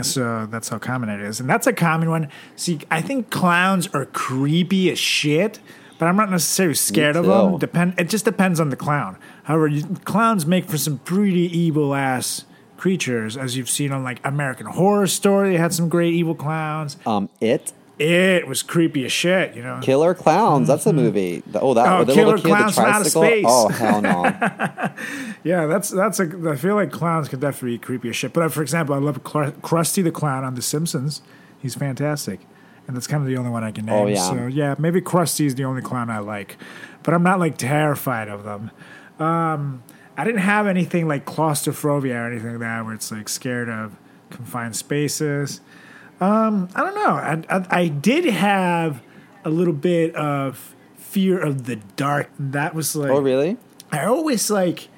So 0.00 0.46
that's 0.46 0.68
how 0.68 0.78
common 0.78 1.08
it 1.08 1.20
is, 1.20 1.40
and 1.40 1.50
that's 1.50 1.66
a 1.66 1.72
common 1.72 2.08
one. 2.08 2.28
See, 2.54 2.78
I 2.88 3.00
think 3.02 3.30
clowns 3.30 3.88
are 3.88 4.04
creepy 4.06 4.92
as 4.92 4.98
shit, 4.98 5.58
but 5.98 6.06
I'm 6.06 6.14
not 6.14 6.30
necessarily 6.30 6.74
scared 6.76 7.16
of 7.16 7.26
them. 7.26 7.58
Depend. 7.58 7.94
It 7.98 8.08
just 8.08 8.24
depends 8.24 8.60
on 8.60 8.68
the 8.70 8.76
clown. 8.76 9.16
However, 9.44 9.66
you, 9.66 9.82
clowns 10.04 10.46
make 10.46 10.66
for 10.66 10.78
some 10.78 10.98
pretty 10.98 11.50
evil 11.58 11.96
ass 11.96 12.44
creatures, 12.76 13.36
as 13.36 13.56
you've 13.56 13.68
seen 13.68 13.90
on 13.90 14.04
like 14.04 14.20
American 14.24 14.66
Horror 14.66 15.08
Story. 15.08 15.50
They 15.50 15.56
had 15.58 15.72
some 15.74 15.88
great 15.88 16.14
evil 16.14 16.36
clowns. 16.36 16.96
Um, 17.04 17.28
it 17.40 17.72
It 17.98 18.46
was 18.46 18.62
creepy 18.62 19.04
as 19.04 19.10
shit, 19.12 19.56
you 19.56 19.62
know. 19.62 19.80
Killer 19.82 20.14
Clowns. 20.14 20.68
That's 20.68 20.86
a 20.86 20.92
movie. 20.92 21.42
Oh, 21.54 21.74
that 21.74 21.86
Oh, 22.00 22.04
the 22.04 22.14
Killer 22.14 22.36
kid, 22.36 22.44
Clowns 22.46 22.74
the 22.76 22.80
from 22.82 22.90
Outer 22.90 23.10
tricycle. 23.10 23.22
Space. 23.22 23.44
Oh 23.48 23.68
hell 23.68 24.00
no! 24.00 24.94
Yeah, 25.44 25.66
that's 25.66 25.90
that's 25.90 26.20
a. 26.20 26.50
I 26.50 26.56
feel 26.56 26.74
like 26.74 26.90
clowns 26.90 27.28
could 27.28 27.40
definitely 27.40 27.72
be 27.72 27.78
creepy 27.78 28.08
as 28.10 28.16
shit. 28.16 28.32
But 28.32 28.42
uh, 28.44 28.48
for 28.48 28.60
example, 28.62 28.94
I 28.94 28.98
love 28.98 29.22
Krusty 29.22 30.02
the 30.02 30.10
Clown 30.10 30.44
on 30.44 30.54
The 30.56 30.62
Simpsons. 30.62 31.22
He's 31.58 31.74
fantastic, 31.74 32.40
and 32.86 32.96
that's 32.96 33.06
kind 33.06 33.22
of 33.22 33.28
the 33.28 33.36
only 33.36 33.50
one 33.50 33.62
I 33.64 33.70
can 33.70 33.86
name. 33.86 33.94
Oh, 33.94 34.06
yeah. 34.06 34.28
So 34.28 34.46
yeah, 34.48 34.74
maybe 34.78 35.00
Krusty 35.00 35.46
is 35.46 35.54
the 35.54 35.64
only 35.64 35.80
clown 35.80 36.10
I 36.10 36.18
like, 36.18 36.56
but 37.02 37.14
I'm 37.14 37.22
not 37.22 37.38
like 37.40 37.56
terrified 37.56 38.28
of 38.28 38.44
them. 38.44 38.70
Um, 39.18 39.82
I 40.16 40.24
didn't 40.24 40.40
have 40.40 40.66
anything 40.66 41.06
like 41.08 41.24
claustrophobia 41.24 42.14
or 42.16 42.26
anything 42.30 42.50
like 42.50 42.60
that, 42.60 42.84
where 42.84 42.94
it's 42.94 43.10
like 43.12 43.28
scared 43.28 43.68
of 43.68 43.96
confined 44.30 44.76
spaces. 44.76 45.60
Um, 46.20 46.68
I 46.74 46.80
don't 46.82 46.94
know. 46.94 47.10
I, 47.10 47.56
I, 47.56 47.66
I 47.82 47.88
did 47.88 48.24
have 48.24 49.02
a 49.44 49.50
little 49.50 49.74
bit 49.74 50.14
of 50.14 50.74
fear 50.96 51.38
of 51.38 51.64
the 51.64 51.76
dark. 51.96 52.30
That 52.38 52.74
was 52.74 52.94
like 52.96 53.10
oh 53.10 53.20
really? 53.20 53.56
I 53.90 54.04
always 54.04 54.50
like 54.50 54.88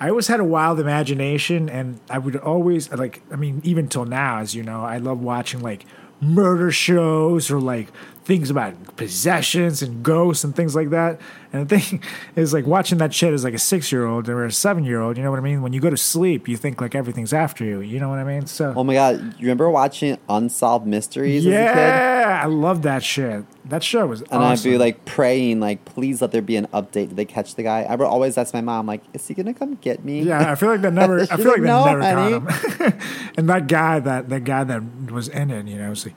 I 0.00 0.08
always 0.08 0.26
had 0.26 0.40
a 0.40 0.44
wild 0.44 0.80
imagination 0.80 1.68
and 1.68 2.00
I 2.10 2.18
would 2.18 2.36
always 2.36 2.90
like 2.90 3.22
I 3.30 3.36
mean 3.36 3.60
even 3.64 3.88
till 3.88 4.04
now 4.04 4.38
as 4.38 4.54
you 4.54 4.62
know 4.62 4.82
I 4.82 4.98
love 4.98 5.20
watching 5.20 5.60
like 5.60 5.84
murder 6.20 6.70
shows 6.70 7.50
or 7.50 7.60
like 7.60 7.88
things 8.24 8.50
about 8.50 8.74
possessions 8.96 9.82
and 9.82 10.02
ghosts 10.04 10.44
and 10.44 10.54
things 10.54 10.76
like 10.76 10.90
that 10.90 11.20
and 11.52 11.68
the 11.68 11.78
thing 11.80 12.00
is 12.36 12.52
like 12.52 12.64
watching 12.66 12.98
that 12.98 13.12
shit 13.12 13.32
as 13.34 13.42
like 13.42 13.52
a 13.52 13.56
6-year-old 13.56 14.28
or 14.28 14.44
a 14.44 14.48
7-year-old 14.48 15.16
you 15.16 15.24
know 15.24 15.30
what 15.30 15.40
I 15.40 15.42
mean 15.42 15.60
when 15.60 15.72
you 15.72 15.80
go 15.80 15.90
to 15.90 15.96
sleep 15.96 16.46
you 16.48 16.56
think 16.56 16.80
like 16.80 16.94
everything's 16.94 17.32
after 17.32 17.64
you 17.64 17.80
you 17.80 17.98
know 17.98 18.08
what 18.08 18.20
I 18.20 18.24
mean 18.24 18.46
so 18.46 18.72
Oh 18.76 18.84
my 18.84 18.94
god! 18.94 19.18
You 19.38 19.46
remember 19.46 19.68
watching 19.70 20.18
Unsolved 20.28 20.86
Mysteries 20.86 21.44
as 21.44 21.52
a 21.52 21.56
kid? 21.56 21.56
yeah 21.56 22.40
I 22.44 22.46
love 22.46 22.82
that 22.82 23.02
shit 23.02 23.44
that 23.64 23.82
show 23.84 24.06
was 24.06 24.22
And 24.22 24.42
awesome. 24.42 24.68
I'd 24.70 24.72
be 24.72 24.76
like 24.78 25.04
praying, 25.04 25.60
like, 25.60 25.84
please 25.84 26.20
let 26.20 26.32
there 26.32 26.42
be 26.42 26.56
an 26.56 26.66
update. 26.74 27.10
Did 27.10 27.16
they 27.16 27.24
catch 27.24 27.54
the 27.54 27.62
guy? 27.62 27.82
I 27.88 27.94
would 27.94 28.04
always 28.08 28.36
ask 28.36 28.52
my 28.52 28.60
mom, 28.60 28.86
like, 28.86 29.02
is 29.14 29.26
he 29.28 29.34
gonna 29.34 29.54
come 29.54 29.76
get 29.76 30.04
me? 30.04 30.22
Yeah, 30.22 30.50
I 30.50 30.56
feel 30.56 30.68
like 30.70 30.80
that 30.80 30.92
never. 31.02 31.20
I 31.20 31.26
feel 31.26 31.46
like 31.46 31.60
they 31.60 31.66
"No, 31.68 31.84
never 31.84 32.02
honey." 32.02 32.40
caught 32.40 32.80
him. 32.92 33.00
and 33.36 33.48
that 33.48 33.68
guy, 33.68 34.00
that 34.00 34.28
that 34.30 34.42
guy 34.42 34.64
that 34.64 35.12
was 35.12 35.28
in 35.28 35.52
it, 35.52 35.68
you 35.68 35.76
know, 35.78 35.90
was 35.90 36.06
like, 36.06 36.16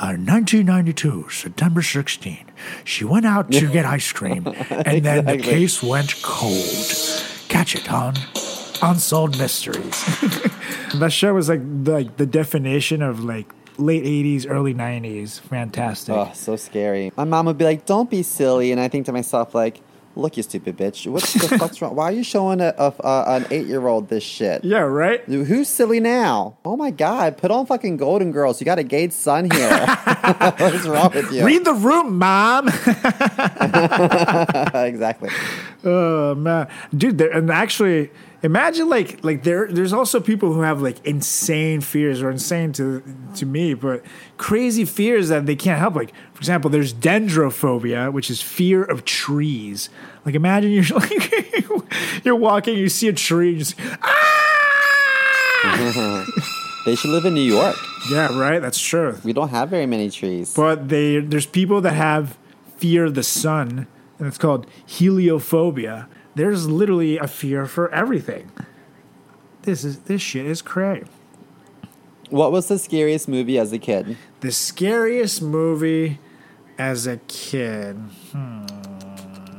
uh, 0.00 0.16
1992, 0.16 1.28
September 1.28 1.82
16. 1.82 2.46
She 2.84 3.04
went 3.04 3.26
out 3.26 3.52
to 3.52 3.68
get 3.70 3.84
ice 3.84 4.10
cream, 4.12 4.46
and 4.70 5.04
then 5.04 5.26
the 5.26 5.36
case 5.36 5.82
went 5.82 6.22
cold. 6.22 6.56
Catch 7.48 7.76
it 7.76 7.92
on 7.92 8.14
Unsolved 8.80 9.38
Mysteries. 9.38 10.04
that 10.94 11.10
show 11.12 11.34
was 11.34 11.50
like 11.50 11.60
the, 11.84 11.92
like 11.92 12.16
the 12.16 12.24
definition 12.24 13.02
of 13.02 13.22
like 13.24 13.52
late 13.76 14.04
80s, 14.04 14.46
early 14.48 14.72
90s. 14.72 15.40
Fantastic. 15.40 16.14
Oh, 16.14 16.30
so 16.32 16.56
scary. 16.56 17.12
My 17.18 17.24
mom 17.24 17.44
would 17.46 17.58
be 17.58 17.66
like, 17.66 17.84
"Don't 17.84 18.08
be 18.08 18.22
silly," 18.22 18.72
and 18.72 18.80
I 18.80 18.88
think 18.88 19.04
to 19.04 19.12
myself, 19.12 19.54
like, 19.54 19.82
"Look, 20.16 20.36
you 20.36 20.42
stupid 20.42 20.76
bitch! 20.76 21.06
What 21.10 21.22
the 21.22 21.56
fuck's 21.58 21.80
wrong? 21.80 21.94
Why 21.94 22.04
are 22.04 22.12
you 22.12 22.24
showing 22.24 22.60
a, 22.60 22.74
a, 22.76 22.92
a 23.00 23.24
an 23.36 23.46
eight 23.50 23.66
year 23.66 23.86
old 23.86 24.08
this 24.08 24.22
shit? 24.24 24.64
yeah, 24.64 24.78
right. 24.78 25.22
Who's 25.24 25.68
silly 25.68 26.00
now? 26.00 26.56
Oh 26.64 26.76
my 26.76 26.90
god! 26.90 27.36
Put 27.38 27.50
on 27.50 27.66
fucking 27.66 27.96
Golden 27.96 28.32
Girls. 28.32 28.60
You 28.60 28.64
got 28.64 28.78
a 28.78 28.82
gay 28.82 29.08
son 29.10 29.50
here. 29.50 29.86
What's 30.58 30.86
wrong 30.86 31.12
with 31.14 31.32
you? 31.32 31.44
Read 31.44 31.64
the 31.64 31.74
room, 31.74 32.18
mom. 32.18 32.68
exactly. 34.74 35.30
Oh 35.84 36.34
man, 36.34 36.68
dude! 36.96 37.20
And 37.20 37.50
actually, 37.50 38.10
Imagine 38.42 38.88
like 38.88 39.22
like 39.22 39.42
there 39.42 39.66
there's 39.70 39.92
also 39.92 40.18
people 40.18 40.52
who 40.54 40.62
have 40.62 40.80
like 40.80 41.04
insane 41.04 41.82
fears 41.82 42.22
or 42.22 42.30
insane 42.30 42.72
to 42.72 43.02
to 43.36 43.44
me, 43.44 43.74
but 43.74 44.02
crazy 44.38 44.86
fears 44.86 45.28
that 45.28 45.44
they 45.44 45.56
can't 45.56 45.78
help. 45.78 45.94
Like 45.94 46.14
for 46.32 46.40
example, 46.40 46.70
there's 46.70 46.94
dendrophobia, 46.94 48.10
which 48.10 48.30
is 48.30 48.40
fear 48.40 48.82
of 48.82 49.04
trees. 49.04 49.90
Like 50.24 50.34
imagine 50.34 50.70
you're 50.70 50.84
like 50.98 52.24
you're 52.24 52.36
walking, 52.36 52.78
you 52.78 52.88
see 52.88 53.08
a 53.08 53.12
tree, 53.12 53.58
just 53.58 53.74
ah! 54.02 54.46
They 56.86 56.94
should 56.96 57.10
live 57.10 57.26
in 57.26 57.34
New 57.34 57.42
York. 57.42 57.76
yeah, 58.10 58.34
right. 58.38 58.58
That's 58.58 58.80
true. 58.80 59.18
We 59.22 59.34
don't 59.34 59.50
have 59.50 59.68
very 59.68 59.84
many 59.84 60.10
trees. 60.10 60.54
But 60.54 60.88
they 60.88 61.20
there's 61.20 61.44
people 61.44 61.82
that 61.82 61.92
have 61.92 62.38
fear 62.78 63.04
of 63.04 63.14
the 63.14 63.22
sun, 63.22 63.86
and 64.18 64.26
it's 64.26 64.38
called 64.38 64.66
heliophobia. 64.88 66.06
There's 66.40 66.66
literally 66.66 67.18
a 67.18 67.26
fear 67.26 67.66
for 67.66 67.92
everything. 67.92 68.50
This 69.60 69.84
is 69.84 69.98
this 69.98 70.22
shit 70.22 70.46
is 70.46 70.62
cray. 70.62 71.02
What 72.30 72.50
was 72.50 72.68
the 72.68 72.78
scariest 72.78 73.28
movie 73.28 73.58
as 73.58 73.74
a 73.74 73.78
kid? 73.78 74.16
The 74.40 74.50
scariest 74.50 75.42
movie 75.42 76.18
as 76.78 77.06
a 77.06 77.18
kid. 77.28 77.96
Hmm. 78.32 78.64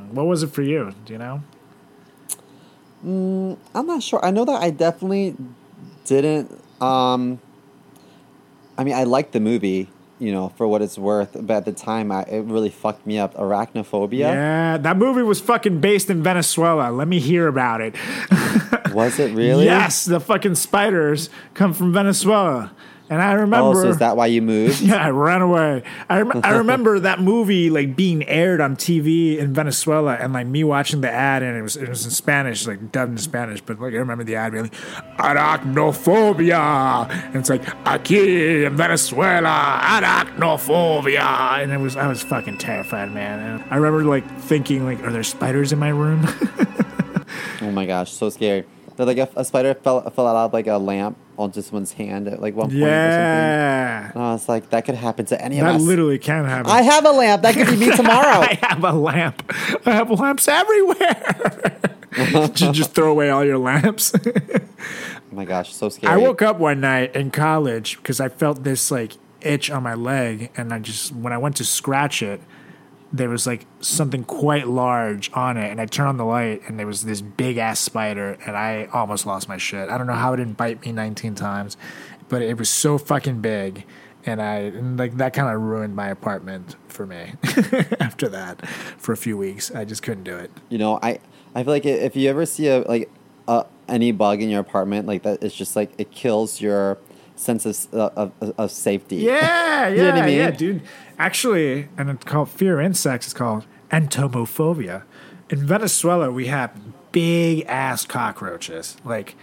What 0.09 0.25
was 0.25 0.41
it 0.41 0.47
for 0.47 0.63
you? 0.63 0.95
Do 1.05 1.13
you 1.13 1.19
know? 1.19 1.43
I'm 3.75 3.86
not 3.86 4.01
sure. 4.01 4.25
I 4.25 4.32
know 4.32 4.45
that 4.45 4.59
I 4.59 4.71
definitely 4.71 5.36
didn't. 6.05 6.49
Um, 6.82 7.39
I 8.75 8.84
mean, 8.84 8.95
I 8.95 9.03
liked 9.03 9.34
the 9.34 9.39
movie, 9.39 9.88
you 10.22 10.32
know, 10.32 10.49
for 10.49 10.67
what 10.67 10.82
it's 10.82 10.97
worth. 10.97 11.36
But 11.39 11.57
at 11.57 11.65
the 11.65 11.74
time, 11.74 12.11
I, 12.11 12.24
it 12.24 12.41
really 12.45 12.69
fucked 12.69 13.05
me 13.07 13.17
up. 13.17 13.34
Arachnophobia. 13.36 14.19
Yeah, 14.19 14.78
that 14.78 14.97
movie 14.97 15.24
was 15.24 15.41
fucking 15.41 15.82
based 15.82 16.09
in 16.09 16.22
Venezuela. 16.22 16.91
Let 16.91 17.07
me 17.07 17.19
hear 17.19 17.47
about 17.47 17.82
it. 17.82 17.95
Was 18.93 19.19
it 19.19 19.34
really? 19.34 19.65
Yes, 19.65 20.05
the 20.05 20.19
fucking 20.19 20.55
spiders 20.55 21.30
come 21.53 21.74
from 21.74 21.93
Venezuela. 21.93 22.72
And 23.12 23.22
I 23.22 23.34
remember 23.34 23.78
Oh, 23.78 23.82
so 23.82 23.89
is 23.89 23.97
that 23.97 24.16
why 24.16 24.28
you 24.28 24.41
moved? 24.41 24.80
Yeah, 24.91 24.95
I 25.05 25.09
ran 25.09 25.41
away. 25.41 25.84
I, 26.07 26.22
rem- 26.22 26.41
I 26.45 26.51
remember 26.51 26.97
that 27.01 27.20
movie 27.20 27.70
like 27.70 27.93
being 27.93 28.24
aired 28.26 28.62
on 28.62 28.78
TV 28.78 29.38
in 29.38 29.53
Venezuela, 29.53 30.14
and 30.16 30.32
like 30.32 30.47
me 30.47 30.64
watching 30.64 31.01
the 31.01 31.12
ad, 31.12 31.43
and 31.43 31.57
it 31.57 31.62
was 31.62 31.76
it 31.76 31.89
was 31.89 32.05
in 32.05 32.12
Spanish, 32.12 32.66
like 32.66 32.93
dubbed 32.93 33.12
in 33.12 33.18
Spanish. 33.18 33.59
But 33.59 33.82
like 33.82 33.93
I 33.93 33.97
remember 33.97 34.24
the 34.24 34.36
ad 34.36 34.53
being 34.53 34.64
like 34.64 34.74
arachnophobia, 35.18 37.09
and 37.09 37.36
it's 37.36 37.49
like 37.49 37.64
aquí 37.84 38.66
in 38.66 38.78
Venezuela 38.78 39.80
arachnophobia, 39.84 41.62
and 41.64 41.72
it 41.74 41.80
was 41.80 41.97
I 41.97 42.07
was 42.07 42.22
fucking 42.24 42.59
terrified, 42.59 43.12
man. 43.12 43.39
And 43.39 43.64
I 43.70 43.76
remember 43.76 44.03
like 44.05 44.26
thinking 44.39 44.86
like, 44.86 45.03
are 45.03 45.12
there 45.12 45.24
spiders 45.24 45.74
in 45.74 45.80
my 45.80 45.89
room? 45.89 46.26
Oh 47.64 47.70
my 47.72 47.86
gosh, 47.86 48.12
so 48.12 48.30
scary. 48.30 48.66
But 48.97 49.05
like 49.07 49.18
a, 49.18 49.30
a 49.36 49.45
spider 49.45 49.76
fell 49.76 50.01
fell 50.09 50.28
out 50.28 50.36
of 50.36 50.53
like 50.53 50.66
a 50.68 50.78
lamp 50.78 51.16
on 51.42 51.52
just 51.52 51.72
one's 51.72 51.92
hand 51.94 52.28
at 52.28 52.42
like 52.42 52.56
one 52.56 52.68
point 52.70 52.78
or 52.78 52.86
something. 52.86 52.89
yeah, 52.89 54.12
And 54.14 54.22
I 54.24 54.32
was 54.34 54.48
like, 54.50 54.70
that 54.70 54.86
could 54.86 54.96
happen 54.96 55.26
to 55.28 55.42
any 55.42 55.60
of 55.60 55.68
us. 55.68 55.80
that 55.82 55.84
literally 55.86 56.20
can 56.20 56.46
happen. 56.46 56.72
I 56.72 56.82
have 56.84 57.06
a 57.06 57.12
lamp. 57.12 57.42
That 57.42 57.56
could 57.56 57.68
be 57.68 57.76
me 57.78 57.92
tomorrow. 57.96 58.39
I 58.42 58.58
have 58.62 58.84
a 58.84 58.92
lamp. 58.94 59.44
I 59.86 59.92
have 59.92 60.10
lamps 60.12 60.48
everywhere. 60.48 61.80
Did 62.16 62.60
you 62.62 62.72
just 62.74 62.94
throw 62.94 63.12
away 63.12 63.30
all 63.30 63.44
your 63.46 63.58
lamps? 63.58 64.14
oh 64.16 64.22
my 65.32 65.46
gosh, 65.46 65.74
so 65.74 65.89
scary. 65.89 66.14
I 66.14 66.18
woke 66.18 66.42
up 66.42 66.58
one 66.60 66.82
night 66.82 67.16
in 67.16 67.32
college 67.32 67.98
because 67.98 68.20
I 68.20 68.30
felt 68.30 68.64
this 68.64 68.92
like 68.92 69.14
itch 69.42 69.72
on 69.72 69.84
my 69.84 69.94
leg, 69.96 70.52
and 70.58 70.74
I 70.74 70.80
just 70.80 71.14
when 71.14 71.32
I 71.34 71.38
went 71.38 71.56
to 71.58 71.66
scratch 71.66 72.22
it, 72.22 72.42
there 73.14 73.30
was 73.30 73.45
like 73.45 73.66
something 73.82 74.24
quite 74.24 74.68
large 74.68 75.32
on 75.34 75.57
it, 75.57 75.70
and 75.70 75.82
I 75.82 75.86
turned 75.86 76.09
on 76.09 76.18
the 76.18 76.26
light, 76.26 76.62
and 76.68 76.80
there 76.80 76.88
was 76.88 77.03
this 77.03 77.22
big 77.22 77.57
ass 77.57 77.80
spider, 77.80 78.38
and 78.45 78.55
I 78.55 78.88
almost 78.93 79.26
lost 79.26 79.49
my 79.49 79.57
shit. 79.57 79.89
I 79.89 79.97
don't 79.97 80.07
know 80.07 80.14
how 80.14 80.34
it 80.34 80.38
didn't 80.38 80.57
bite 80.57 80.86
me 80.86 80.91
19 80.91 81.36
times, 81.36 81.78
but 82.30 82.41
it 82.41 82.57
was 82.57 82.70
so 82.70 82.97
fucking 82.97 83.41
big. 83.41 83.86
And 84.24 84.41
I 84.41 84.57
and 84.57 84.97
like 84.97 85.18
that 85.18 85.34
kind 85.34 85.53
of 85.53 85.62
ruined 85.62 85.95
my 85.95 86.09
apartment 86.09 86.76
for 86.88 87.07
me. 87.07 87.34
After 87.99 88.30
that, 88.30 88.66
for 88.68 89.14
a 89.14 89.18
few 89.18 89.36
weeks, 89.36 89.72
I 89.72 89.84
just 89.84 90.03
couldn't 90.03 90.24
do 90.24 90.38
it. 90.38 90.51
You 90.70 90.78
know, 90.78 90.99
I 91.01 91.20
I 91.55 91.64
feel 91.64 91.74
like 91.74 91.86
if 91.86 92.16
you 92.16 92.30
ever 92.30 92.45
see 92.45 92.68
a 92.68 92.80
like 92.82 93.09
a, 93.47 93.66
any 93.88 94.12
bug 94.12 94.41
in 94.41 94.49
your 94.49 94.59
apartment, 94.59 95.07
like 95.07 95.24
that, 95.24 95.43
it's 95.43 95.55
just 95.55 95.76
like 95.76 95.91
it 95.97 96.12
kills 96.12 96.62
your 96.62 96.99
sense 97.36 97.66
of 97.66 97.93
of, 97.93 98.32
of, 98.57 98.72
safety. 98.72 99.18
Yeah, 99.18 99.88
yeah, 99.88 99.88
You 99.89 99.97
know 99.97 100.09
what 100.12 100.20
I 100.20 100.26
mean? 100.26 100.38
yeah, 100.38 100.51
dude. 100.51 100.82
Actually, 101.22 101.88
and 101.99 102.09
it's 102.09 102.24
called 102.24 102.49
fear 102.49 102.82
insects. 102.82 103.28
It's 103.28 103.34
called 103.36 103.67
entomophobia. 103.91 105.03
In 105.51 105.67
Venezuela, 105.67 106.32
we 106.32 106.47
have 106.47 106.76
big 107.11 107.63
ass 107.67 108.07
cockroaches. 108.07 108.97
Like 109.05 109.36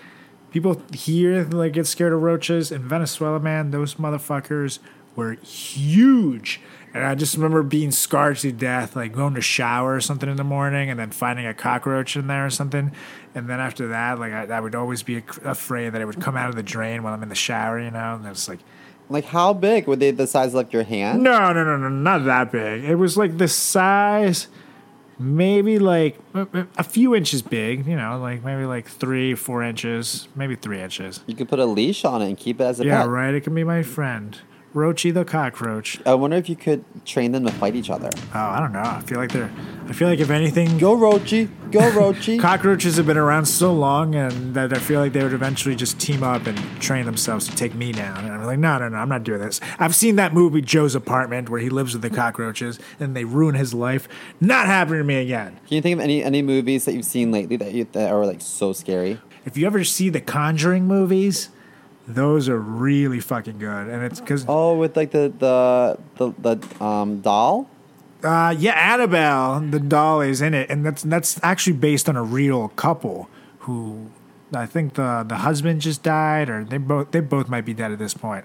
people 0.50 0.82
here 0.92 1.44
like 1.44 1.74
get 1.74 1.86
scared 1.86 2.12
of 2.12 2.20
roaches. 2.20 2.72
In 2.72 2.88
Venezuela, 2.88 3.38
man, 3.38 3.70
those 3.70 3.94
motherfuckers 3.94 4.80
were 5.14 5.34
huge. 5.34 6.60
And 6.92 7.04
I 7.04 7.14
just 7.14 7.36
remember 7.36 7.62
being 7.62 7.92
scarred 7.92 8.38
to 8.38 8.50
death, 8.50 8.96
like 8.96 9.12
going 9.12 9.34
to 9.34 9.40
shower 9.40 9.94
or 9.94 10.00
something 10.00 10.28
in 10.28 10.34
the 10.34 10.42
morning, 10.42 10.90
and 10.90 10.98
then 10.98 11.12
finding 11.12 11.46
a 11.46 11.54
cockroach 11.54 12.16
in 12.16 12.26
there 12.26 12.46
or 12.46 12.50
something. 12.50 12.90
And 13.36 13.48
then 13.48 13.60
after 13.60 13.86
that, 13.86 14.18
like 14.18 14.32
I, 14.32 14.46
I 14.46 14.58
would 14.58 14.74
always 14.74 15.04
be 15.04 15.22
afraid 15.44 15.90
that 15.90 16.00
it 16.00 16.06
would 16.06 16.20
come 16.20 16.36
out 16.36 16.48
of 16.48 16.56
the 16.56 16.62
drain 16.64 17.04
while 17.04 17.14
I'm 17.14 17.22
in 17.22 17.28
the 17.28 17.36
shower, 17.36 17.78
you 17.78 17.92
know. 17.92 18.16
And 18.16 18.26
it's 18.26 18.48
like, 18.48 18.58
Like 19.10 19.24
how 19.26 19.52
big 19.52 19.86
were 19.86 19.96
they? 19.96 20.10
The 20.10 20.26
size 20.26 20.48
of 20.48 20.54
like 20.54 20.72
your 20.72 20.82
hand? 20.84 21.22
no, 21.22 21.52
no, 21.52 21.64
no, 21.64 21.76
no, 21.76 21.88
not 21.88 22.24
that 22.24 22.52
big. 22.52 22.84
It 22.84 22.96
was 22.96 23.16
like 23.16 23.38
the 23.38 23.48
size, 23.48 24.48
maybe 25.18 25.78
like 25.78 26.18
a- 26.34 26.66
a 26.76 26.82
few 26.84 27.14
inches 27.14 27.42
big. 27.42 27.86
You 27.86 27.96
know, 27.96 28.18
like 28.18 28.44
maybe 28.44 28.64
like 28.66 28.86
three, 28.86 29.34
four 29.34 29.62
inches, 29.62 30.28
maybe 30.36 30.56
three 30.56 30.80
inches. 30.80 31.20
You 31.26 31.34
could 31.34 31.48
put 31.48 31.58
a 31.58 31.64
leash 31.64 32.04
on 32.04 32.22
it 32.22 32.26
and 32.28 32.36
keep 32.36 32.60
it 32.60 32.64
as 32.64 32.80
a 32.80 32.84
Yeah, 32.84 33.00
pet. 33.02 33.08
right. 33.08 33.34
It 33.34 33.42
can 33.44 33.54
be 33.54 33.64
my 33.64 33.82
friend, 33.82 34.38
Roachy 34.74 35.12
the 35.12 35.24
cockroach. 35.24 35.98
I 36.04 36.14
wonder 36.14 36.36
if 36.36 36.48
you 36.48 36.56
could 36.56 36.84
train 37.06 37.32
them 37.32 37.44
to 37.46 37.52
fight 37.52 37.74
each 37.74 37.88
other. 37.88 38.10
Oh, 38.34 38.38
I 38.38 38.60
don't 38.60 38.72
know. 38.72 38.80
I 38.80 39.00
feel 39.00 39.18
like 39.18 39.32
they're. 39.32 39.50
I 39.86 39.92
feel 39.92 40.08
like 40.08 40.18
if 40.18 40.28
anything, 40.28 40.76
Go 40.76 40.94
Roachy, 40.94 41.48
go 41.70 41.80
Roachy. 41.80 42.38
cockroaches 42.40 42.98
have 42.98 43.06
been 43.06 43.16
around 43.16 43.46
so 43.46 43.72
long, 43.72 44.14
and 44.14 44.54
that 44.54 44.74
I 44.74 44.78
feel 44.78 45.00
like 45.00 45.14
they 45.14 45.22
would 45.22 45.32
eventually 45.32 45.74
just 45.74 45.98
team 45.98 46.22
up 46.22 46.46
and 46.46 46.58
train 46.80 47.06
themselves 47.06 47.48
to 47.48 47.56
take 47.56 47.74
me 47.74 47.92
down. 47.92 48.26
And 48.26 48.34
I'm 48.34 48.44
like, 48.44 48.58
no, 48.58 48.76
no, 48.78 48.90
no, 48.90 48.98
I'm 48.98 49.08
not 49.08 49.24
doing 49.24 49.40
this. 49.40 49.60
I've 49.78 49.94
seen 49.94 50.16
that 50.16 50.34
movie 50.34 50.60
Joe's 50.60 50.94
Apartment 50.94 51.48
where 51.48 51.60
he 51.60 51.70
lives 51.70 51.94
with 51.94 52.02
the 52.02 52.10
cockroaches 52.10 52.78
and 53.00 53.16
they 53.16 53.24
ruin 53.24 53.54
his 53.54 53.72
life. 53.72 54.06
Not 54.40 54.66
happening 54.66 54.98
to 55.00 55.04
me 55.04 55.16
again. 55.16 55.58
Can 55.66 55.76
you 55.76 55.80
think 55.80 55.94
of 55.94 56.00
any 56.00 56.22
any 56.22 56.42
movies 56.42 56.84
that 56.84 56.92
you've 56.92 57.06
seen 57.06 57.32
lately 57.32 57.56
that 57.56 57.72
you 57.72 57.86
that 57.92 58.12
are 58.12 58.26
like 58.26 58.42
so 58.42 58.74
scary? 58.74 59.18
If 59.46 59.56
you 59.56 59.66
ever 59.66 59.82
see 59.84 60.10
the 60.10 60.20
Conjuring 60.20 60.86
movies, 60.86 61.48
those 62.08 62.48
are 62.48 62.58
really 62.58 63.20
fucking 63.20 63.58
good, 63.58 63.88
and 63.88 64.02
it's 64.02 64.18
because 64.20 64.44
Oh, 64.48 64.76
with 64.76 64.96
like 64.96 65.10
the 65.10 65.32
the 65.38 65.98
the, 66.16 66.56
the 66.56 66.84
um 66.84 67.20
doll. 67.20 67.68
Uh, 68.24 68.52
yeah, 68.58 68.72
Annabelle, 68.72 69.60
the 69.60 69.78
doll 69.78 70.20
is 70.20 70.40
in 70.40 70.54
it, 70.54 70.68
and 70.70 70.84
that's 70.84 71.02
that's 71.02 71.38
actually 71.42 71.76
based 71.76 72.08
on 72.08 72.16
a 72.16 72.22
real 72.22 72.68
couple 72.70 73.28
who 73.60 74.10
I 74.52 74.66
think 74.66 74.94
the 74.94 75.24
the 75.28 75.36
husband 75.36 75.82
just 75.82 76.02
died, 76.02 76.48
or 76.48 76.64
they 76.64 76.78
both 76.78 77.10
they 77.10 77.20
both 77.20 77.48
might 77.48 77.64
be 77.64 77.74
dead 77.74 77.92
at 77.92 77.98
this 77.98 78.14
point. 78.14 78.44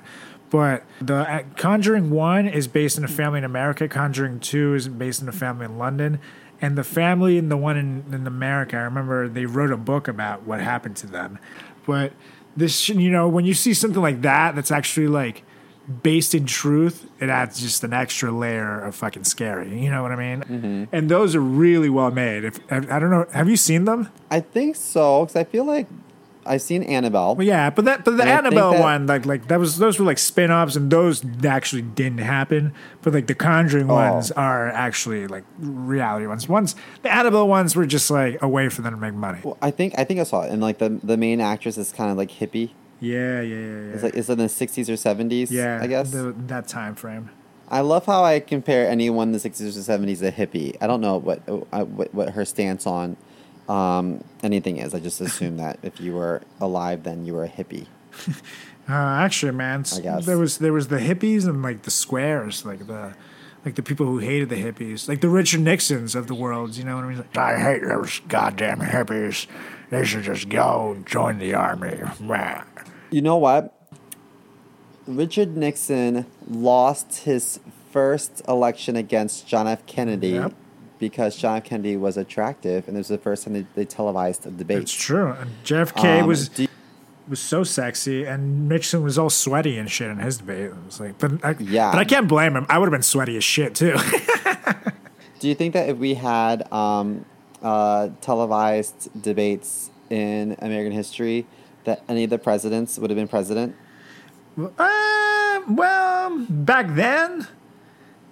But 0.49 0.83
the 1.01 1.15
uh, 1.15 1.43
Conjuring 1.57 2.11
One 2.11 2.47
is 2.47 2.67
based 2.67 2.97
in 2.97 3.03
a 3.03 3.07
family 3.07 3.39
in 3.39 3.43
America. 3.45 3.87
Conjuring 3.87 4.39
Two 4.39 4.75
is 4.75 4.87
based 4.87 5.21
in 5.21 5.27
a 5.27 5.31
family 5.31 5.65
in 5.65 5.79
London, 5.79 6.19
and 6.61 6.77
the 6.77 6.83
family 6.83 7.37
in 7.37 7.49
the 7.49 7.57
one 7.57 7.77
in, 7.77 8.03
in 8.11 8.27
America. 8.27 8.75
I 8.75 8.81
remember 8.81 9.27
they 9.27 9.45
wrote 9.45 9.71
a 9.71 9.77
book 9.77 10.07
about 10.07 10.43
what 10.43 10.59
happened 10.59 10.97
to 10.97 11.07
them. 11.07 11.39
But 11.87 12.13
this, 12.55 12.89
you 12.89 13.11
know, 13.11 13.27
when 13.27 13.45
you 13.45 13.53
see 13.53 13.73
something 13.73 14.01
like 14.01 14.21
that, 14.21 14.55
that's 14.55 14.71
actually 14.71 15.07
like 15.07 15.43
based 16.01 16.33
in 16.33 16.45
truth, 16.45 17.09
it 17.19 17.29
adds 17.29 17.59
just 17.59 17.83
an 17.83 17.93
extra 17.93 18.31
layer 18.31 18.79
of 18.79 18.95
fucking 18.95 19.25
scary. 19.25 19.81
You 19.81 19.89
know 19.89 20.01
what 20.01 20.11
I 20.11 20.15
mean? 20.15 20.41
Mm-hmm. 20.41 20.95
And 20.95 21.09
those 21.09 21.35
are 21.35 21.41
really 21.41 21.89
well 21.89 22.11
made. 22.11 22.43
If 22.45 22.59
I 22.71 22.77
I 22.77 22.99
don't 22.99 23.09
know, 23.09 23.25
have 23.33 23.49
you 23.49 23.57
seen 23.57 23.85
them? 23.85 24.09
I 24.31 24.39
think 24.39 24.75
so 24.75 25.25
because 25.25 25.35
I 25.35 25.43
feel 25.43 25.65
like 25.65 25.87
I've 26.45 26.61
seen 26.61 26.83
Annabelle. 26.83 27.35
Well, 27.35 27.45
yeah, 27.47 27.69
but 27.69 27.85
that 27.85 28.03
but 28.05 28.17
the 28.17 28.23
And 28.23 28.31
Annabelle 28.31 28.71
that- 28.73 28.79
one, 28.81 29.07
like 29.07 29.25
like 29.25 29.47
that 29.47 29.59
was 29.59 29.77
those 29.77 29.99
were 29.99 30.05
like 30.05 30.17
spin 30.17 30.51
offs, 30.51 30.75
and 30.75 30.91
those 30.91 31.23
actually 31.45 31.81
didn't 31.83 32.19
happen. 32.19 32.73
But 33.01 33.13
like 33.13 33.27
the 33.27 33.35
Conjuring 33.35 33.89
Oh. 33.89 33.95
ones 33.95 34.31
are 34.31 34.67
actually 34.69 35.27
like 35.27 35.43
reality 35.59 36.27
ones. 36.27 36.49
Ones 36.49 36.75
the 37.01 37.13
Annabelle 37.13 37.47
ones 37.47 37.75
were 37.75 37.85
just 37.85 38.09
like 38.11 38.41
a 38.41 38.47
way 38.47 38.69
for 38.69 38.81
them 38.81 38.93
to 38.93 38.99
make 38.99 39.13
money. 39.13 39.39
Well, 39.43 39.57
I 39.61 39.71
think 39.71 39.93
I 39.97 40.03
think 40.03 40.19
I 40.19 40.23
saw 40.23 40.41
it, 40.43 40.51
and 40.51 40.61
like 40.61 40.79
the 40.79 40.99
the 41.03 41.17
main 41.17 41.39
actress 41.41 41.77
is 41.77 41.91
kind 41.91 42.11
of 42.11 42.17
like 42.17 42.29
hippie. 42.31 42.71
Yeah, 42.99 43.41
yeah, 43.41 43.55
yeah, 43.55 43.65
yeah. 43.65 43.93
It's 43.93 44.03
like 44.03 44.15
it's 44.15 44.29
in 44.29 44.37
the 44.37 44.47
sixties 44.49 44.89
or 44.89 44.95
seventies. 44.97 45.51
yeah, 45.51 45.79
I 45.81 45.87
guess. 45.87 46.11
the, 46.11 46.33
that 46.47 46.67
time 46.67 46.95
frame. 46.95 47.29
I 47.69 47.81
love 47.81 48.05
how 48.05 48.23
I 48.23 48.39
compare 48.39 48.87
anyone 48.87 49.29
in 49.29 49.31
the 49.33 49.39
sixties 49.39 49.77
or 49.77 49.81
seventies 49.81 50.21
a 50.21 50.31
hippie. 50.31 50.75
I 50.79 50.87
don't 50.87 51.01
know 51.01 51.17
what 51.17 51.41
uh, 51.49 51.83
what, 51.85 52.13
what 52.13 52.29
her 52.31 52.45
stance 52.45 52.85
on 52.85 53.17
um, 53.69 54.23
anything 54.43 54.77
is. 54.77 54.93
I 54.93 54.99
just 54.99 55.21
assume 55.21 55.57
that 55.57 55.79
if 55.83 55.99
you 56.01 56.13
were 56.13 56.41
alive, 56.59 57.03
then 57.03 57.25
you 57.25 57.33
were 57.33 57.43
a 57.45 57.49
hippie. 57.49 57.87
Uh, 58.85 58.91
actually, 58.91 59.53
man, 59.53 59.79
s- 59.79 59.97
I 59.97 60.01
guess. 60.01 60.25
there 60.25 60.37
was 60.37 60.57
there 60.57 60.73
was 60.73 60.89
the 60.89 60.97
hippies 60.97 61.47
and 61.47 61.63
like 61.63 61.83
the 61.83 61.89
squares, 61.89 62.65
like 62.65 62.85
the 62.85 63.13
like 63.63 63.75
the 63.75 63.81
people 63.81 64.05
who 64.05 64.17
hated 64.17 64.49
the 64.49 64.57
hippies, 64.61 65.07
like 65.07 65.21
the 65.21 65.29
Richard 65.29 65.61
Nixons 65.61 66.15
of 66.15 66.27
the 66.27 66.35
world. 66.35 66.75
You 66.75 66.83
know 66.83 66.97
what 66.97 67.05
I 67.05 67.07
mean? 67.07 67.17
Like, 67.19 67.37
I 67.37 67.57
hate 67.57 67.81
those 67.81 68.19
goddamn 68.27 68.81
hippies. 68.81 69.47
They 69.89 70.03
should 70.03 70.23
just 70.23 70.49
go 70.49 70.91
and 70.91 71.05
join 71.07 71.37
the 71.39 71.53
army. 71.53 71.97
You 73.09 73.21
know 73.21 73.37
what? 73.37 73.73
Richard 75.07 75.55
Nixon 75.55 76.25
lost 76.49 77.19
his 77.19 77.61
first 77.91 78.41
election 78.49 78.97
against 78.97 79.47
John 79.47 79.65
F. 79.65 79.85
Kennedy 79.85 80.29
Yep. 80.31 80.53
Because 81.09 81.35
John 81.37 81.57
F. 81.57 81.63
Kennedy 81.65 81.97
was 81.97 82.15
attractive, 82.17 82.87
and 82.87 82.95
it 82.95 82.99
was 82.99 83.07
the 83.09 83.17
first 83.17 83.43
time 83.43 83.53
they, 83.53 83.65
they 83.75 83.85
televised 83.85 84.45
a 84.47 84.51
debate. 84.51 84.79
it's 84.79 84.93
true. 84.93 85.31
And 85.31 85.51
JFK 85.65 86.21
Um, 86.21 86.27
was 86.27 86.49
do- 86.49 86.67
was 87.27 87.39
so 87.39 87.63
sexy, 87.63 88.25
and 88.25 88.67
Nixon 88.67 89.01
was 89.03 89.17
all 89.17 89.29
sweaty 89.29 89.77
and 89.77 89.89
shit 89.89 90.09
in 90.09 90.17
his 90.19 90.37
debate. 90.37 90.65
It 90.65 90.75
was 90.85 90.99
like, 90.99 91.17
but 91.19 91.31
I, 91.43 91.55
Yeah. 91.59 91.91
but 91.91 91.99
I 91.99 92.03
can't 92.05 92.27
blame 92.27 92.55
him. 92.55 92.65
I 92.69 92.77
would 92.77 92.85
have 92.87 92.91
been 92.91 93.01
sweaty 93.01 93.37
as 93.37 93.43
shit 93.43 93.75
too. 93.75 93.95
Do 95.39 95.47
you 95.49 95.55
think 95.55 95.73
that 95.73 95.89
if 95.89 95.97
we 95.97 96.13
had 96.15 96.71
um, 96.71 97.25
uh, 97.61 98.09
televised 98.21 99.09
debates 99.21 99.89
in 100.09 100.55
American 100.59 100.91
history, 100.93 101.45
that 101.85 102.01
any 102.07 102.23
of 102.25 102.29
the 102.29 102.37
presidents 102.37 102.97
would 102.99 103.09
have 103.09 103.17
been 103.17 103.27
president? 103.27 103.75
Uh, 104.57 105.61
well, 105.67 106.45
back 106.49 106.87
then, 106.95 107.47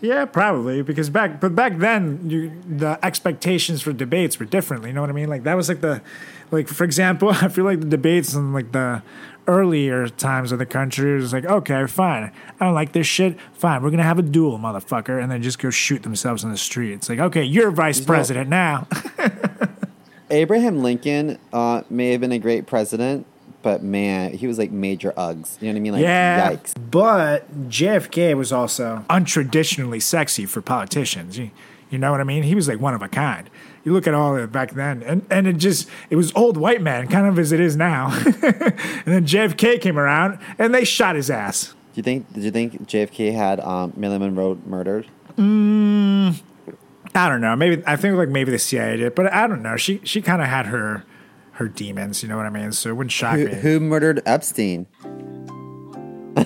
yeah, 0.02 0.26
probably 0.26 0.82
because 0.82 1.10
back, 1.10 1.40
but 1.40 1.56
back 1.56 1.78
then, 1.78 2.30
you 2.30 2.52
the 2.68 3.04
expectations 3.04 3.82
for 3.82 3.94
debates 3.94 4.40
were 4.40 4.46
different. 4.46 4.86
You 4.86 4.94
know 4.94 5.02
what 5.02 5.10
I 5.10 5.14
mean? 5.14 5.30
Like 5.30 5.44
that 5.44 5.56
was 5.56 5.70
like 5.70 5.82
the, 5.82 6.02
like 6.50 6.68
for 6.68 6.84
example, 6.84 7.30
I 7.32 7.48
feel 7.48 7.66
like 7.66 7.80
the 7.80 7.88
debates 7.88 8.34
in 8.34 8.52
like 8.54 8.72
the 8.72 9.04
earlier 9.48 10.08
times 10.08 10.52
of 10.52 10.60
the 10.60 10.66
country 10.66 11.16
was 11.16 11.34
like, 11.34 11.46
okay, 11.46 11.86
fine, 11.88 12.32
I 12.60 12.66
don't 12.66 12.74
like 12.74 12.94
this 12.94 13.08
shit, 13.08 13.38
fine, 13.54 13.82
we're 13.82 13.92
gonna 13.92 14.04
have 14.04 14.20
a 14.20 14.24
duel, 14.24 14.58
motherfucker, 14.58 15.22
and 15.22 15.32
then 15.32 15.42
just 15.42 15.60
go 15.60 15.70
shoot 15.70 16.04
themselves 16.04 16.44
in 16.44 16.52
the 16.52 16.58
street. 16.58 16.94
It's 16.94 17.10
like, 17.10 17.20
okay, 17.20 17.44
you're 17.44 17.72
vice 17.72 18.00
no- 18.00 18.06
president 18.06 18.50
now. 18.50 18.88
Abraham 20.30 20.82
Lincoln 20.82 21.38
uh, 21.52 21.82
may 21.90 22.12
have 22.12 22.22
been 22.22 22.32
a 22.32 22.40
great 22.40 22.66
president, 22.66 23.28
but 23.62 23.84
man, 23.84 24.34
he 24.34 24.48
was 24.48 24.58
like 24.58 24.72
major 24.72 25.12
Uggs. 25.14 25.62
You 25.62 25.68
know 25.68 25.74
what 25.74 25.78
I 25.78 25.80
mean? 25.80 25.94
Like, 25.94 26.02
yeah, 26.02 26.52
yikes. 26.52 26.74
but 26.90 27.70
JFK 27.70 28.36
was 28.36 28.52
also 28.52 29.06
untraditionally 29.10 30.02
sexy 30.02 30.46
for 30.46 30.62
politicians. 30.62 31.38
You, 31.38 31.52
you 31.90 31.98
know 31.98 32.12
what 32.12 32.22
I 32.22 32.24
mean? 32.24 32.44
He 32.44 32.56
was 32.56 32.68
like 32.68 32.80
one 32.80 32.94
of 32.94 33.02
a 33.02 33.08
kind. 33.08 33.50
You 33.84 33.94
look 33.94 34.08
at 34.08 34.14
all 34.14 34.36
of 34.36 34.44
it 34.44 34.52
back 34.52 34.72
then, 34.72 35.02
and, 35.04 35.26
and 35.30 35.48
it 35.48 35.58
just 35.58 35.90
it 36.10 36.16
was 36.16 36.32
old 36.36 36.56
white 36.58 36.82
man, 36.82 37.08
kind 37.08 37.28
of 37.28 37.38
as 37.40 37.52
it 37.52 37.60
is 37.60 37.76
now. 37.76 38.12
and 38.26 39.06
then 39.06 39.26
JFK 39.26 39.82
came 39.82 39.98
around, 39.98 40.40
and 40.60 40.74
they 40.74 40.86
shot 40.86 41.16
his 41.16 41.30
ass. 41.30 41.68
Do 41.68 41.76
you 41.96 42.04
think? 42.04 42.32
Did 42.34 42.44
you 42.44 42.52
think 42.52 42.88
JFK 42.88 43.34
had 43.34 43.60
um, 43.60 43.94
Marilyn 43.96 44.22
Monroe 44.22 44.58
murdered? 44.66 45.08
I 47.14 47.28
don't 47.28 47.42
know. 47.42 47.56
Maybe 47.56 47.84
I 47.86 47.96
think 47.96 48.16
like 48.16 48.30
maybe 48.30 48.52
the 48.52 48.60
CIA 48.60 48.98
did, 48.98 49.16
but 49.16 49.32
I 49.34 49.48
don't 49.48 49.62
know. 49.62 49.76
She 49.76 50.00
she 50.04 50.22
kind 50.22 50.42
of 50.42 50.48
had 50.48 50.68
her 50.68 51.04
her 51.54 51.68
demons. 51.68 52.24
You 52.24 52.30
know 52.30 52.38
what 52.38 52.46
I 52.46 52.50
mean? 52.50 52.72
So 52.72 52.90
it 52.90 52.94
wouldn't 52.94 53.12
shock 53.12 53.36
Who, 53.38 53.46
me. 53.48 53.54
who 53.56 53.80
murdered 53.80 54.22
Epstein? 54.26 54.88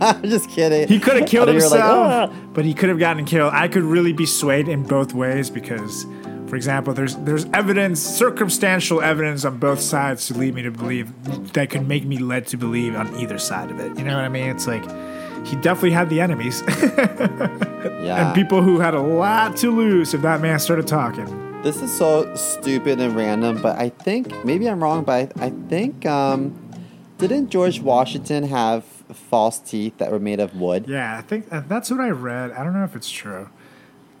I'm 0.00 0.22
just 0.24 0.50
kidding. 0.50 0.88
He 0.88 0.98
could 0.98 1.16
have 1.16 1.28
killed 1.28 1.48
I 1.48 1.58
thought 1.58 1.64
you 1.64 1.70
were 1.70 1.76
himself, 1.76 2.30
like, 2.30 2.30
"Ah." 2.30 2.50
but 2.52 2.64
he 2.64 2.74
could 2.74 2.88
have 2.88 2.98
gotten 2.98 3.24
killed. 3.24 3.52
I 3.54 3.68
could 3.68 3.84
really 3.84 4.12
be 4.12 4.26
swayed 4.26 4.66
in 4.68 4.82
both 4.82 5.14
ways 5.14 5.48
because, 5.48 6.04
for 6.48 6.56
example, 6.56 6.92
there's 6.92 7.14
there's 7.18 7.46
evidence, 7.54 8.00
circumstantial 8.00 9.00
evidence 9.00 9.44
on 9.44 9.58
both 9.58 9.80
sides 9.80 10.26
to 10.26 10.34
lead 10.34 10.54
me 10.54 10.62
to 10.62 10.70
believe 10.72 11.52
that 11.52 11.70
could 11.70 11.86
make 11.86 12.04
me 12.04 12.18
led 12.18 12.48
to 12.48 12.56
believe 12.56 12.96
on 12.96 13.14
either 13.16 13.38
side 13.38 13.70
of 13.70 13.78
it. 13.78 13.96
You 13.96 14.04
know 14.04 14.16
what 14.16 14.24
I 14.24 14.28
mean? 14.28 14.50
It's 14.50 14.66
like 14.66 14.82
he 15.46 15.54
definitely 15.56 15.92
had 15.92 16.08
the 16.10 16.20
enemies 16.20 16.62
yeah. 16.68 18.26
and 18.26 18.34
people 18.34 18.62
who 18.62 18.80
had 18.80 18.94
a 18.94 19.00
lot 19.00 19.56
to 19.58 19.70
lose 19.70 20.14
if 20.14 20.22
that 20.22 20.40
man 20.40 20.58
started 20.58 20.86
talking. 20.88 21.26
This 21.62 21.80
is 21.80 21.96
so 21.96 22.34
stupid 22.34 23.00
and 23.00 23.14
random, 23.14 23.62
but 23.62 23.78
I 23.78 23.88
think 23.90 24.44
maybe 24.44 24.68
I'm 24.68 24.82
wrong, 24.82 25.04
but 25.04 25.32
I, 25.38 25.46
I 25.46 25.50
think 25.68 26.04
um, 26.06 26.58
didn't 27.18 27.50
George 27.50 27.80
Washington 27.80 28.42
have 28.44 28.82
false 28.84 29.60
teeth 29.60 29.96
that 29.98 30.10
were 30.10 30.18
made 30.18 30.40
of 30.40 30.56
wood? 30.56 30.86
Yeah, 30.88 31.16
I 31.16 31.22
think 31.22 31.46
uh, 31.52 31.62
that's 31.68 31.88
what 31.88 32.00
I 32.00 32.10
read. 32.10 32.50
I 32.50 32.64
don't 32.64 32.72
know 32.72 32.82
if 32.82 32.96
it's 32.96 33.08
true. 33.10 33.48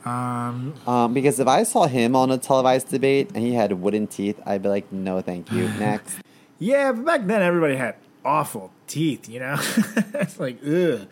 Um, 0.04 0.74
Um, 0.86 1.14
because 1.14 1.40
if 1.40 1.48
I 1.48 1.64
saw 1.64 1.86
him 1.86 2.14
on 2.14 2.30
a 2.30 2.38
televised 2.38 2.90
debate 2.90 3.30
and 3.34 3.42
he 3.42 3.54
had 3.54 3.72
wooden 3.72 4.06
teeth, 4.06 4.40
I'd 4.46 4.62
be 4.62 4.68
like, 4.68 4.92
no, 4.92 5.20
thank 5.20 5.50
you. 5.50 5.68
Next. 5.80 6.20
Yeah, 6.60 6.92
but 6.92 7.04
back 7.04 7.26
then 7.26 7.42
everybody 7.42 7.74
had 7.74 7.96
awful 8.24 8.70
teeth, 8.86 9.28
you 9.28 9.40
know? 9.40 9.56
it's 10.14 10.38
like, 10.38 10.58
ugh. 10.64 11.08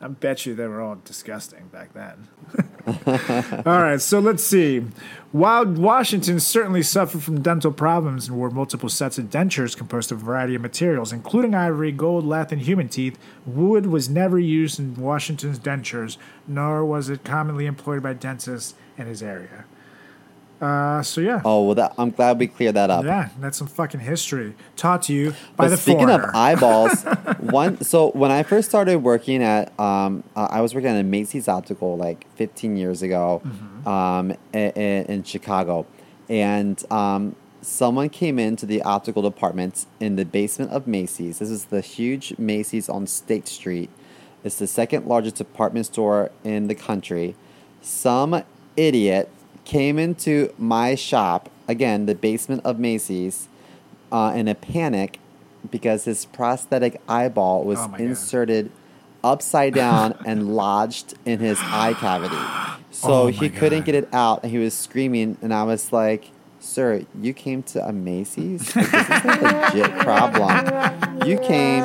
I 0.00 0.08
bet 0.08 0.44
you 0.44 0.54
they 0.54 0.66
were 0.66 0.80
all 0.80 0.98
disgusting 1.04 1.68
back 1.68 1.92
then. 1.94 2.28
all 3.66 3.80
right, 3.80 4.00
so 4.00 4.18
let's 4.18 4.44
see. 4.44 4.84
While 5.32 5.64
Washington 5.66 6.40
certainly 6.40 6.82
suffered 6.82 7.22
from 7.22 7.40
dental 7.40 7.72
problems 7.72 8.28
and 8.28 8.36
wore 8.36 8.50
multiple 8.50 8.88
sets 8.88 9.18
of 9.18 9.26
dentures 9.26 9.76
composed 9.76 10.12
of 10.12 10.20
a 10.20 10.24
variety 10.24 10.54
of 10.54 10.60
materials, 10.60 11.12
including 11.12 11.54
ivory, 11.54 11.92
gold, 11.92 12.26
lath, 12.26 12.52
and 12.52 12.60
human 12.60 12.88
teeth, 12.88 13.18
wood 13.46 13.86
was 13.86 14.08
never 14.08 14.38
used 14.38 14.78
in 14.78 14.94
Washington's 14.96 15.58
dentures, 15.58 16.18
nor 16.46 16.84
was 16.84 17.08
it 17.08 17.24
commonly 17.24 17.66
employed 17.66 18.02
by 18.02 18.12
dentists 18.12 18.74
in 18.98 19.06
his 19.06 19.22
area. 19.22 19.64
Uh, 20.64 21.02
so 21.02 21.20
yeah. 21.20 21.42
Oh, 21.44 21.64
well, 21.66 21.74
that, 21.74 21.94
I'm 21.98 22.10
glad 22.10 22.38
we 22.38 22.46
cleared 22.46 22.74
that 22.76 22.88
up. 22.90 23.04
Yeah, 23.04 23.28
that's 23.38 23.58
some 23.58 23.66
fucking 23.66 24.00
history 24.00 24.54
taught 24.76 25.02
to 25.02 25.12
you 25.12 25.30
by 25.56 25.64
But 25.64 25.68
the 25.70 25.76
speaking 25.76 26.06
foreigner. 26.06 26.28
of 26.28 26.34
eyeballs, 26.34 27.02
one 27.40 27.82
so 27.82 28.10
when 28.12 28.30
I 28.30 28.42
first 28.42 28.68
started 28.68 28.98
working 29.02 29.42
at, 29.42 29.78
um, 29.78 30.24
uh, 30.34 30.48
I 30.50 30.60
was 30.60 30.74
working 30.74 30.90
at 30.90 31.04
Macy's 31.04 31.48
Optical 31.48 31.96
like 31.96 32.26
15 32.36 32.76
years 32.76 33.02
ago, 33.02 33.42
Mm-hmm. 33.44 33.88
um, 33.88 34.32
in, 34.52 35.04
in 35.06 35.22
Chicago, 35.24 35.86
and 36.30 36.82
um, 36.90 37.36
someone 37.60 38.08
came 38.08 38.38
into 38.38 38.64
the 38.66 38.80
optical 38.82 39.22
department 39.22 39.84
in 40.00 40.16
the 40.16 40.24
basement 40.24 40.70
of 40.70 40.86
Macy's. 40.86 41.38
This 41.40 41.50
is 41.50 41.66
the 41.66 41.80
huge 41.82 42.38
Macy's 42.38 42.88
on 42.88 43.06
State 43.06 43.46
Street. 43.48 43.90
It's 44.42 44.58
the 44.58 44.66
second 44.66 45.06
largest 45.06 45.36
department 45.36 45.86
store 45.86 46.30
in 46.44 46.68
the 46.68 46.74
country. 46.74 47.34
Some 47.82 48.42
idiot 48.76 49.28
came 49.64 49.98
into 49.98 50.52
my 50.58 50.94
shop 50.94 51.50
again, 51.68 52.06
the 52.06 52.14
basement 52.14 52.62
of 52.64 52.78
Macy's 52.78 53.48
uh, 54.12 54.32
in 54.36 54.48
a 54.48 54.54
panic 54.54 55.18
because 55.70 56.04
his 56.04 56.26
prosthetic 56.26 57.00
eyeball 57.08 57.64
was 57.64 57.78
Oh 57.80 57.88
my 57.88 57.98
God. 57.98 58.00
inserted 58.06 58.70
upside 59.22 59.72
down 59.74 60.14
and 60.26 60.54
lodged 60.54 61.14
in 61.24 61.38
his 61.40 61.58
eye 61.62 61.94
cavity. 61.94 62.36
So 62.90 63.22
Oh 63.22 63.26
he 63.26 63.48
couldn't 63.50 63.80
God. 63.80 63.86
get 63.86 63.94
it 63.96 64.08
out 64.12 64.44
and 64.44 64.52
he 64.52 64.58
was 64.58 64.72
screaming. 64.72 65.36
And 65.42 65.52
I 65.52 65.64
was 65.64 65.92
like, 65.92 66.30
Sir, 66.60 67.04
you 67.20 67.32
came 67.34 67.62
to 67.64 67.84
a 67.84 67.92
Macy's? 67.92 68.74
Like, 68.76 68.88
this 68.88 69.10
is 69.10 69.24
a 69.24 69.72
legit 69.74 69.98
problem. 69.98 71.28
You 71.28 71.38
came, 71.40 71.82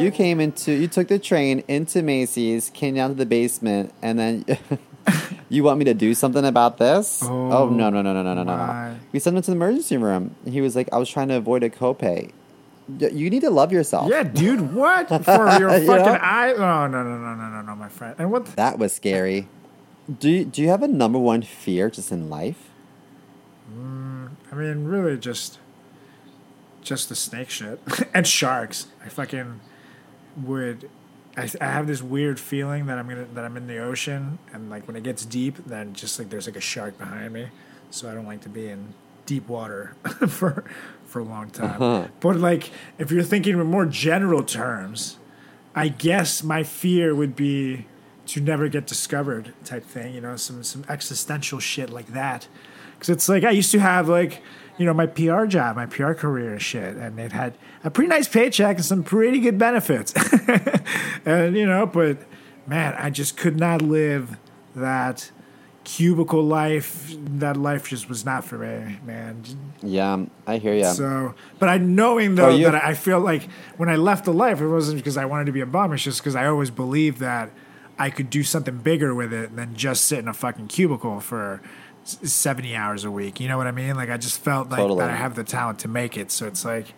you 0.00 0.10
came 0.10 0.40
into, 0.40 0.72
you 0.72 0.88
took 0.88 1.08
the 1.08 1.18
train 1.18 1.62
into 1.68 2.02
Macy's, 2.02 2.70
came 2.70 2.94
down 2.94 3.10
to 3.10 3.14
the 3.16 3.26
basement, 3.26 3.92
and 4.00 4.18
then 4.18 4.44
you 5.48 5.64
want 5.64 5.78
me 5.78 5.84
to 5.86 5.94
do 5.94 6.14
something 6.14 6.44
about 6.44 6.78
this? 6.78 7.22
Oh, 7.22 7.68
no, 7.70 7.88
no, 7.90 8.02
no, 8.02 8.12
no, 8.12 8.22
no, 8.22 8.34
no, 8.34 8.34
no, 8.34 8.44
no. 8.44 8.96
We 9.12 9.18
sent 9.18 9.36
him 9.36 9.42
to 9.42 9.50
the 9.50 9.56
emergency 9.56 9.96
room. 9.96 10.34
He 10.46 10.60
was 10.60 10.76
like, 10.76 10.88
I 10.92 10.98
was 10.98 11.08
trying 11.08 11.28
to 11.28 11.36
avoid 11.36 11.62
a 11.62 11.70
copay. 11.70 12.32
Y- 12.88 13.08
You 13.12 13.30
need 13.30 13.40
to 13.40 13.50
love 13.50 13.72
yourself. 13.72 14.10
Yeah, 14.10 14.22
dude, 14.22 14.74
what? 14.74 15.08
For 15.08 15.58
your 15.58 15.76
You 15.78 15.86
fucking 15.86 16.04
know? 16.06 16.18
eye? 16.20 16.52
Oh, 16.54 16.86
no, 16.86 17.02
no, 17.02 17.18
no, 17.18 17.34
no, 17.34 17.48
no, 17.50 17.62
no, 17.62 17.74
my 17.76 17.88
friend. 17.88 18.14
And 18.18 18.30
what? 18.30 18.46
the- 18.46 18.56
That 18.56 18.78
was 18.78 18.92
scary. 18.92 19.48
Do 20.18 20.30
you, 20.30 20.44
do 20.44 20.62
you 20.62 20.68
have 20.68 20.82
a 20.82 20.88
number 20.88 21.18
one 21.18 21.42
fear 21.42 21.90
just 21.90 22.10
in 22.12 22.30
life? 22.30 22.70
I 24.50 24.54
mean, 24.54 24.84
really, 24.86 25.18
just, 25.18 25.58
just 26.82 27.08
the 27.10 27.14
snake 27.14 27.50
shit 27.50 27.80
and 28.14 28.26
sharks. 28.26 28.86
I 29.04 29.08
fucking 29.10 29.60
would. 30.42 30.88
I, 31.38 31.48
I 31.60 31.66
have 31.66 31.86
this 31.86 32.02
weird 32.02 32.40
feeling 32.40 32.86
that 32.86 32.98
I'm 32.98 33.08
gonna 33.08 33.26
that 33.34 33.44
I'm 33.44 33.56
in 33.56 33.66
the 33.66 33.78
ocean, 33.78 34.38
and 34.52 34.70
like 34.70 34.86
when 34.86 34.96
it 34.96 35.04
gets 35.04 35.24
deep, 35.24 35.56
then 35.66 35.94
just 35.94 36.18
like 36.18 36.30
there's 36.30 36.46
like 36.46 36.56
a 36.56 36.60
shark 36.60 36.98
behind 36.98 37.32
me. 37.32 37.48
So 37.90 38.10
I 38.10 38.14
don't 38.14 38.26
like 38.26 38.40
to 38.42 38.48
be 38.48 38.68
in 38.68 38.94
deep 39.24 39.48
water 39.48 39.94
for 40.28 40.64
for 41.06 41.20
a 41.20 41.24
long 41.24 41.50
time. 41.50 41.80
Uh-huh. 41.80 42.08
But 42.20 42.36
like, 42.36 42.70
if 42.98 43.10
you're 43.10 43.22
thinking 43.22 43.58
in 43.58 43.66
more 43.66 43.86
general 43.86 44.42
terms, 44.42 45.16
I 45.74 45.88
guess 45.88 46.42
my 46.42 46.64
fear 46.64 47.14
would 47.14 47.36
be 47.36 47.86
to 48.26 48.40
never 48.40 48.68
get 48.68 48.86
discovered 48.86 49.54
type 49.64 49.84
thing, 49.84 50.14
you 50.14 50.20
know, 50.20 50.36
some 50.36 50.64
some 50.64 50.84
existential 50.88 51.60
shit 51.60 51.90
like 51.90 52.08
that. 52.08 52.48
Cuz 52.98 53.10
it's 53.10 53.28
like 53.28 53.44
I 53.44 53.50
used 53.50 53.70
to 53.70 53.78
have 53.78 54.08
like, 54.08 54.42
you 54.76 54.84
know, 54.84 54.92
my 54.92 55.06
PR 55.06 55.46
job, 55.46 55.76
my 55.76 55.86
PR 55.86 56.14
career 56.14 56.52
and 56.52 56.62
shit, 56.62 56.96
and 56.96 57.18
it 57.20 57.32
had 57.32 57.56
a 57.88 57.90
pretty 57.90 58.08
nice 58.08 58.28
paycheck 58.28 58.76
and 58.76 58.84
some 58.84 59.02
pretty 59.02 59.40
good 59.40 59.56
benefits. 59.58 60.12
and 61.24 61.56
you 61.56 61.64
know, 61.64 61.86
but 61.86 62.18
man, 62.66 62.94
I 62.98 63.08
just 63.08 63.38
could 63.38 63.58
not 63.58 63.80
live 63.80 64.36
that 64.76 65.30
cubicle 65.84 66.42
life. 66.42 67.14
That 67.38 67.56
life 67.56 67.88
just 67.88 68.10
was 68.10 68.26
not 68.26 68.44
for 68.44 68.58
me, 68.58 68.98
man. 69.04 69.42
Yeah, 69.82 70.26
I 70.46 70.58
hear 70.58 70.74
you. 70.74 70.84
So, 70.84 71.34
but 71.58 71.70
I 71.70 71.78
knowing 71.78 72.34
though 72.34 72.56
that 72.58 72.74
I 72.74 72.92
feel 72.92 73.20
like 73.20 73.48
when 73.78 73.88
I 73.88 73.96
left 73.96 74.26
the 74.26 74.34
life, 74.34 74.60
it 74.60 74.68
wasn't 74.68 74.98
because 74.98 75.16
I 75.16 75.24
wanted 75.24 75.46
to 75.46 75.52
be 75.52 75.62
a 75.62 75.66
bum. 75.66 75.94
It's 75.94 76.02
just 76.02 76.20
because 76.20 76.36
I 76.36 76.46
always 76.46 76.70
believed 76.70 77.20
that 77.20 77.50
I 77.98 78.10
could 78.10 78.28
do 78.28 78.42
something 78.42 78.76
bigger 78.76 79.14
with 79.14 79.32
it 79.32 79.56
than 79.56 79.74
just 79.74 80.04
sit 80.04 80.18
in 80.18 80.28
a 80.28 80.34
fucking 80.34 80.68
cubicle 80.68 81.20
for 81.20 81.62
70 82.04 82.76
hours 82.76 83.04
a 83.04 83.10
week. 83.10 83.40
You 83.40 83.48
know 83.48 83.56
what 83.56 83.66
I 83.66 83.72
mean? 83.72 83.96
Like 83.96 84.10
I 84.10 84.18
just 84.18 84.42
felt 84.42 84.68
like 84.68 84.78
Totally. 84.78 85.00
that 85.00 85.10
I 85.10 85.16
have 85.16 85.36
the 85.36 85.42
talent 85.42 85.78
to 85.80 85.88
make 85.88 86.18
it. 86.18 86.30
So 86.30 86.46
it's 86.46 86.66
like 86.66 86.92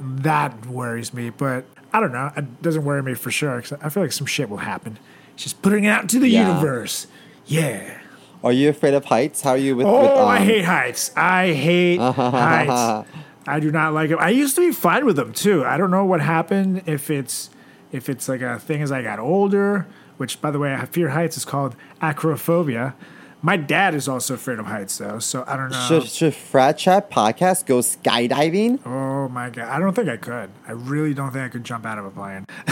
that 0.00 0.66
worries 0.66 1.12
me, 1.14 1.30
but 1.30 1.64
I 1.92 2.00
don't 2.00 2.12
know. 2.12 2.30
It 2.36 2.62
doesn't 2.62 2.84
worry 2.84 3.02
me 3.02 3.14
for 3.14 3.30
sure 3.30 3.56
because 3.60 3.78
I 3.82 3.88
feel 3.88 4.02
like 4.02 4.12
some 4.12 4.26
shit 4.26 4.48
will 4.48 4.58
happen. 4.58 4.98
It's 5.34 5.42
just 5.44 5.62
putting 5.62 5.84
it 5.84 5.88
out 5.88 6.02
into 6.02 6.18
the 6.18 6.28
Yeah. 6.28 6.48
universe. 6.48 7.06
Yeah. 7.46 7.98
Are 8.42 8.52
you 8.52 8.70
afraid 8.70 8.94
of 8.94 9.04
heights? 9.06 9.42
How 9.42 9.50
are 9.50 9.56
you 9.58 9.76
with? 9.76 9.86
Oh, 9.86 10.00
with, 10.02 10.10
um, 10.12 10.28
I 10.28 10.38
hate 10.38 10.64
heights. 10.64 11.10
I 11.16 11.52
hate 11.52 11.98
heights. 12.00 13.08
I 13.46 13.60
do 13.60 13.70
not 13.70 13.92
like 13.92 14.10
them. 14.10 14.18
I 14.20 14.30
used 14.30 14.54
to 14.54 14.60
be 14.62 14.72
fine 14.72 15.04
with 15.04 15.16
them 15.16 15.32
too. 15.32 15.64
I 15.64 15.76
don't 15.76 15.90
know 15.90 16.04
what 16.04 16.20
happened. 16.20 16.82
If 16.86 17.10
it's 17.10 17.50
if 17.92 18.08
it's 18.08 18.28
like 18.28 18.40
a 18.40 18.58
thing 18.58 18.82
as 18.82 18.92
I 18.92 19.02
got 19.02 19.18
older, 19.18 19.86
which 20.16 20.40
by 20.40 20.50
the 20.50 20.58
way, 20.58 20.72
I 20.74 20.86
fear 20.86 21.10
heights 21.10 21.36
is 21.36 21.44
called 21.44 21.74
acrophobia. 22.00 22.94
My 23.42 23.56
dad 23.56 23.94
is 23.94 24.06
also 24.06 24.34
afraid 24.34 24.58
of 24.58 24.66
heights 24.66 24.98
though, 24.98 25.18
so 25.18 25.44
I 25.46 25.56
don't 25.56 25.70
know. 25.70 25.86
Should, 25.88 26.08
should 26.08 26.34
Frat 26.34 26.76
Chat 26.76 27.10
podcast 27.10 27.64
go 27.64 27.78
skydiving? 27.78 28.86
Oh 28.86 29.28
my 29.28 29.48
god! 29.48 29.68
I 29.68 29.78
don't 29.78 29.94
think 29.94 30.10
I 30.10 30.18
could. 30.18 30.50
I 30.68 30.72
really 30.72 31.14
don't 31.14 31.32
think 31.32 31.46
I 31.46 31.48
could 31.48 31.64
jump 31.64 31.86
out 31.86 31.98
of 31.98 32.04
a 32.04 32.10
plane. 32.10 32.44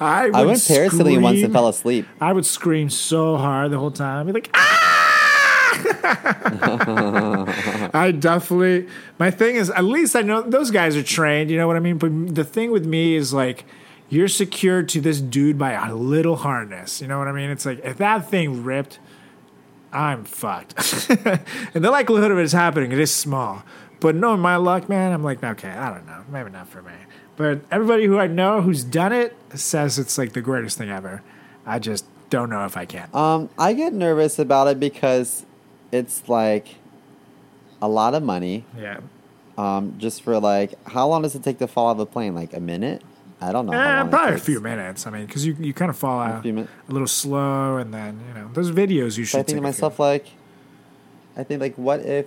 I, 0.00 0.26
would 0.26 0.34
I 0.34 0.44
went 0.44 0.58
parasailing 0.58 1.20
once 1.20 1.42
and 1.42 1.52
fell 1.52 1.68
asleep. 1.68 2.06
I 2.18 2.32
would 2.32 2.46
scream 2.46 2.88
so 2.88 3.36
hard 3.36 3.72
the 3.72 3.78
whole 3.78 3.90
time. 3.90 4.20
I'd 4.20 4.26
be 4.26 4.32
like, 4.32 4.50
ah! 4.54 5.74
I 7.92 8.10
definitely. 8.10 8.88
My 9.18 9.30
thing 9.30 9.56
is, 9.56 9.68
at 9.70 9.84
least 9.84 10.16
I 10.16 10.22
know 10.22 10.40
those 10.40 10.70
guys 10.70 10.96
are 10.96 11.02
trained. 11.02 11.50
You 11.50 11.58
know 11.58 11.66
what 11.66 11.76
I 11.76 11.80
mean? 11.80 11.98
But 11.98 12.34
the 12.34 12.44
thing 12.44 12.70
with 12.70 12.86
me 12.86 13.16
is 13.16 13.34
like, 13.34 13.66
you're 14.14 14.28
secured 14.28 14.88
to 14.90 15.00
this 15.00 15.20
dude 15.20 15.58
by 15.58 15.72
a 15.72 15.94
little 15.94 16.36
harness. 16.36 17.00
You 17.00 17.08
know 17.08 17.18
what 17.18 17.28
I 17.28 17.32
mean? 17.32 17.50
It's 17.50 17.66
like 17.66 17.84
if 17.84 17.98
that 17.98 18.30
thing 18.30 18.64
ripped, 18.64 18.98
I'm 19.92 20.24
fucked. 20.24 21.08
and 21.74 21.84
the 21.84 21.90
likelihood 21.90 22.30
of 22.30 22.38
it 22.38 22.42
is 22.42 22.52
happening, 22.52 22.92
it 22.92 22.98
is 22.98 23.12
small. 23.12 23.64
But 24.00 24.14
knowing 24.14 24.40
my 24.40 24.56
luck, 24.56 24.88
man, 24.88 25.12
I'm 25.12 25.24
like, 25.24 25.42
okay, 25.42 25.70
I 25.70 25.92
don't 25.92 26.06
know. 26.06 26.24
Maybe 26.30 26.50
not 26.50 26.68
for 26.68 26.82
me. 26.82 26.92
But 27.36 27.60
everybody 27.70 28.04
who 28.04 28.18
I 28.18 28.26
know 28.26 28.60
who's 28.60 28.84
done 28.84 29.12
it 29.12 29.36
says 29.54 29.98
it's 29.98 30.18
like 30.18 30.32
the 30.32 30.42
greatest 30.42 30.78
thing 30.78 30.90
ever. 30.90 31.22
I 31.66 31.78
just 31.78 32.04
don't 32.30 32.50
know 32.50 32.64
if 32.64 32.76
I 32.76 32.84
can. 32.84 33.08
Um, 33.14 33.48
I 33.58 33.72
get 33.72 33.92
nervous 33.92 34.38
about 34.38 34.68
it 34.68 34.78
because 34.78 35.46
it's 35.90 36.28
like 36.28 36.76
a 37.80 37.88
lot 37.88 38.14
of 38.14 38.22
money. 38.22 38.64
yeah. 38.78 39.00
Um, 39.56 39.94
just 39.98 40.22
for 40.22 40.40
like, 40.40 40.74
how 40.88 41.06
long 41.06 41.22
does 41.22 41.36
it 41.36 41.44
take 41.44 41.58
to 41.58 41.68
fall 41.68 41.88
out 41.88 41.92
of 41.92 42.00
a 42.00 42.06
plane? 42.06 42.34
Like 42.34 42.52
a 42.54 42.60
minute? 42.60 43.02
I 43.48 43.52
don't 43.52 43.66
know. 43.66 43.72
Eh, 43.72 44.04
probably 44.04 44.34
a 44.34 44.38
few 44.38 44.60
minutes. 44.60 45.06
I 45.06 45.10
mean, 45.10 45.26
because 45.26 45.44
you, 45.46 45.54
you 45.60 45.74
kind 45.74 45.90
of 45.90 45.96
fall 45.96 46.20
out 46.20 46.44
min- 46.44 46.68
a 46.88 46.92
little 46.92 47.08
slow, 47.08 47.76
and 47.76 47.92
then, 47.92 48.20
you 48.28 48.34
know, 48.34 48.50
those 48.52 48.70
videos 48.70 49.18
you 49.18 49.24
should 49.24 49.32
So 49.32 49.38
I 49.40 49.42
think 49.42 49.58
to 49.58 49.62
myself, 49.62 49.98
like, 49.98 50.26
I 51.36 51.44
think 51.44 51.60
like, 51.60 51.76
what 51.76 52.00
if 52.00 52.26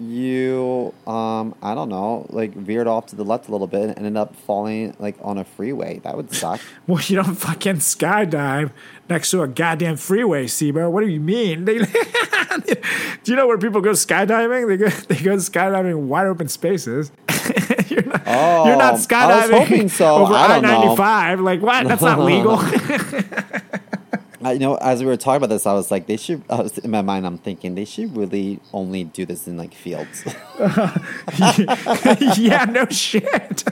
you, 0.00 0.92
um, 1.06 1.54
I 1.62 1.74
don't 1.74 1.88
know, 1.88 2.26
like 2.30 2.52
veered 2.54 2.88
off 2.88 3.06
to 3.06 3.16
the 3.16 3.24
left 3.24 3.48
a 3.48 3.52
little 3.52 3.68
bit 3.68 3.82
and 3.90 3.98
ended 3.98 4.16
up 4.16 4.34
falling 4.34 4.96
like 4.98 5.16
on 5.22 5.38
a 5.38 5.44
freeway? 5.44 6.00
That 6.00 6.16
would 6.16 6.34
suck. 6.34 6.60
Well, 6.86 7.00
you 7.06 7.16
don't 7.16 7.36
fucking 7.36 7.76
skydive 7.76 8.70
next 9.08 9.30
to 9.30 9.42
a 9.42 9.48
goddamn 9.48 9.96
freeway, 9.96 10.46
Sebo. 10.46 10.90
What 10.90 11.02
do 11.02 11.08
you 11.08 11.20
mean? 11.20 11.64
They, 11.64 11.78
do 13.22 13.30
you 13.30 13.36
know 13.36 13.46
where 13.46 13.56
people 13.56 13.80
go 13.80 13.92
skydiving? 13.92 14.68
They 14.68 14.76
go 14.76 14.88
they 14.88 15.22
go 15.22 15.36
skydiving 15.36 15.90
in 15.90 16.08
wide 16.08 16.26
open 16.26 16.48
spaces. 16.48 17.10
you're, 17.94 18.04
not, 18.04 18.22
Oh, 18.26 18.66
you're 18.66 18.76
not 18.76 18.94
I 18.94 18.96
skydiving 18.98 19.58
hoping 19.58 19.88
so. 19.88 20.14
over 20.16 20.34
I 20.34 20.44
I 20.44 20.48
don't 20.48 20.62
know. 20.62 20.80
ninety 20.80 20.96
five. 20.96 21.40
Like 21.40 21.62
what? 21.62 21.86
That's 21.88 22.02
not 22.02 22.20
legal. 22.32 22.58
I, 24.42 24.52
you 24.52 24.58
know, 24.58 24.74
as 24.76 25.00
we 25.00 25.06
were 25.06 25.16
talking 25.16 25.38
about 25.38 25.48
this, 25.48 25.64
I 25.66 25.72
was 25.72 25.90
like, 25.90 26.06
they 26.06 26.18
should. 26.18 26.42
I 26.50 26.60
was 26.60 26.76
in 26.76 26.90
my 26.90 27.00
mind, 27.00 27.24
I'm 27.26 27.38
thinking 27.38 27.74
they 27.74 27.86
should 27.86 28.14
really 28.14 28.60
only 28.74 29.04
do 29.04 29.24
this 29.24 29.46
in 29.48 29.56
like 29.56 29.72
fields. 29.74 30.22
yeah, 32.38 32.66
no 32.66 32.84
shit. 32.90 33.64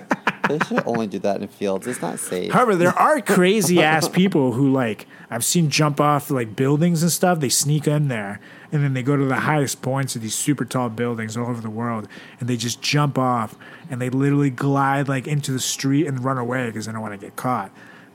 They 0.49 0.59
should 0.61 0.86
only 0.86 1.07
do 1.07 1.18
that 1.20 1.40
in 1.40 1.49
fields. 1.49 1.86
It's 1.86 2.03
not 2.03 2.18
safe. 2.18 2.53
However, 2.53 2.74
there 2.76 2.97
are 2.99 3.20
crazy 3.22 3.82
ass 3.82 4.09
people 4.09 4.53
who 4.53 4.70
like 4.70 5.07
I've 5.30 5.45
seen 5.45 5.70
jump 5.70 6.01
off 6.01 6.30
like 6.30 6.57
buildings 6.57 7.03
and 7.03 7.11
stuff. 7.11 7.40
They 7.40 7.49
sneak 7.49 7.86
in 7.86 8.09
there 8.09 8.40
and 8.70 8.82
then 8.82 8.95
they 8.95 9.03
go 9.03 9.16
to 9.16 9.24
the 9.24 9.40
highest 9.40 9.82
points 9.82 10.16
of 10.16 10.22
these 10.22 10.34
super 10.34 10.64
tall 10.64 10.88
buildings 10.88 11.36
all 11.36 11.49
over 11.49 11.61
the 11.61 11.70
world 11.70 12.09
and 12.40 12.49
they 12.49 12.57
just 12.57 12.82
jump 12.82 13.18
off 13.18 13.57
and 13.90 14.01
they 14.01 14.11
literally 14.11 14.51
glide 14.51 15.09
like 15.09 15.26
into 15.26 15.53
the 15.53 15.61
street 15.61 16.07
and 16.07 16.24
run 16.24 16.38
away 16.38 16.66
because 16.66 16.86
they 16.86 16.93
don't 16.93 17.03
want 17.03 17.18
to 17.18 17.26
get 17.26 17.36
caught. 17.36 17.70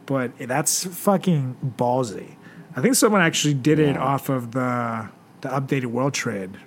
But 0.06 0.38
that's 0.40 0.86
fucking 0.86 1.74
ballsy. 1.78 2.36
I 2.76 2.82
think 2.82 2.96
someone 2.96 3.22
actually 3.22 3.56
did 3.56 3.80
it 3.80 3.98
off 3.98 4.30
of 4.30 4.52
the 4.52 5.10
the 5.42 5.50
updated 5.50 5.86
World 5.86 6.14
Trade 6.14 6.58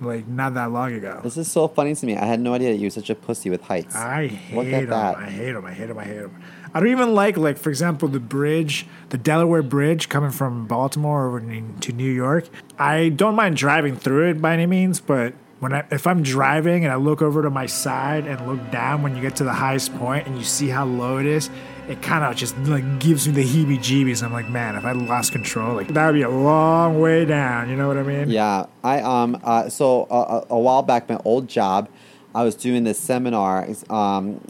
like 0.00 0.26
not 0.28 0.54
that 0.54 0.70
long 0.70 0.92
ago. 0.92 1.20
This 1.22 1.36
is 1.36 1.50
so 1.50 1.68
funny 1.68 1.94
to 1.94 2.06
me. 2.06 2.16
I 2.16 2.24
had 2.24 2.40
no 2.40 2.54
idea 2.54 2.70
that 2.72 2.78
you 2.78 2.86
were 2.86 2.90
such 2.90 3.10
a 3.10 3.14
pussy 3.14 3.50
with 3.50 3.62
heights. 3.62 3.94
I 3.94 4.26
hate 4.28 4.56
Look 4.56 4.66
at 4.66 4.80
them. 4.82 4.90
that. 4.90 5.16
I 5.16 5.30
hate 5.30 5.52
them. 5.52 5.64
I 5.64 5.72
hate 5.72 5.86
them. 5.86 5.98
I 5.98 6.04
hate 6.04 6.20
them. 6.20 6.42
I 6.74 6.80
don't 6.80 6.90
even 6.90 7.14
like, 7.14 7.36
like 7.36 7.56
for 7.58 7.70
example, 7.70 8.08
the 8.08 8.20
bridge, 8.20 8.86
the 9.08 9.18
Delaware 9.18 9.62
Bridge 9.62 10.08
coming 10.08 10.30
from 10.30 10.66
Baltimore 10.66 11.26
over 11.28 11.40
to 11.40 11.62
to 11.80 11.92
New 11.92 12.10
York. 12.10 12.48
I 12.78 13.08
don't 13.08 13.34
mind 13.34 13.56
driving 13.56 13.96
through 13.96 14.30
it 14.30 14.42
by 14.42 14.52
any 14.54 14.66
means, 14.66 15.00
but 15.00 15.32
when 15.60 15.72
I, 15.72 15.84
if 15.90 16.06
I'm 16.06 16.22
driving 16.22 16.84
and 16.84 16.92
I 16.92 16.96
look 16.96 17.20
over 17.20 17.42
to 17.42 17.50
my 17.50 17.66
side 17.66 18.26
and 18.26 18.46
look 18.46 18.70
down 18.70 19.02
when 19.02 19.16
you 19.16 19.22
get 19.22 19.34
to 19.36 19.44
the 19.44 19.52
highest 19.54 19.92
point 19.96 20.26
and 20.28 20.38
you 20.38 20.44
see 20.44 20.68
how 20.68 20.84
low 20.84 21.16
it 21.18 21.26
is, 21.26 21.50
it 21.88 22.02
kind 22.02 22.22
of 22.22 22.36
just 22.36 22.56
like 22.58 23.00
gives 23.00 23.26
me 23.26 23.34
the 23.34 23.44
heebie-jeebies. 23.44 24.22
I'm 24.22 24.32
like, 24.32 24.48
man, 24.48 24.76
if 24.76 24.84
I 24.84 24.92
lost 24.92 25.32
control, 25.32 25.74
like 25.74 25.88
that 25.88 26.06
would 26.06 26.14
be 26.14 26.22
a 26.22 26.28
long 26.28 27.00
way 27.00 27.24
down. 27.24 27.70
You 27.70 27.76
know 27.76 27.88
what 27.88 27.96
I 27.96 28.02
mean? 28.02 28.28
Yeah, 28.30 28.66
I 28.84 29.00
um 29.00 29.40
uh, 29.42 29.68
so 29.68 30.04
uh, 30.04 30.44
a, 30.50 30.54
a 30.54 30.58
while 30.58 30.82
back, 30.82 31.08
my 31.08 31.18
old 31.24 31.48
job, 31.48 31.88
I 32.34 32.44
was 32.44 32.54
doing 32.54 32.84
this 32.84 32.98
seminar, 32.98 33.66
um, 33.88 34.40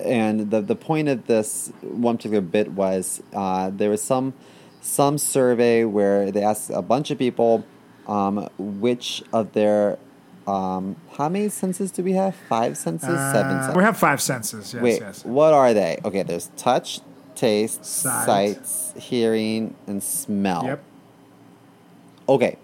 and 0.00 0.50
the 0.50 0.60
the 0.60 0.76
point 0.76 1.08
of 1.08 1.26
this 1.26 1.72
one 1.80 2.16
particular 2.16 2.42
bit 2.42 2.72
was 2.72 3.22
uh, 3.32 3.70
there 3.70 3.90
was 3.90 4.02
some 4.02 4.34
some 4.82 5.16
survey 5.16 5.84
where 5.84 6.30
they 6.30 6.42
asked 6.42 6.70
a 6.70 6.82
bunch 6.82 7.10
of 7.10 7.18
people 7.18 7.64
um, 8.06 8.48
which 8.58 9.22
of 9.32 9.52
their 9.52 9.98
um, 10.46 10.96
how 11.16 11.28
many 11.28 11.48
senses 11.48 11.90
do 11.90 12.02
we 12.02 12.12
have? 12.12 12.34
Five 12.48 12.76
senses, 12.76 13.08
seven 13.08 13.52
Uh, 13.56 13.60
senses. 13.62 13.76
we 13.76 13.82
have 13.82 13.96
five 13.96 14.20
senses. 14.20 14.74
Yes, 14.74 14.82
Wait, 14.82 15.00
yes. 15.00 15.24
what 15.24 15.52
are 15.52 15.72
they? 15.74 15.98
Okay, 16.04 16.22
there's 16.22 16.50
touch, 16.56 17.00
taste, 17.34 17.84
Sight. 17.84 18.26
sights, 18.26 18.92
hearing, 18.98 19.74
and 19.86 20.02
smell. 20.02 20.64
Yep. 20.64 20.84
Okay, 22.28 22.56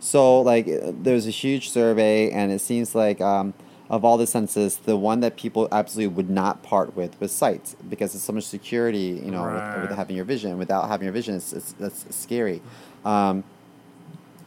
so 0.00 0.40
like 0.40 0.66
there's 0.68 1.26
a 1.26 1.30
huge 1.30 1.70
survey, 1.70 2.30
and 2.30 2.50
it 2.52 2.60
seems 2.60 2.94
like 2.94 3.20
um, 3.20 3.54
of 3.90 4.04
all 4.04 4.16
the 4.16 4.26
senses, 4.26 4.76
the 4.78 4.96
one 4.96 5.20
that 5.20 5.36
people 5.36 5.68
absolutely 5.70 6.14
would 6.14 6.30
not 6.30 6.62
part 6.62 6.96
with 6.96 7.18
was 7.20 7.30
sight 7.32 7.74
because 7.88 8.12
there's 8.12 8.22
so 8.22 8.32
much 8.32 8.44
security, 8.44 9.20
you 9.24 9.30
know, 9.30 9.44
with, 9.44 9.88
with 9.88 9.96
having 9.96 10.16
your 10.16 10.24
vision. 10.24 10.58
Without 10.58 10.88
having 10.88 11.04
your 11.04 11.12
vision, 11.12 11.34
it's, 11.36 11.52
it's 11.52 11.72
that's 11.72 12.04
scary. 12.16 12.60
Um, 13.04 13.44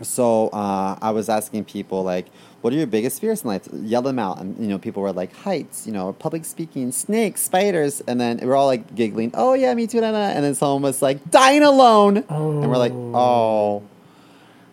so 0.01 0.49
uh, 0.49 0.97
I 1.01 1.11
was 1.11 1.29
asking 1.29 1.65
people 1.65 2.03
like, 2.03 2.27
"What 2.61 2.73
are 2.73 2.75
your 2.75 2.87
biggest 2.87 3.19
fears 3.21 3.43
in 3.43 3.49
life?" 3.49 3.67
Yell 3.73 4.01
them 4.01 4.19
out, 4.19 4.39
and 4.39 4.57
you 4.59 4.67
know, 4.67 4.77
people 4.77 5.01
were 5.01 5.11
like, 5.13 5.33
"Heights," 5.35 5.85
you 5.87 5.93
know, 5.93 6.13
public 6.13 6.45
speaking, 6.45 6.91
snakes, 6.91 7.41
spiders, 7.41 8.01
and 8.07 8.19
then 8.21 8.39
we're 8.41 8.55
all 8.55 8.67
like 8.67 8.95
giggling. 8.95 9.31
Oh 9.33 9.53
yeah, 9.53 9.73
me 9.73 9.87
too. 9.87 10.01
da, 10.01 10.11
da." 10.11 10.17
And 10.17 10.43
then 10.45 10.55
someone 10.55 10.81
was 10.83 11.01
like, 11.01 11.29
"Dying 11.31 11.63
alone," 11.63 12.17
and 12.61 12.69
we're 12.69 12.77
like, 12.77 12.93
"Oh, 12.93 13.83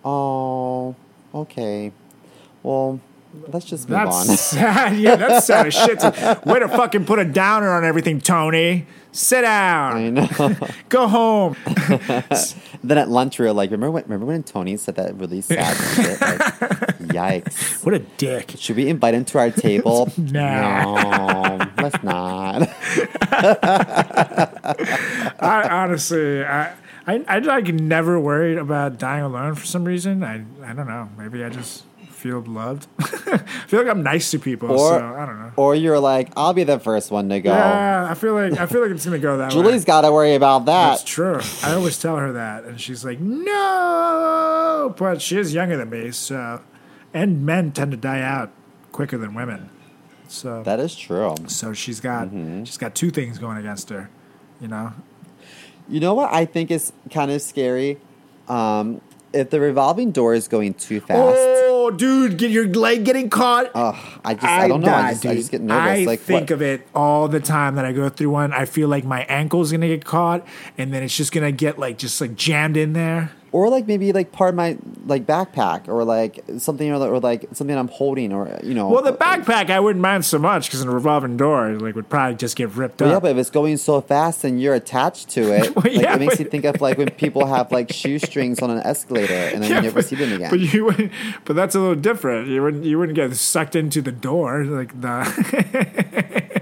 oh, 0.05 0.95
okay, 1.35 1.93
well." 2.63 3.01
Let's 3.49 3.67
just 3.67 3.89
move 3.89 3.99
That's 3.99 4.31
on. 4.31 4.37
sad. 4.37 4.97
Yeah, 4.97 5.17
that's 5.17 5.47
sad 5.47 5.67
as 5.67 5.75
shit. 5.75 6.03
Way 6.47 6.59
to 6.61 6.69
fucking 6.69 7.05
put 7.05 7.19
a 7.19 7.25
downer 7.25 7.71
on 7.71 7.85
everything, 7.85 8.21
Tony. 8.21 8.87
Sit 9.13 9.43
down. 9.43 9.97
I 9.97 10.11
know. 10.11 10.57
Go 10.89 11.07
home. 11.07 11.57
then 12.83 12.99
at 12.99 13.09
lunch 13.09 13.39
we 13.39 13.47
were 13.47 13.53
like, 13.53 13.71
"Remember 13.71 13.93
when? 13.93 14.03
Remember 14.05 14.27
when 14.27 14.43
Tony 14.43 14.77
said 14.77 14.97
that 14.97 15.15
really 15.15 15.41
sad 15.41 15.73
shit? 15.95 16.21
Like, 16.21 16.41
yikes! 17.45 17.85
What 17.85 17.95
a 17.95 18.01
dick. 18.01 18.55
Should 18.59 18.75
we 18.75 18.89
invite 18.89 19.15
him 19.15 19.25
to 19.27 19.39
our 19.39 19.51
table? 19.51 20.13
No. 20.17 20.97
no, 20.97 21.71
let's 21.81 22.03
not." 22.03 22.69
I 25.41 25.69
honestly, 25.71 26.45
I, 26.45 26.73
I, 27.07 27.25
I 27.29 27.39
like 27.39 27.67
never 27.67 28.19
worried 28.19 28.59
about 28.59 28.99
dying 28.99 29.23
alone 29.23 29.55
for 29.55 29.67
some 29.67 29.85
reason. 29.85 30.25
I, 30.25 30.45
I 30.65 30.73
don't 30.73 30.89
know. 30.89 31.09
Maybe 31.17 31.45
I 31.45 31.51
just 31.51 31.85
feel 32.25 32.41
loved. 32.41 32.87
I 32.99 33.39
feel 33.69 33.81
like 33.81 33.89
I'm 33.91 34.03
nice 34.03 34.31
to 34.31 34.39
people. 34.39 34.71
Or, 34.73 34.79
so 34.99 35.15
I 35.15 35.27
don't 35.27 35.39
know. 35.39 35.53
or 35.57 35.75
you're 35.75 36.01
like, 36.01 36.33
I'll 36.39 36.55
be 36.55 36.65
the 36.65 36.79
first 36.79 37.11
one 37.11 37.29
to 37.29 37.39
go. 37.41 37.51
Yeah, 37.53 38.09
I 38.11 38.15
feel 38.15 38.33
like 38.35 38.59
I 38.59 38.65
feel 38.67 38.81
like 38.81 38.91
it's 38.93 39.05
gonna 39.05 39.19
go 39.19 39.37
that 39.39 39.51
way. 39.55 39.63
Julie's 39.63 39.85
got 39.85 40.01
to 40.03 40.11
worry 40.13 40.35
about 40.35 40.65
that. 40.65 40.91
That's 40.93 41.05
true. 41.05 41.41
I 41.63 41.75
always 41.75 41.99
tell 41.99 42.17
her 42.17 42.33
that, 42.33 42.65
and 42.65 42.81
she's 42.81 43.05
like, 43.05 43.21
"No," 43.21 44.95
but 44.97 45.21
she 45.21 45.37
is 45.39 45.53
younger 45.55 45.77
than 45.77 45.91
me, 45.91 46.11
so 46.13 46.63
and 47.13 47.45
men 47.45 47.73
tend 47.73 47.91
to 47.93 47.97
die 47.97 48.21
out 48.23 48.51
quicker 48.93 49.19
than 49.19 49.35
women. 49.35 49.71
So 50.29 50.63
That 50.63 50.81
is 50.81 50.97
true. 50.97 51.35
so 51.47 51.73
she's 51.75 52.01
got 52.01 52.29
Mm-hmm. 52.29 52.65
she's 52.65 52.79
got 52.79 52.95
two 52.95 53.11
things 53.11 53.39
going 53.39 53.59
against 53.59 53.91
her, 53.91 54.09
you 54.61 54.69
know. 54.69 54.93
You 55.89 56.01
know 56.01 56.15
what 56.15 56.33
I 56.33 56.47
think 56.47 56.71
is 56.71 56.93
kind 57.11 57.31
of 57.31 57.43
scary? 57.43 57.99
Um, 58.49 59.01
if 59.35 59.51
the 59.51 59.61
revolving 59.61 60.13
door 60.13 60.33
is 60.35 60.49
going 60.49 60.75
too 60.75 61.01
fast. 61.01 61.21
Oh, 61.39 61.64
Oh, 61.85 61.91
dude, 61.91 62.39
get 62.39 62.51
your 62.51 62.67
leg 62.67 63.05
getting 63.05 63.29
caught. 63.29 63.71
Ugh, 63.75 63.95
I 64.25 64.33
just 64.33 64.47
I, 64.47 64.69
don't 64.69 64.81
know. 64.81 64.95
I 64.95 65.13
just, 65.13 65.27
I 65.27 65.35
just 65.35 65.51
get 65.51 65.61
nervous. 65.61 66.01
I 66.01 66.05
like 66.05 66.21
think 66.21 66.45
what? 66.45 66.51
of 66.53 66.63
it 66.63 66.89
all 66.95 67.29
the 67.29 67.41
time 67.41 67.75
that 67.75 67.85
I 67.85 67.93
go 67.93 68.09
through 68.09 68.31
one. 68.31 68.55
I 68.55 68.65
feel 68.65 68.89
like 68.89 69.05
my 69.05 69.25
ankle's 69.25 69.71
gonna 69.71 69.89
get 69.89 70.03
caught, 70.03 70.47
and 70.79 70.95
then 70.95 71.03
it's 71.03 71.15
just 71.15 71.31
gonna 71.31 71.53
get 71.53 71.79
like 71.79 71.99
just 71.99 72.19
like 72.23 72.37
jammed 72.37 72.79
in 72.79 72.95
there. 72.95 73.33
Or 73.55 73.69
like 73.69 73.87
maybe 73.87 74.13
like 74.13 74.33
part 74.33 74.49
of 74.51 74.57
my 74.57 74.77
like 75.07 75.27
backpack 75.27 75.87
or 75.87 76.03
like 76.03 76.41
something 76.59 76.91
or, 76.91 76.97
or 76.97 77.21
like 77.21 77.47
something 77.53 77.79
I'm 77.79 77.87
holding 77.87 78.33
or 78.33 78.59
you 78.65 78.75
know. 78.75 78.89
Well, 78.89 79.03
the 79.03 79.13
backpack 79.13 79.71
I 79.71 79.79
wouldn't 79.79 80.03
mind 80.03 80.25
so 80.25 80.41
much 80.41 80.67
because 80.67 80.81
in 80.83 80.89
a 80.89 80.91
revolving 80.91 81.37
door, 81.37 81.71
like 81.75 81.95
would 81.95 82.09
probably 82.09 82.35
just 82.35 82.57
get 82.57 82.71
ripped 82.71 82.97
But 82.99 83.11
yeah, 83.11 83.21
but 83.21 83.31
if 83.31 83.37
it's 83.37 83.51
going 83.51 83.77
so 83.77 84.01
fast 84.01 84.43
and 84.43 84.61
you're 84.61 84.75
attached 84.75 85.29
to 85.31 85.43
it, 85.55 85.73
Well, 85.77 85.85
like, 85.85 85.93
yeah, 85.95 86.15
it 86.17 86.19
makes 86.19 86.33
but- 86.35 86.41
you 86.41 86.51
think 86.51 86.65
of 86.65 86.81
like 86.81 86.99
when 86.99 87.11
people 87.13 87.47
have 87.47 87.71
like 87.71 87.93
shoestrings 87.93 88.61
on 88.61 88.71
an 88.71 88.81
escalator 88.81 89.33
and 89.33 89.63
then 89.63 89.71
Yeah, 89.71 89.77
you 89.77 89.83
never 89.83 89.95
but- 90.01 90.07
see 90.07 90.17
them 90.17 90.33
again. 90.33 90.51
But 90.51 90.59
you, 90.59 91.11
but 91.45 91.55
that's 91.55 91.77
a 91.77 91.79
little 91.79 91.95
different. 91.95 92.49
You 92.49 92.61
wouldn't, 92.61 92.85
you 92.85 92.99
wouldn't 92.99 93.15
get 93.15 93.37
sucked 93.37 93.77
into 93.77 94.03
the 94.03 94.11
door 94.11 94.65
like 94.65 95.01
the. 95.01 96.51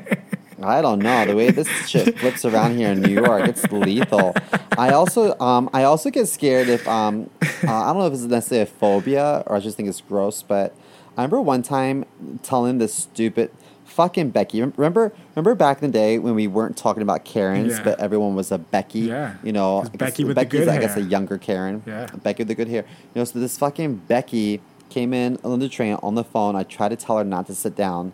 I 0.64 0.80
don't 0.82 1.00
know 1.00 1.24
the 1.26 1.36
way 1.36 1.50
this 1.50 1.68
shit 1.88 2.18
flips 2.18 2.44
around 2.44 2.76
here 2.76 2.90
in 2.92 3.00
New 3.00 3.12
York. 3.12 3.48
It's 3.48 3.70
lethal. 3.72 4.34
I 4.78 4.90
also, 4.92 5.38
um, 5.38 5.68
I 5.72 5.84
also 5.84 6.10
get 6.10 6.26
scared 6.28 6.68
if 6.68 6.86
um, 6.88 7.30
uh, 7.42 7.46
I 7.72 7.86
don't 7.92 7.98
know 7.98 8.06
if 8.06 8.12
it's 8.14 8.22
necessarily 8.22 8.62
a 8.62 8.66
phobia 8.66 9.42
or 9.46 9.56
I 9.56 9.60
just 9.60 9.76
think 9.76 9.88
it's 9.88 10.00
gross. 10.00 10.42
But 10.42 10.74
I 11.16 11.22
remember 11.22 11.40
one 11.40 11.62
time 11.62 12.04
telling 12.42 12.78
this 12.78 12.94
stupid 12.94 13.50
fucking 13.84 14.30
Becky. 14.30 14.62
Remember, 14.62 15.12
remember 15.36 15.54
back 15.54 15.82
in 15.82 15.90
the 15.90 15.92
day 15.92 16.18
when 16.18 16.34
we 16.34 16.46
weren't 16.46 16.76
talking 16.78 17.02
about 17.02 17.24
Karens, 17.26 17.72
Yeah. 17.76 17.84
but 17.84 18.00
everyone 18.00 18.34
was 18.34 18.50
a 18.50 18.56
Becky. 18.58 19.00
Yeah. 19.00 19.34
you 19.42 19.52
know, 19.52 19.80
I 19.80 19.82
guess 19.82 19.90
Becky 19.96 20.24
with 20.24 20.36
the 20.36 20.42
Becky's, 20.44 20.60
good 20.60 20.68
I 20.68 20.78
guess, 20.78 20.94
hair. 20.94 21.02
a 21.04 21.06
younger 21.06 21.36
Karen. 21.38 21.82
Yeah. 21.86 22.06
Becky 22.22 22.40
with 22.42 22.48
the 22.48 22.54
good 22.54 22.68
hair. 22.68 22.84
You 23.14 23.20
know, 23.20 23.24
so 23.24 23.38
this 23.38 23.58
fucking 23.58 23.96
Becky 24.08 24.62
came 24.88 25.12
in 25.12 25.38
on 25.44 25.58
the 25.58 25.68
train 25.68 25.98
on 26.02 26.14
the 26.14 26.24
phone. 26.24 26.56
I 26.56 26.62
tried 26.62 26.88
to 26.90 26.96
tell 26.96 27.18
her 27.18 27.24
not 27.24 27.46
to 27.48 27.54
sit 27.54 27.76
down, 27.76 28.12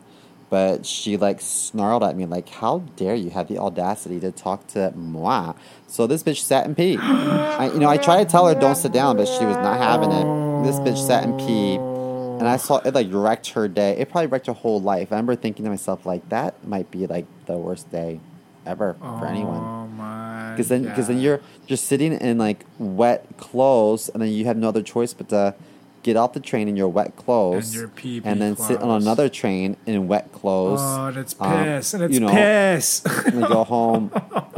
but 0.51 0.87
she 0.87 1.17
like 1.17 1.41
snarled 1.41 2.03
at 2.03 2.17
me 2.17 2.27
like, 2.27 2.49
"How 2.49 2.79
dare 2.97 3.15
you 3.15 3.31
have 3.31 3.49
the 3.49 3.59
audacity 3.59 4.21
to 4.21 4.31
talk 4.33 4.67
to 4.69 4.93
moi?" 4.97 5.55
So 5.87 6.07
this 6.07 6.23
bitch 6.23 6.41
sat 6.41 6.67
and 6.67 6.77
peed. 6.77 6.99
I, 7.01 7.67
you 7.73 7.79
know, 7.79 7.89
I 7.89 7.97
tried 7.97 8.25
to 8.25 8.31
tell 8.31 8.47
her 8.47 8.55
don't 8.55 8.77
sit 8.77 8.93
down, 8.93 9.17
but 9.17 9.27
she 9.29 9.45
was 9.45 9.57
not 9.57 9.79
having 9.79 10.11
it. 10.11 10.65
This 10.65 10.77
bitch 10.81 10.99
sat 11.07 11.25
and 11.25 11.35
peed. 11.35 11.79
And 12.39 12.47
I 12.47 12.57
saw 12.57 12.79
it 12.79 12.95
like 12.95 13.09
wrecked 13.11 13.51
her 13.51 13.67
day. 13.67 13.97
It 13.99 14.11
probably 14.11 14.29
wrecked 14.29 14.47
her 14.47 14.53
whole 14.53 14.81
life. 14.81 15.11
I 15.11 15.17
remember 15.17 15.35
thinking 15.35 15.65
to 15.65 15.71
myself 15.71 16.07
like 16.07 16.29
that 16.29 16.67
might 16.67 16.89
be 16.91 17.07
like 17.07 17.27
the 17.47 17.57
worst 17.57 17.91
day 17.91 18.21
ever 18.65 18.95
for 19.01 19.25
anyone 19.27 19.63
Oh 19.63 19.87
my! 19.87 20.51
because 20.53 20.69
then 20.69 20.83
because 20.83 21.09
then 21.09 21.19
you're 21.21 21.41
you're 21.67 21.77
sitting 21.79 22.13
in 22.13 22.37
like 22.37 22.65
wet 22.79 23.25
clothes 23.39 24.11
and 24.11 24.21
then 24.23 24.29
you 24.29 24.45
have 24.45 24.59
no 24.59 24.69
other 24.69 24.83
choice 24.83 25.15
but 25.15 25.31
to 25.31 25.55
get 26.09 26.17
off 26.17 26.33
the 26.33 26.41
train 26.41 26.67
in 26.69 26.77
your 26.77 26.89
wet 26.89 27.15
clothes 27.17 27.75
your 27.75 27.89
pee-pee 27.89 28.27
and 28.29 28.41
then 28.41 28.57
sit 28.57 28.81
on 28.81 29.03
another 29.03 29.29
train 29.29 29.77
in 29.87 30.09
wet 30.09 30.33
clothes 30.33 30.81
Oh, 30.83 31.07
and 31.09 31.17
it's 31.19 31.35
um, 31.39 31.53
piss, 31.65 31.95
and 31.95 32.03
it's 32.05 32.15
you 32.15 32.21
know, 32.21 32.29
piss. 32.29 33.03
and 33.27 33.47
go 33.47 33.63
home 33.65 34.11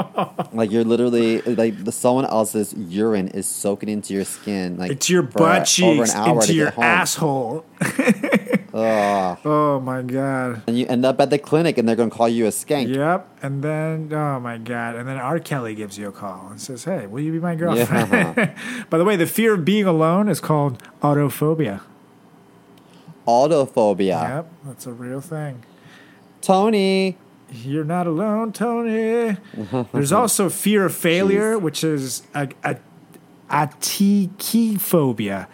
like 0.52 0.70
you're 0.70 0.84
literally 0.84 1.40
like 1.42 1.74
the, 1.84 1.92
someone 1.92 2.24
else's 2.26 2.72
urine 2.74 3.28
is 3.28 3.46
soaking 3.46 3.88
into 3.88 4.14
your 4.14 4.24
skin 4.24 4.76
like 4.78 4.92
it's 4.92 5.08
your 5.10 5.22
butt 5.22 5.64
cheeks 5.66 6.12
an 6.14 6.16
hour 6.16 6.34
into 6.36 6.46
to 6.48 6.54
your 6.54 6.70
home. 6.70 6.84
asshole. 6.84 7.64
Ugh. 8.72 9.38
Oh 9.44 9.80
my 9.80 10.02
god. 10.02 10.62
and 10.66 10.78
you 10.78 10.86
end 10.86 11.04
up 11.04 11.20
at 11.20 11.30
the 11.30 11.38
clinic 11.38 11.76
and 11.78 11.88
they're 11.88 11.96
gonna 11.96 12.10
call 12.10 12.28
you 12.28 12.46
a 12.46 12.50
skank 12.50 12.94
Yep. 12.94 13.28
And 13.42 13.62
then, 13.62 14.12
oh 14.12 14.38
my 14.40 14.58
God. 14.58 14.94
And 14.96 15.08
then 15.08 15.16
R. 15.16 15.38
Kelly 15.40 15.74
gives 15.74 15.98
you 15.98 16.08
a 16.08 16.12
call 16.12 16.48
and 16.50 16.60
says, 16.60 16.84
Hey, 16.84 17.06
will 17.06 17.20
you 17.20 17.32
be 17.32 17.40
my 17.40 17.54
girlfriend? 17.54 18.54
By 18.90 18.98
the 18.98 19.04
way, 19.04 19.16
the 19.16 19.26
fear 19.26 19.54
of 19.54 19.64
being 19.64 19.86
alone 19.86 20.28
is 20.28 20.40
called 20.40 20.82
autophobia. 21.02 21.80
autophobia 23.26 24.22
Yep. 24.28 24.52
That's 24.66 24.86
a 24.86 24.92
real 24.92 25.20
thing. 25.20 25.64
tony 26.40 27.16
You're 27.52 27.84
not 27.84 28.06
alone, 28.06 28.52
Tony. 28.52 29.36
There's 29.92 30.12
also 30.12 30.48
fear 30.48 30.84
of 30.86 30.94
failure, 30.94 31.54
Jeez. 31.58 31.60
which 31.62 31.82
is 31.82 32.22
a, 32.34 32.48
a, 32.62 32.76
atychiphobia. 33.50 35.46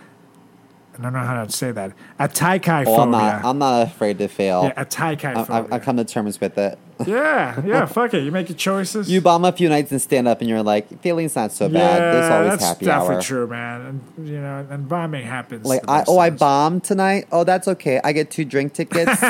I 0.98 1.02
don't 1.02 1.12
know 1.12 1.18
how 1.20 1.44
to 1.44 1.52
say 1.52 1.72
that. 1.72 1.92
A 2.18 2.28
taikai 2.28 2.84
oh 2.86 3.00
i'm 3.00 3.10
not 3.10 3.44
i'm 3.44 3.58
not 3.58 3.86
afraid 3.86 4.18
to 4.18 4.28
fail 4.28 4.64
yeah, 4.64 4.82
a 4.82 4.84
taikai 4.84 5.48
I. 5.50 5.58
I, 5.60 5.76
I 5.76 5.78
come 5.78 5.96
to 5.96 6.04
terms 6.04 6.40
with 6.40 6.56
it 6.56 6.78
yeah, 7.04 7.60
yeah, 7.64 7.86
fuck 7.86 8.14
it. 8.14 8.22
You 8.22 8.32
make 8.32 8.48
your 8.48 8.56
choices. 8.56 9.10
You 9.10 9.20
bomb 9.20 9.44
a 9.44 9.52
few 9.52 9.68
nights 9.68 9.90
and 9.90 10.00
stand 10.00 10.26
up, 10.26 10.40
and 10.40 10.48
you're 10.48 10.62
like, 10.62 11.00
feeling's 11.02 11.36
not 11.36 11.52
so 11.52 11.68
bad. 11.68 12.00
There's 12.14 12.30
always 12.30 12.50
that's 12.52 12.64
happy 12.64 12.86
definitely 12.86 13.16
hour. 13.16 13.22
true, 13.22 13.46
man. 13.46 13.80
And 14.16 14.28
you 14.28 14.40
know, 14.40 14.66
and 14.70 14.88
bombing 14.88 15.26
happens. 15.26 15.66
Like, 15.66 15.82
I, 15.88 16.04
oh, 16.08 16.18
I 16.18 16.30
bombed 16.30 16.84
tonight. 16.84 17.26
Oh, 17.30 17.44
that's 17.44 17.68
okay. 17.68 18.00
I 18.02 18.12
get 18.12 18.30
two 18.30 18.44
drink 18.44 18.72
tickets. 18.72 19.20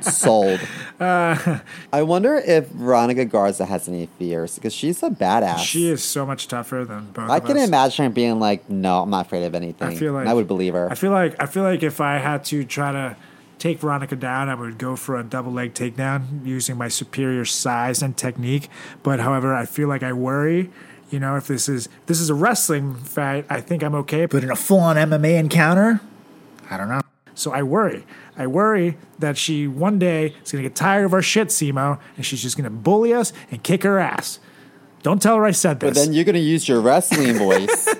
Sold. 0.16 0.60
Uh, 0.98 1.58
I 1.92 2.02
wonder 2.02 2.36
if 2.36 2.68
Veronica 2.68 3.24
Garza 3.24 3.66
has 3.66 3.88
any 3.88 4.06
fears 4.18 4.54
because 4.54 4.72
she's 4.72 5.02
a 5.02 5.10
badass. 5.10 5.58
She 5.58 5.88
is 5.88 6.02
so 6.02 6.24
much 6.24 6.48
tougher 6.48 6.84
than 6.84 7.10
both. 7.12 7.30
I 7.30 7.40
can 7.40 7.58
us. 7.58 7.68
imagine 7.68 8.06
her 8.06 8.10
being 8.10 8.40
like, 8.40 8.70
"No, 8.70 9.02
I'm 9.02 9.10
not 9.10 9.26
afraid 9.26 9.44
of 9.44 9.54
anything." 9.54 9.88
I 9.88 9.94
feel 9.94 10.12
like 10.12 10.22
And 10.22 10.30
I 10.30 10.34
would 10.34 10.48
believe 10.48 10.74
her. 10.74 10.90
I 10.90 10.94
feel 10.94 11.10
like 11.10 11.34
I 11.40 11.46
feel 11.46 11.62
like 11.62 11.82
if 11.82 12.00
I 12.00 12.18
had 12.18 12.44
to 12.46 12.64
try 12.64 12.92
to 12.92 13.16
take 13.58 13.78
Veronica 13.80 14.16
down, 14.16 14.48
I 14.48 14.54
would 14.54 14.78
go 14.78 14.96
for 14.96 15.16
a 15.18 15.24
double 15.24 15.52
leg 15.52 15.74
takedown 15.74 16.44
using 16.44 16.76
my 16.76 16.88
superior 16.88 17.44
size 17.44 18.02
and 18.02 18.16
technique. 18.16 18.68
But 19.02 19.20
however, 19.20 19.54
I 19.54 19.66
feel 19.66 19.88
like 19.88 20.02
I 20.02 20.12
worry. 20.12 20.70
You 21.10 21.20
know, 21.20 21.36
if 21.36 21.46
this 21.46 21.68
is 21.68 21.88
this 22.06 22.20
is 22.20 22.30
a 22.30 22.34
wrestling 22.34 22.94
fight, 22.96 23.46
I 23.48 23.60
think 23.60 23.82
I'm 23.82 23.94
okay. 23.94 24.26
But 24.26 24.42
in 24.42 24.50
a 24.50 24.56
full 24.56 24.80
on 24.80 24.96
MMA 24.96 25.38
encounter, 25.38 26.00
I 26.68 26.76
don't 26.76 26.88
know. 26.88 27.00
So 27.34 27.52
I 27.52 27.62
worry. 27.62 28.04
I 28.36 28.46
worry 28.46 28.96
that 29.18 29.36
she 29.36 29.66
one 29.68 29.98
day 29.98 30.34
is 30.44 30.52
going 30.52 30.62
to 30.64 30.68
get 30.68 30.74
tired 30.74 31.04
of 31.04 31.12
our 31.12 31.22
shit, 31.22 31.48
Simo, 31.48 32.00
and 32.16 32.24
she's 32.24 32.42
just 32.42 32.56
going 32.56 32.64
to 32.64 32.70
bully 32.70 33.12
us 33.12 33.32
and 33.50 33.62
kick 33.62 33.82
her 33.82 33.98
ass. 33.98 34.40
Don't 35.02 35.22
tell 35.22 35.36
her 35.36 35.44
I 35.44 35.52
said 35.52 35.78
this. 35.78 35.90
but 35.90 35.94
then 35.94 36.12
you're 36.12 36.24
gonna 36.24 36.38
use 36.38 36.68
your 36.68 36.80
wrestling 36.80 37.34
voice. 37.38 37.94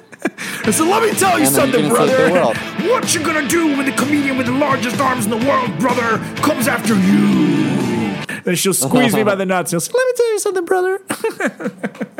So 0.72 0.84
let 0.84 1.02
me 1.02 1.12
tell 1.18 1.38
you 1.38 1.46
And 1.46 1.54
something, 1.54 1.84
you're 1.86 1.94
gonna 1.96 2.08
save 2.08 2.16
brother. 2.16 2.26
the 2.28 2.32
world. 2.32 2.56
What 2.90 3.14
you 3.14 3.20
gonna 3.24 3.48
do 3.48 3.68
when 3.76 3.86
the 3.86 3.92
comedian 3.92 4.36
with 4.36 4.46
the 4.46 4.52
largest 4.52 5.00
arms 5.00 5.24
in 5.26 5.30
the 5.30 5.46
world, 5.46 5.78
brother, 5.78 6.18
comes 6.42 6.66
after 6.68 6.94
you? 6.94 8.16
then 8.44 8.54
she'll 8.54 8.74
squeeze 8.74 9.14
me 9.14 9.22
by 9.24 9.34
the 9.34 9.46
nuts. 9.46 9.72
and 9.72 9.82
She'll 9.82 9.92
say, 9.92 9.98
"Let 9.98 10.06
me 10.06 10.12
tell 10.16 10.32
you 10.32 10.38
something, 10.38 10.64
brother." 10.64 11.00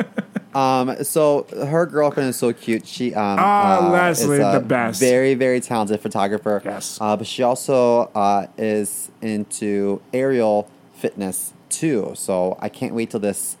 Um, 0.55 1.03
so 1.03 1.45
her 1.67 1.85
girlfriend 1.85 2.29
is 2.29 2.35
so 2.35 2.51
cute. 2.51 2.87
She 2.87 3.13
um, 3.13 3.37
Ah, 3.39 3.85
uh, 3.85 3.91
Leslie, 3.91 4.37
is 4.39 4.43
a 4.43 4.53
the 4.59 4.65
best. 4.65 4.99
Very 4.99 5.35
very 5.35 5.59
talented 5.61 6.01
photographer. 6.01 6.59
Yes. 6.65 6.97
Uh, 6.99 7.15
but 7.15 7.27
she 7.27 7.43
also 7.43 8.09
uh, 8.15 8.47
is 8.57 9.11
into 9.21 10.01
aerial 10.13 10.67
fitness 10.95 11.53
too. 11.69 12.13
So 12.15 12.57
I 12.59 12.69
can't 12.69 12.95
wait 12.95 13.11
till 13.11 13.19
this 13.19 13.55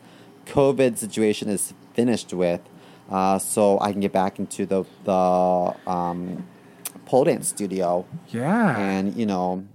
COVID 0.47 0.97
situation 0.97 1.49
is 1.49 1.71
finished 1.93 2.33
with, 2.33 2.61
uh, 3.09 3.39
so 3.39 3.79
I 3.79 3.91
can 3.91 4.01
get 4.01 4.11
back 4.11 4.39
into 4.39 4.65
the 4.65 4.83
the 5.03 5.11
um, 5.89 6.45
pole 7.05 7.23
dance 7.23 7.47
studio 7.47 8.05
yeah. 8.29 8.77
and 8.77 9.15
you 9.15 9.25
know 9.25 9.65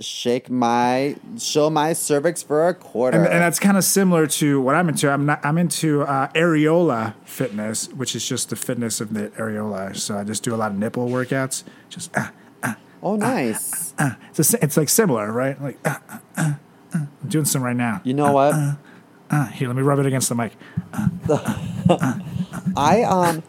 shake 0.00 0.48
my 0.48 1.14
show 1.38 1.68
my 1.68 1.92
cervix 1.92 2.42
for 2.42 2.66
a 2.68 2.74
quarter. 2.74 3.18
And, 3.18 3.26
and 3.26 3.42
that's 3.42 3.58
kind 3.58 3.76
of 3.76 3.84
similar 3.84 4.26
to 4.26 4.60
what 4.60 4.74
I'm 4.74 4.88
into. 4.88 5.10
I'm 5.10 5.26
not. 5.26 5.44
I'm 5.44 5.58
into 5.58 6.02
uh, 6.02 6.28
areola 6.28 7.14
fitness, 7.24 7.88
which 7.92 8.16
is 8.16 8.26
just 8.26 8.50
the 8.50 8.56
fitness 8.56 9.00
of 9.00 9.14
the 9.14 9.28
areola. 9.30 9.96
So 9.96 10.16
I 10.16 10.24
just 10.24 10.42
do 10.42 10.54
a 10.54 10.56
lot 10.56 10.72
of 10.72 10.78
nipple 10.78 11.08
workouts. 11.08 11.64
Just 11.88 12.16
uh, 12.16 12.30
oh, 13.02 13.16
nice. 13.16 13.94
uh. 13.98 14.14
It's, 14.30 14.54
a 14.54 14.64
it's 14.64 14.76
like 14.76 14.88
similar, 14.88 15.30
right? 15.30 15.60
Like 15.60 15.78
uh, 15.84 15.98
uh, 16.08 16.18
uh, 16.36 16.52
uh. 16.94 17.06
I'm 17.22 17.28
doing 17.28 17.44
some 17.44 17.62
right 17.62 17.76
now. 17.76 18.00
you 18.04 18.14
know 18.14 18.32
what? 18.32 18.54
Uh, 19.30 19.46
here, 19.46 19.68
let 19.68 19.76
me 19.76 19.82
rub 19.82 20.00
it 20.00 20.06
against 20.06 20.28
the 20.28 20.34
mic. 20.34 20.52
I 22.76 23.02
um 23.02 23.42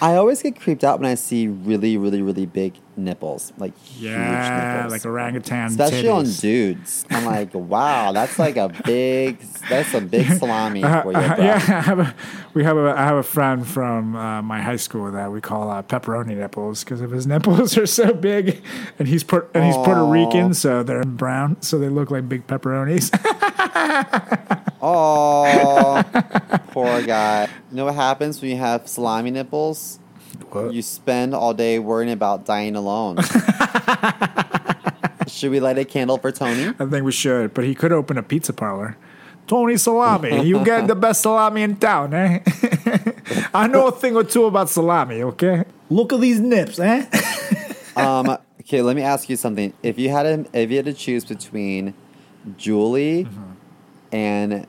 I 0.00 0.14
always 0.14 0.40
get 0.40 0.60
creeped 0.60 0.84
out 0.84 1.00
when 1.00 1.10
I 1.10 1.16
see 1.16 1.48
really, 1.48 1.96
really, 1.96 2.22
really 2.22 2.46
big 2.46 2.74
nipples, 2.96 3.52
like 3.58 3.76
huge 3.78 4.04
Yeah, 4.12 4.76
nipples. 4.76 4.92
like 4.92 5.04
orangutan. 5.04 5.66
Especially 5.66 6.08
on 6.08 6.30
dudes. 6.30 7.04
I'm 7.10 7.24
like, 7.24 7.50
wow, 7.54 8.12
that's 8.12 8.38
like 8.38 8.56
a 8.56 8.68
big, 8.68 9.40
that's 9.68 9.92
a 9.94 10.00
big 10.00 10.30
salami 10.38 10.82
for 10.82 11.10
your 11.10 11.16
Uh, 11.16 11.36
yeah, 11.38 11.54
I 11.68 11.80
have 11.80 11.98
a, 11.98 12.14
we 12.52 12.62
have 12.62 12.76
a, 12.76 12.94
I 12.96 13.02
have 13.04 13.16
a 13.16 13.22
friend 13.24 13.66
from 13.66 14.14
uh, 14.14 14.42
my 14.42 14.60
high 14.62 14.76
school 14.76 15.10
that 15.10 15.32
we 15.32 15.40
call 15.40 15.68
uh, 15.70 15.82
pepperoni 15.82 16.36
nipples 16.36 16.84
because 16.84 17.00
of 17.00 17.10
his 17.10 17.26
nipples 17.26 17.76
are 17.76 17.86
so 17.86 18.12
big, 18.14 18.62
and 19.00 19.08
he's 19.08 19.24
Puerto, 19.24 19.48
and 19.54 19.64
he's 19.64 19.76
Puerto 19.76 20.04
Rican, 20.04 20.54
so 20.54 20.84
they're 20.84 21.02
brown, 21.02 21.60
so 21.62 21.80
they 21.80 21.88
look 21.88 22.12
like 22.12 22.28
big 22.28 22.46
pepperonis. 22.46 23.10
Oh, 24.86 26.04
poor 26.74 27.02
guy. 27.02 27.48
You 27.70 27.76
know 27.76 27.84
what 27.86 27.94
happens 27.94 28.42
when 28.42 28.50
you 28.50 28.56
have 28.58 28.86
salami 28.88 29.30
nipples? 29.30 29.98
What? 30.50 30.74
You 30.74 30.82
spend 30.82 31.34
all 31.34 31.54
day 31.54 31.78
worrying 31.78 32.12
about 32.12 32.44
dying 32.44 32.76
alone. 32.76 33.16
Should 35.26 35.50
we 35.50 35.60
light 35.60 35.78
a 35.78 35.84
candle 35.84 36.18
for 36.18 36.30
Tony? 36.32 36.74
I 36.78 36.86
think 36.86 37.04
we 37.04 37.12
should, 37.12 37.54
but 37.54 37.64
he 37.64 37.74
could 37.74 37.92
open 37.92 38.18
a 38.18 38.22
pizza 38.22 38.52
parlor. 38.52 38.96
Tony 39.46 39.76
Salami. 39.76 40.46
You 40.50 40.64
get 40.64 40.86
the 40.86 40.94
best 40.94 41.22
salami 41.22 41.62
in 41.62 41.76
town, 41.76 42.14
eh? 42.14 42.40
I 43.54 43.66
know 43.66 43.88
a 43.88 43.92
thing 43.92 44.16
or 44.16 44.24
two 44.24 44.44
about 44.44 44.70
salami, 44.70 45.22
okay? 45.22 45.64
Look 45.90 46.12
at 46.12 46.20
these 46.20 46.40
nips, 46.40 46.78
eh? 46.78 47.06
Um, 47.96 48.36
okay, 48.60 48.82
let 48.82 48.96
me 48.96 49.02
ask 49.02 49.28
you 49.28 49.36
something. 49.36 49.72
If 49.82 49.98
you 49.98 50.10
had 50.10 50.22
to, 50.24 50.46
if 50.58 50.70
you 50.70 50.76
had 50.76 50.86
to 50.86 50.94
choose 50.94 51.24
between 51.24 51.94
Julie 52.56 53.24
Mm-hmm. 53.24 54.16
and 54.16 54.66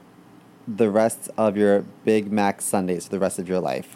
the 0.68 0.90
rest 0.90 1.30
of 1.38 1.58
your 1.58 1.82
Big 2.04 2.32
Mac 2.32 2.62
Sundays 2.62 3.06
for 3.06 3.12
the 3.12 3.20
rest 3.20 3.40
of 3.40 3.48
your 3.48 3.60
life, 3.60 3.96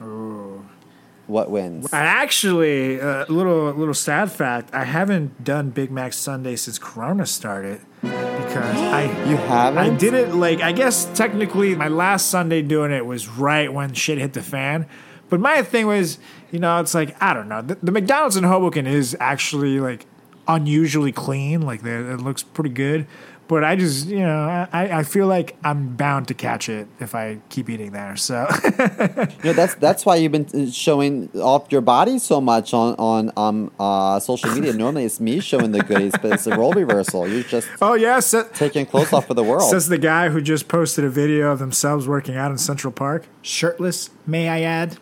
what 1.27 1.51
wins? 1.51 1.93
I 1.93 1.99
actually, 1.99 2.99
a 2.99 3.25
little 3.29 3.71
little 3.73 3.93
sad 3.93 4.31
fact, 4.31 4.73
I 4.73 4.83
haven't 4.83 5.43
done 5.43 5.69
Big 5.69 5.91
Mac 5.91 6.13
Sunday 6.13 6.55
since 6.55 6.79
Corona 6.79 7.25
started 7.25 7.81
because 8.01 8.77
I 8.77 9.03
You 9.29 9.37
haven't? 9.37 9.77
I 9.77 9.89
did 9.95 10.13
it 10.13 10.33
like 10.33 10.61
I 10.61 10.71
guess 10.71 11.05
technically 11.13 11.75
my 11.75 11.87
last 11.87 12.29
Sunday 12.29 12.61
doing 12.61 12.91
it 12.91 13.05
was 13.05 13.27
right 13.27 13.71
when 13.71 13.93
shit 13.93 14.17
hit 14.17 14.33
the 14.33 14.41
fan. 14.41 14.87
But 15.29 15.39
my 15.39 15.61
thing 15.61 15.85
was, 15.85 16.17
you 16.51 16.57
know, 16.57 16.79
it's 16.79 16.95
like 16.95 17.15
I 17.21 17.33
don't 17.35 17.47
know. 17.47 17.61
The, 17.61 17.77
the 17.83 17.91
McDonald's 17.91 18.35
in 18.35 18.43
Hoboken 18.43 18.87
is 18.87 19.15
actually 19.19 19.79
like 19.79 20.07
unusually 20.47 21.11
clean. 21.11 21.61
Like 21.61 21.83
it 21.83 22.17
looks 22.21 22.41
pretty 22.41 22.71
good. 22.71 23.05
But 23.49 23.63
I 23.63 23.75
just, 23.75 24.05
you 24.07 24.19
know, 24.19 24.67
I, 24.71 24.99
I 24.99 25.03
feel 25.03 25.25
like 25.25 25.57
I'm 25.63 25.95
bound 25.95 26.27
to 26.27 26.35
catch 26.35 26.69
it 26.69 26.87
if 26.99 27.15
I 27.15 27.39
keep 27.49 27.67
eating 27.67 27.91
there. 27.91 28.15
So 28.15 28.47
You 28.63 29.43
know, 29.43 29.53
that's 29.53 29.73
that's 29.75 30.05
why 30.05 30.17
you've 30.17 30.31
been 30.31 30.69
showing 30.71 31.31
off 31.33 31.71
your 31.71 31.81
body 31.81 32.19
so 32.19 32.39
much 32.39 32.75
on 32.75 32.93
on 32.99 33.31
um 33.35 33.71
uh 33.79 34.19
social 34.19 34.53
media. 34.53 34.71
Normally 34.73 35.05
it's 35.05 35.19
me 35.19 35.39
showing 35.39 35.71
the 35.71 35.81
goodies, 35.81 36.13
but 36.21 36.33
it's 36.33 36.45
a 36.45 36.55
role 36.55 36.73
reversal. 36.73 37.27
You're 37.27 37.41
just 37.41 37.67
Oh 37.81 37.95
yeah, 37.95 38.19
sa- 38.19 38.43
taking 38.53 38.85
clothes 38.85 39.11
off 39.13 39.25
for 39.25 39.33
the 39.33 39.43
world. 39.43 39.71
Says 39.71 39.87
the 39.87 39.97
guy 39.97 40.29
who 40.29 40.41
just 40.41 40.67
posted 40.67 41.03
a 41.03 41.09
video 41.09 41.51
of 41.51 41.57
themselves 41.57 42.07
working 42.07 42.35
out 42.37 42.51
in 42.51 42.59
Central 42.59 42.93
Park, 42.93 43.25
shirtless. 43.41 44.11
May 44.27 44.47
I 44.47 44.61
add? 44.61 44.99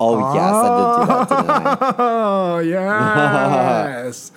Oh 0.00 0.34
yes, 0.34 0.54
I 0.54 0.68
did 0.76 1.00
do 1.00 1.06
that 1.06 1.28
today. 1.28 1.94
Oh 1.98 2.58
yes, 2.64 4.32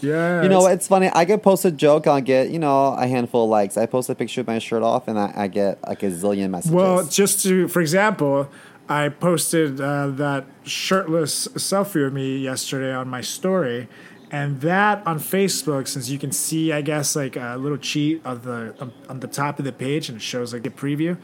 yes. 0.00 0.42
You 0.42 0.48
know, 0.48 0.66
it's 0.66 0.88
funny. 0.88 1.08
I 1.08 1.24
get 1.24 1.42
post 1.42 1.64
a 1.64 1.70
joke, 1.70 2.06
I'll 2.06 2.20
get 2.20 2.50
you 2.50 2.58
know 2.58 2.94
a 2.94 3.06
handful 3.06 3.44
of 3.44 3.50
likes. 3.50 3.76
I 3.76 3.86
post 3.86 4.10
a 4.10 4.14
picture 4.14 4.40
of 4.40 4.46
my 4.46 4.58
shirt 4.58 4.82
off, 4.82 5.08
and 5.08 5.18
I, 5.18 5.32
I 5.34 5.46
get 5.48 5.82
like 5.86 6.02
a 6.02 6.06
zillion 6.10 6.50
messages. 6.50 6.72
Well, 6.72 7.04
just 7.04 7.42
to, 7.44 7.68
for 7.68 7.80
example, 7.80 8.48
I 8.88 9.08
posted 9.08 9.80
uh, 9.80 10.08
that 10.08 10.44
shirtless 10.64 11.48
selfie 11.48 12.06
of 12.06 12.12
me 12.12 12.38
yesterday 12.38 12.92
on 12.92 13.08
my 13.08 13.20
story, 13.20 13.88
and 14.30 14.60
that 14.62 15.06
on 15.06 15.18
Facebook, 15.18 15.88
since 15.88 16.08
you 16.08 16.18
can 16.18 16.32
see, 16.32 16.72
I 16.72 16.82
guess, 16.82 17.14
like 17.14 17.36
a 17.36 17.56
little 17.58 17.78
cheat 17.78 18.20
of 18.24 18.44
the 18.44 18.74
on, 18.80 18.92
on 19.08 19.20
the 19.20 19.28
top 19.28 19.58
of 19.58 19.64
the 19.64 19.72
page, 19.72 20.08
and 20.08 20.16
it 20.16 20.22
shows 20.22 20.52
like 20.52 20.66
a 20.66 20.70
preview. 20.70 21.16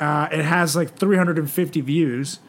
Uh, 0.00 0.28
it 0.32 0.44
has 0.44 0.74
like 0.74 0.96
350 0.96 1.80
views, 1.80 2.40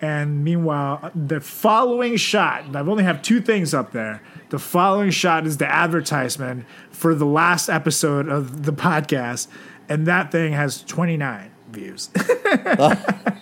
and 0.00 0.44
meanwhile, 0.44 1.10
the 1.14 1.40
following 1.40 2.16
shot. 2.16 2.74
I've 2.74 2.88
only 2.88 3.04
have 3.04 3.22
two 3.22 3.40
things 3.40 3.72
up 3.74 3.92
there. 3.92 4.22
The 4.50 4.58
following 4.58 5.10
shot 5.10 5.46
is 5.46 5.56
the 5.58 5.70
advertisement 5.70 6.66
for 6.90 7.14
the 7.14 7.26
last 7.26 7.68
episode 7.68 8.28
of 8.28 8.64
the 8.64 8.72
podcast, 8.72 9.48
and 9.88 10.06
that 10.06 10.30
thing 10.30 10.52
has 10.52 10.82
29 10.82 11.50
views. 11.70 12.10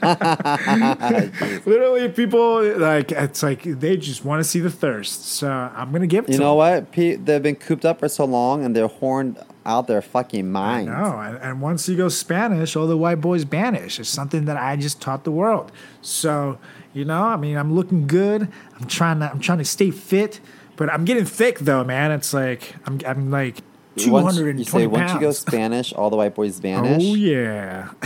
Literally, 1.67 2.09
people 2.09 2.63
like 2.79 3.13
it's 3.13 3.43
like 3.43 3.63
they 3.63 3.97
just 3.97 4.25
want 4.25 4.41
to 4.41 4.45
see 4.45 4.61
the 4.61 4.71
thirst. 4.71 5.27
So 5.27 5.49
I'm 5.51 5.93
gonna 5.93 6.07
give 6.07 6.25
it. 6.29 6.33
you 6.33 6.39
know 6.39 6.51
them. 6.51 6.57
what? 6.85 6.93
Pe- 6.93 7.17
they've 7.17 7.43
been 7.43 7.57
cooped 7.57 7.85
up 7.85 8.01
for 8.01 8.09
so 8.09 8.25
long, 8.25 8.65
and 8.65 8.75
they're 8.75 8.89
horned 8.89 9.39
out 9.65 9.87
their 9.87 10.03
fucking 10.03 10.51
minds. 10.51 10.91
No, 10.91 11.19
and, 11.19 11.37
and 11.39 11.61
once 11.61 11.89
you 11.89 11.97
go 11.97 12.09
Spanish, 12.09 12.77
all 12.77 12.87
the 12.87 12.97
white 12.97 13.21
boys 13.21 13.45
banish. 13.45 14.01
It's 14.01 14.09
something 14.09 14.45
that 14.47 14.57
I 14.57 14.77
just 14.77 15.01
taught 15.01 15.25
the 15.25 15.31
world. 15.31 15.73
So 16.01 16.59
you 16.95 17.05
know, 17.05 17.23
I 17.23 17.37
mean, 17.37 17.57
I'm 17.57 17.75
looking 17.75 18.07
good. 18.07 18.49
I'm 18.79 18.87
trying 18.87 19.21
to, 19.21 19.31
I'm 19.31 19.41
trying 19.41 19.59
to 19.59 19.65
stay 19.65 19.91
fit, 19.91 20.41
but 20.77 20.93
I'm 20.93 21.05
getting 21.05 21.25
thick 21.25 21.61
though, 21.61 21.85
man. 21.85 22.13
It's 22.13 22.35
like 22.35 22.75
I'm, 22.87 23.01
I'm 23.07 23.31
like 23.31 23.59
220 23.97 24.59
you 24.59 24.65
say 24.65 24.87
once 24.87 25.13
you 25.13 25.21
go. 25.21 25.33
Spanish, 25.33 25.93
all 25.93 26.11
the 26.11 26.17
white 26.17 26.35
boys 26.35 26.59
vanish. 26.59 27.03
Oh 27.05 27.15
yeah. 27.15 27.91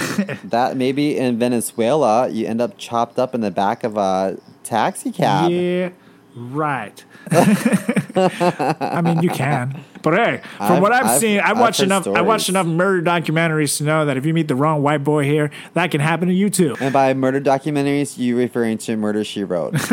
That 0.45 0.77
maybe 0.77 1.19
in 1.19 1.39
Venezuela, 1.39 2.29
you 2.29 2.47
end 2.47 2.61
up 2.61 2.79
chopped 2.79 3.19
up 3.19 3.35
in 3.35 3.43
the 3.43 3.51
back 3.51 3.85
of 3.85 3.97
a 3.97 4.39
taxi 4.65 5.13
cab. 5.13 5.51
Yeah, 5.51 5.91
right. 6.35 7.05
I 7.31 9.03
mean, 9.05 9.21
you 9.23 9.29
can, 9.29 9.85
but 10.07 10.15
hey, 10.15 10.41
from 10.57 10.67
I've- 10.71 10.81
what 10.81 10.93
I've, 10.93 11.07
I've- 11.07 11.19
seen, 11.19 11.41
I've 11.41 11.51
I've 11.57 11.59
watched 11.59 11.81
enough. 11.81 12.07
I 12.07 12.21
watched 12.21 12.49
enough 12.49 12.65
murder 12.67 13.03
documentaries 13.03 13.77
to 13.79 13.85
know 13.85 14.05
that 14.07 14.17
if 14.17 14.25
you 14.25 14.33
meet 14.33 14.47
the 14.47 14.55
wrong 14.55 14.81
white 14.81 15.03
boy 15.03 15.25
here, 15.25 15.51
that 15.75 15.91
can 15.91 16.01
happen 16.01 16.29
to 16.29 16.35
you 16.35 16.49
too. 16.49 16.77
And 16.81 16.93
by 16.93 17.13
murder 17.13 17.41
documentaries, 17.41 18.17
you 18.17 18.37
referring 18.39 18.79
to 18.79 18.97
Murder 18.97 19.25
She 19.25 19.43
Wrote 19.43 19.73
with 19.73 19.91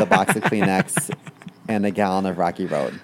a 0.00 0.06
box 0.08 0.36
of 0.36 0.44
Kleenex 0.44 1.10
and 1.68 1.84
a 1.84 1.90
gallon 1.90 2.26
of 2.26 2.38
Rocky 2.38 2.66
Road. 2.66 3.00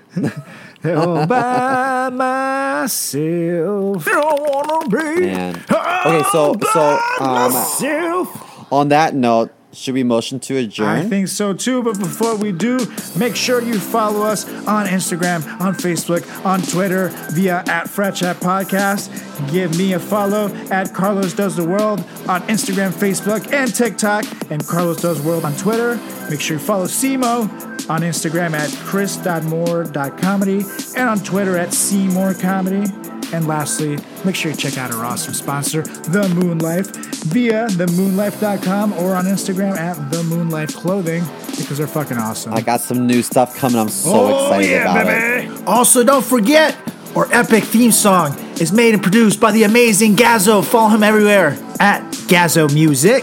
All 0.85 1.27
by 1.27 2.11
myself, 2.11 4.05
don't 4.05 4.41
wanna 4.41 4.89
be 4.89 5.27
Man. 5.27 5.57
Okay, 5.69 6.23
so 6.31 6.55
so 6.73 6.99
um, 7.21 8.29
on 8.71 8.89
that 8.91 9.17
note, 9.17 9.51
should 9.73 9.95
we 9.95 10.03
motion 10.03 10.39
to 10.41 10.57
adjourn? 10.59 10.89
I 10.89 11.03
think 11.03 11.29
so 11.29 11.53
too. 11.53 11.83
But 11.83 11.99
before 11.99 12.37
we 12.37 12.53
do, 12.53 12.79
make 13.17 13.35
sure 13.37 13.63
you 13.63 13.79
follow 13.79 14.23
us 14.23 14.47
on 14.67 14.87
Instagram, 14.87 15.61
on 15.61 15.75
Facebook, 15.75 16.27
on 16.45 16.63
Twitter 16.63 17.09
via 17.33 17.65
at 17.67 17.89
Frat 17.89 18.17
Chat 18.17 18.37
Podcast. 18.37 19.11
Give 19.51 19.77
me 19.77 19.95
a 19.95 19.99
follow 19.99 20.49
at 20.71 20.93
Carlos 20.93 21.33
Does 21.35 21.57
the 21.57 21.65
World 21.65 22.01
on 22.29 22.43
Instagram, 22.43 22.91
Facebook, 22.91 23.53
and 23.53 23.75
TikTok, 23.75 24.25
and 24.51 24.67
Carlos 24.67 25.01
Does 25.01 25.21
World 25.23 25.45
on 25.45 25.55
Twitter. 25.57 25.97
Make 26.31 26.41
sure 26.41 26.57
you 26.57 26.63
follow 26.63 26.87
Simo 26.87 27.43
on 27.91 28.03
Instagram 28.03 28.53
at 28.53 28.71
chris.moore.comedy 28.87 30.65
and 30.97 31.09
on 31.09 31.19
Twitter 31.21 31.57
at 31.57 31.73
Seymour 31.73 32.35
Comedy. 32.35 33.12
And 33.33 33.47
lastly, 33.47 33.99
make 34.25 34.37
sure 34.37 34.51
you 34.51 34.57
check 34.57 34.77
out 34.77 34.93
our 34.93 35.05
awesome 35.05 35.33
sponsor, 35.35 35.83
The 35.83 36.29
Moon 36.35 36.59
Life, 36.59 36.95
via 37.27 37.67
themoonlife.com 37.69 38.93
or 38.95 39.15
on 39.15 39.25
Instagram 39.25 39.77
at 39.77 40.11
The 40.11 40.23
Moon 40.25 40.51
Life 40.51 40.75
Clothing 40.77 41.25
because 41.57 41.79
they're 41.79 41.87
fucking 41.87 42.19
awesome. 42.19 42.53
I 42.53 42.61
got 42.61 42.81
some 42.81 43.07
new 43.07 43.23
stuff 43.23 43.57
coming. 43.57 43.79
I'm 43.79 43.89
so 43.89 44.11
Oh, 44.15 44.55
excited 44.59 44.81
about 44.83 45.07
it. 45.09 45.67
Also, 45.67 46.05
don't 46.05 46.25
forget, 46.25 46.77
our 47.17 47.27
epic 47.33 47.65
theme 47.65 47.91
song 47.93 48.39
is 48.61 48.73
made 48.73 48.95
and 48.95 49.03
produced 49.03 49.41
by 49.41 49.53
the 49.53 49.63
amazing 49.65 50.15
Gazzo. 50.17 50.63
Follow 50.65 50.91
him 50.91 51.03
everywhere 51.03 51.57
at 51.81 52.03
Gazzo 52.29 52.73
Music. 52.73 53.23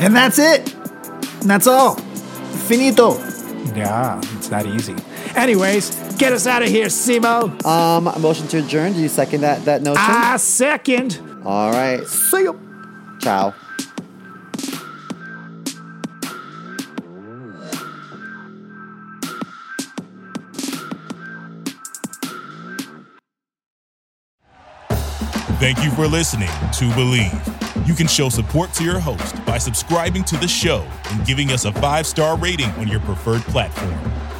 And 0.00 0.14
that's 0.14 0.38
it. 0.38 0.72
And 1.40 1.50
that's 1.50 1.66
all. 1.66 1.96
Finito. 2.66 3.18
Yeah, 3.74 4.20
it's 4.36 4.48
that 4.48 4.66
easy. 4.66 4.96
Anyways, 5.34 5.96
get 6.22 6.32
us 6.32 6.46
out 6.46 6.62
of 6.62 6.68
here, 6.68 6.86
Simo. 6.86 7.64
Um, 7.64 8.04
motion 8.22 8.46
to 8.48 8.58
adjourn. 8.58 8.92
Do 8.92 9.00
you 9.00 9.08
second 9.08 9.40
that 9.40 9.64
that 9.64 9.82
notion? 9.82 10.04
I 10.06 10.36
second. 10.36 11.20
All 11.44 11.72
right. 11.72 12.06
See 12.06 12.42
you. 12.42 12.60
Ciao. 13.20 13.54
Thank 25.58 25.84
you 25.84 25.90
for 25.92 26.08
listening 26.08 26.48
to 26.48 26.90
Bleav. 26.90 27.86
You 27.86 27.94
can 27.94 28.06
show 28.06 28.28
support 28.28 28.72
to 28.74 28.84
your 28.84 28.98
host 28.98 29.44
by 29.44 29.58
subscribing 29.58 30.24
to 30.24 30.36
the 30.36 30.48
show 30.48 30.86
and 31.10 31.24
giving 31.26 31.50
us 31.50 31.64
a 31.64 31.72
five 31.72 32.06
star 32.06 32.36
rating 32.36 32.70
on 32.72 32.86
your 32.86 33.00
preferred 33.00 33.42
platform. 33.42 34.31